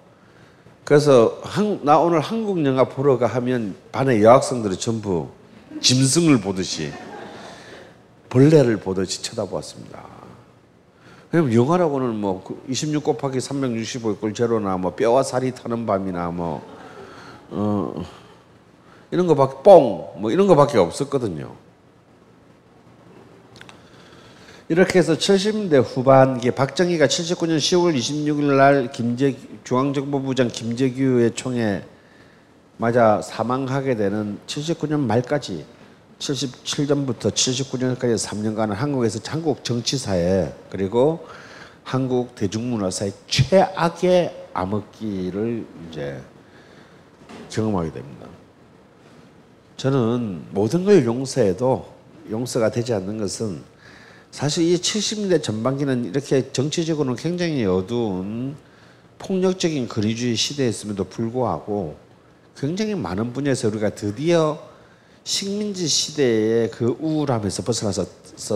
그래서 0.84 1.40
한, 1.44 1.80
나 1.84 1.98
오늘 1.98 2.20
한국 2.20 2.66
영화 2.66 2.84
보러 2.84 3.18
가 3.18 3.26
하면 3.26 3.74
반의 3.94 4.22
여학생들이 4.22 4.76
전부 4.76 5.30
짐승을 5.80 6.42
보듯이 6.42 6.92
벌레를 8.28 8.76
보듯이 8.82 9.22
쳐다보았습니다. 9.22 10.04
왜냐면 11.32 11.54
영화라고는 11.54 12.16
뭐 12.16 12.44
26 12.68 13.02
곱하기 13.02 13.38
365꼴 13.38 14.36
제로나 14.36 14.76
뭐 14.76 14.96
뼈와 14.96 15.24
살이 15.24 15.56
타는 15.56 15.86
밤이나 15.86 16.32
뭐 16.32 16.62
어, 17.50 18.04
이런 19.10 19.26
거밖에 19.28 19.64
뽕 19.64 20.20
뭐 20.20 20.32
이런 20.32 20.48
거밖에 20.48 20.80
없었거든요. 20.80 21.63
이렇게 24.74 24.98
해서 24.98 25.14
70년대 25.14 25.84
후반 25.86 26.40
기 26.40 26.50
박정희가 26.50 27.06
79년 27.06 27.58
10월 27.58 27.96
26일 27.96 28.58
날 28.58 28.92
김재 28.92 29.36
중앙정보부장 29.64 30.48
김재규의 30.48 31.36
총에 31.36 31.84
맞아 32.78 33.22
사망하게 33.22 33.96
되는 33.96 34.40
79년 34.48 35.02
말까지 35.02 35.64
77년부터 36.18 37.30
79년까지 37.30 38.18
3년간은 38.18 38.70
한국에서 38.74 39.20
한국 39.28 39.64
정치사에 39.64 40.52
그리고 40.72 41.24
한국 41.84 42.34
대중문화사의 42.34 43.14
최악의 43.28 44.48
암흑기를 44.56 45.68
이제 45.92 46.20
경험하게 47.52 47.92
됩니다. 47.92 48.26
저는 49.78 50.46
모든 50.50 50.84
걸 50.84 51.06
용서해도 51.06 51.94
용서가 52.32 52.72
되지 52.72 52.96
않는 52.96 53.20
것은 53.20 53.73
사실 54.34 54.64
이 54.64 54.76
70년대 54.78 55.44
전반기는 55.44 56.06
이렇게 56.06 56.52
정치적으로는 56.52 57.16
굉장히 57.18 57.66
어두운 57.66 58.56
폭력적인 59.20 59.88
권위주의 59.88 60.36
시대였음에도 60.36 61.04
불구하고 61.04 61.96
굉장히 62.58 62.96
많은 62.96 63.32
분야에서 63.32 63.68
우리가 63.68 63.92
드디어 63.92 64.60
식민지 65.24 65.88
시대의 65.88 66.72
그 66.72 66.98
우울함에서 67.00 67.62
벗어나서 67.62 68.08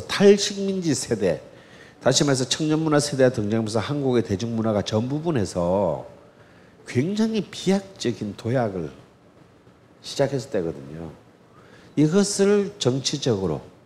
탈식민지 0.07 0.95
세대, 0.95 1.43
다시 2.01 2.23
말해서 2.23 2.49
청년문화 2.49 2.99
세대가 2.99 3.30
등장하면서 3.30 3.80
한국의 3.80 4.23
대중문화가 4.23 4.82
전 4.82 5.07
부분에서 5.07 6.07
굉장히 6.88 7.41
비약적인 7.41 8.34
도약을 8.36 8.89
시작했을 10.01 10.49
때거든요. 10.49 11.11
이것을 11.95 12.73
정치적으로 12.80 13.76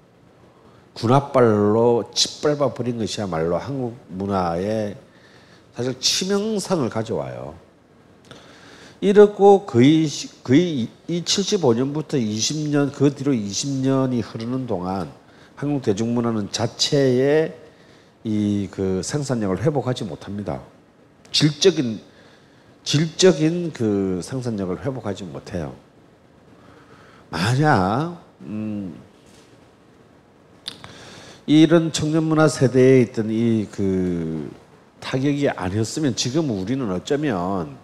군합발로 0.93 2.11
짓밟아 2.13 2.73
버린 2.73 2.97
것이야말로 2.97 3.57
한국 3.57 3.95
문화의 4.09 4.95
사실 5.75 5.99
치명상을 5.99 6.87
가져와요. 6.89 7.55
이렇고 8.99 9.65
거의 9.65 10.05
시- 10.07 10.43
거의 10.43 10.87
이 11.07 11.23
75년부터 11.23 12.13
20년 12.21 12.93
그 12.93 13.13
뒤로 13.15 13.31
20년이 13.33 14.21
흐르는 14.23 14.67
동안 14.67 15.11
한국 15.55 15.81
대중문화는 15.81 16.51
자체의 16.51 17.55
이 18.23 18.67
그 18.69 19.01
생산력을 19.03 19.63
회복하지 19.63 20.03
못합니다. 20.03 20.61
질적인 21.31 21.99
질적인 22.83 23.73
그 23.73 24.19
생산력을 24.23 24.83
회복하지 24.85 25.23
못해요. 25.23 25.73
만약 27.29 28.21
음, 28.41 28.95
이런 31.45 31.91
청년 31.91 32.23
문화 32.23 32.47
세대에 32.47 33.01
있던 33.01 33.29
이 33.29 33.67
그 33.71 34.51
타격이 35.01 35.49
아니었으면 35.49 36.15
지금 36.15 36.49
우리는 36.51 36.89
어쩌면 36.91 37.75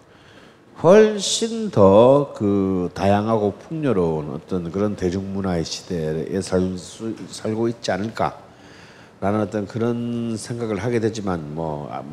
훨씬 0.82 1.70
더 1.70 2.32
그 2.36 2.88
다양하고 2.94 3.54
풍요로운 3.54 4.30
어떤 4.30 4.70
그런 4.70 4.94
대중문화의 4.94 5.64
시대에 5.64 6.40
살 6.40 6.78
수, 6.78 7.14
살고 7.28 7.68
있지 7.68 7.90
않을까라는 7.90 9.40
어떤 9.40 9.66
그런 9.66 10.36
생각을 10.36 10.78
하게 10.78 11.00
되지만 11.00 11.54
뭐 11.54 11.88
아, 11.90 12.04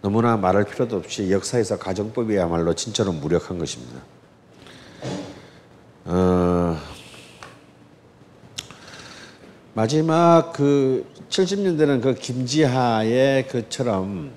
너무나 0.00 0.38
말할 0.38 0.64
필요도 0.64 0.96
없이 0.96 1.30
역사에서 1.30 1.78
가정법이야말로 1.78 2.74
진짜로 2.74 3.12
무력한 3.12 3.58
것입니다. 3.58 4.00
어, 6.06 6.78
마지막 9.76 10.54
그 10.54 11.04
70년대는 11.28 12.00
그 12.00 12.14
김지하의 12.14 13.46
그처럼 13.46 14.32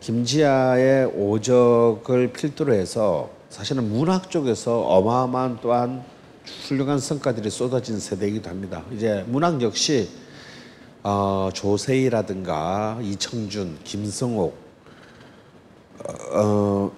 김지하의 0.00 1.10
오적을 1.14 2.32
필두로 2.32 2.72
해서 2.72 3.28
사실은 3.50 3.86
문학 3.90 4.30
쪽에서 4.30 4.80
어마어마한 4.80 5.58
또한 5.60 6.02
훌륭한 6.66 6.98
성과들이 6.98 7.50
쏟아진 7.50 8.00
세대이기도 8.00 8.48
합니다. 8.48 8.82
이제 8.92 9.26
문학 9.26 9.60
역시 9.60 10.08
어, 11.02 11.50
조세희라든가 11.52 13.00
이청준, 13.02 13.80
김성옥, 13.84 14.56
어, 16.32 16.92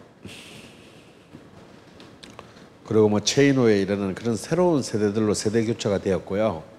그리고 2.87 3.09
뭐 3.09 3.19
체인호에 3.19 3.81
이르는 3.81 4.15
그런 4.15 4.37
새로운 4.37 4.81
세대들로 4.81 5.35
세대 5.35 5.65
교체가 5.65 5.99
되었고요. 5.99 6.78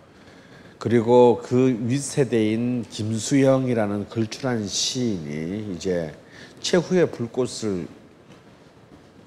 그리고 0.79 1.41
그 1.43 1.77
윗세대인 1.81 2.85
김수영이라는 2.89 4.07
걸출한 4.07 4.65
시인이 4.65 5.75
이제 5.75 6.15
최후의 6.61 7.11
불꽃을 7.11 7.85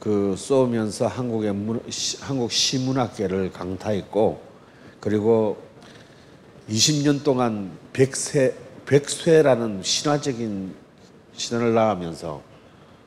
그 0.00 0.34
쏘면서 0.34 1.06
한국의 1.06 1.52
문, 1.52 1.82
시, 1.90 2.16
한국 2.22 2.50
시문학계를 2.50 3.52
강타했고 3.52 4.40
그리고 4.98 5.58
20년 6.70 7.22
동안 7.22 7.76
백세 7.92 8.54
백쇠라는 8.86 9.82
신화적인 9.82 10.74
신화를 11.34 11.74
나가면서 11.74 12.40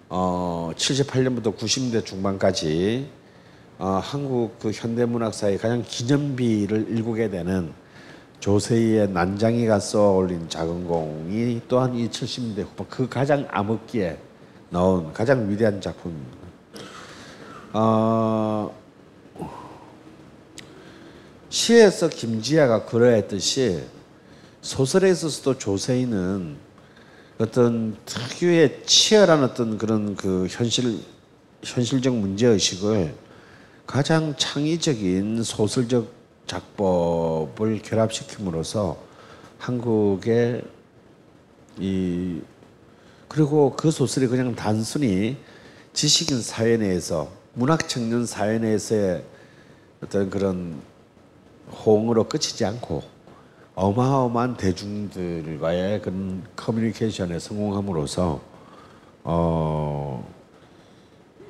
어 0.08 0.72
78년부터 0.76 1.58
90년대 1.58 2.06
중반까지 2.06 3.10
어, 3.80 4.00
한국 4.04 4.60
그 4.60 4.72
현대문학사의 4.72 5.58
가장 5.58 5.84
기념비를 5.86 6.90
일구게 6.90 7.32
되는 7.32 7.74
조세희의 8.46 9.10
난장이가 9.10 9.80
쏘아올린 9.80 10.48
작은 10.48 10.86
공이 10.86 11.62
또한 11.68 11.96
이 11.96 12.08
70년대 12.08 12.60
후반 12.60 12.88
그 12.92 13.10
가장 13.10 13.48
암흑기에 13.50 14.20
나온 14.70 15.12
가장 15.14 15.50
위대한 15.50 15.82
작품입니다. 15.82 16.38
어, 17.74 18.72
시에서 21.50 22.08
김지아가 22.08 22.86
그러했듯이 22.86 23.82
소설에 24.62 25.10
있어서도 25.10 25.58
조세희는 25.58 26.58
어떤 27.40 27.98
특유의 28.06 28.84
치열한 28.86 29.44
어떤 29.44 29.80
그런 29.80 30.16
그 30.16 30.46
현실 30.52 31.00
현실적 31.64 32.16
문제 32.16 32.46
의식을 32.46 33.16
가장 33.88 34.36
창의적인 34.38 35.42
소설적 35.42 36.25
작법을 36.48 37.82
결합시킴으로써 37.82 38.98
한국의 39.58 40.64
이 41.80 42.42
그리고 43.28 43.74
그 43.76 43.92
소설이 43.92 44.28
그냥 44.28 44.56
단순히 44.56 45.38
지식인 45.94 46.42
사회 46.42 46.78
내에서 46.78 47.30
문학 47.54 47.88
청년 47.90 48.26
사회 48.26 48.60
내에서의 48.60 49.24
어떤 50.04 50.30
그런 50.30 50.82
호응으로 51.72 52.26
끝이지 52.26 52.64
않고 52.66 53.04
어마어마한 53.76 54.56
대중들과의 54.56 56.02
그런 56.02 56.44
커뮤니케이션에 56.56 57.40
성공함으로써 57.40 58.40
어, 59.24 60.26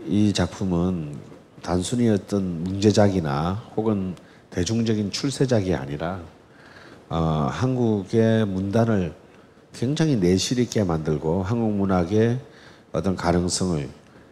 이 0.07 0.31
작품은 0.33 1.17
단순히 1.61 2.09
어떤 2.09 2.63
문제작이나 2.63 3.63
혹은 3.75 4.15
대중적인 4.56 5.12
출세작이 5.12 5.76
아니라 5.76 6.22
어, 7.10 7.49
한국의 7.51 8.45
문단을 8.45 9.14
굉장히 9.74 10.16
내실 10.16 10.60
있게 10.60 10.86
만들고 10.86 11.43
한국 11.43 11.74
문학의 11.74 12.39
어떤 12.93 13.18
가능성을 13.18 13.89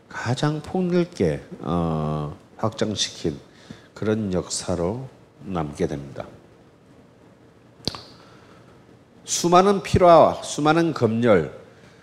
가장 0.07 0.61
폭넓게 0.61 1.43
어, 1.59 2.37
확장시킨 2.55 3.37
그런 3.93 4.31
역사로 4.31 5.09
남게 5.43 5.87
됩니다. 5.87 6.25
수많은 9.25 9.83
필화, 9.83 10.39
수많은 10.41 10.93
검열, 10.93 11.53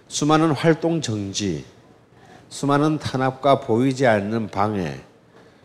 수많은 0.09 0.53
활동 0.53 1.01
정지, 1.01 1.64
수많은 2.51 2.99
탄압과 2.99 3.61
보이지 3.61 4.07
않는 4.07 4.49
방해, 4.49 5.01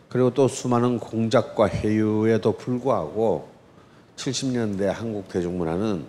그리고 0.08 0.32
또 0.32 0.48
수많은 0.48 0.98
공작과 0.98 1.68
회유에도 1.68 2.52
불구하고 2.52 3.48
70년대 4.16 4.84
한국 4.86 5.28
대중문화는 5.28 6.04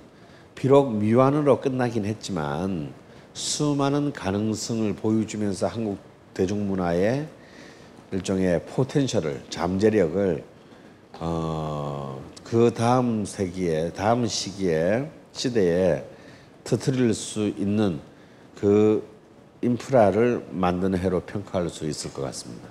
비록 0.56 0.94
미완으로 0.94 1.60
끝나긴 1.62 2.06
했지만 2.06 2.94
수많은 3.34 4.14
가능성을 4.14 4.94
보여주면서 4.96 5.68
한국 5.68 6.00
대중문화의 6.34 7.28
일종의 8.12 8.66
포텐셜을 8.66 9.44
잠재력을 9.50 10.44
어, 11.20 12.22
그 12.44 12.74
다음 12.74 13.26
세기에 13.26 13.92
다음 13.94 14.26
시기에 14.26 15.10
시대에 15.34 16.04
터뜨릴 16.64 17.14
수 17.14 17.48
있는 17.48 18.00
그 18.56 19.04
인프라를 19.62 20.46
만드는 20.52 21.00
해로 21.00 21.22
평가할 21.22 21.70
수 21.70 21.88
있을 21.88 22.14
것 22.14 22.22
같습니다. 22.24 22.67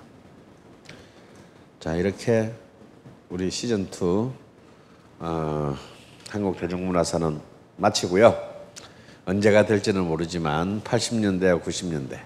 자 1.79 1.95
이렇게 1.95 2.51
우리 3.29 3.51
시즌 3.51 3.83
2 3.85 4.31
어, 5.19 5.75
한국 6.29 6.59
대중문화사는 6.59 7.39
마치고요. 7.77 8.35
언제가 9.25 9.65
될지는 9.65 10.03
모르지만 10.05 10.81
80년대, 10.81 11.61
90년대 11.63 12.19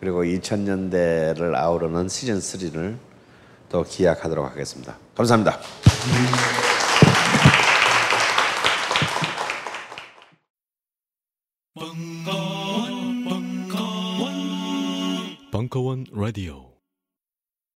그리고 0.00 0.24
2000년대를 0.24 1.54
아우르는 1.54 2.08
시즌 2.08 2.38
3를 2.38 2.96
또 3.68 3.84
기약하도록 3.84 4.50
하겠습니다. 4.50 4.96
감사합니다. 5.14 5.60
벙커원 15.52 16.06
라디오 16.12 16.69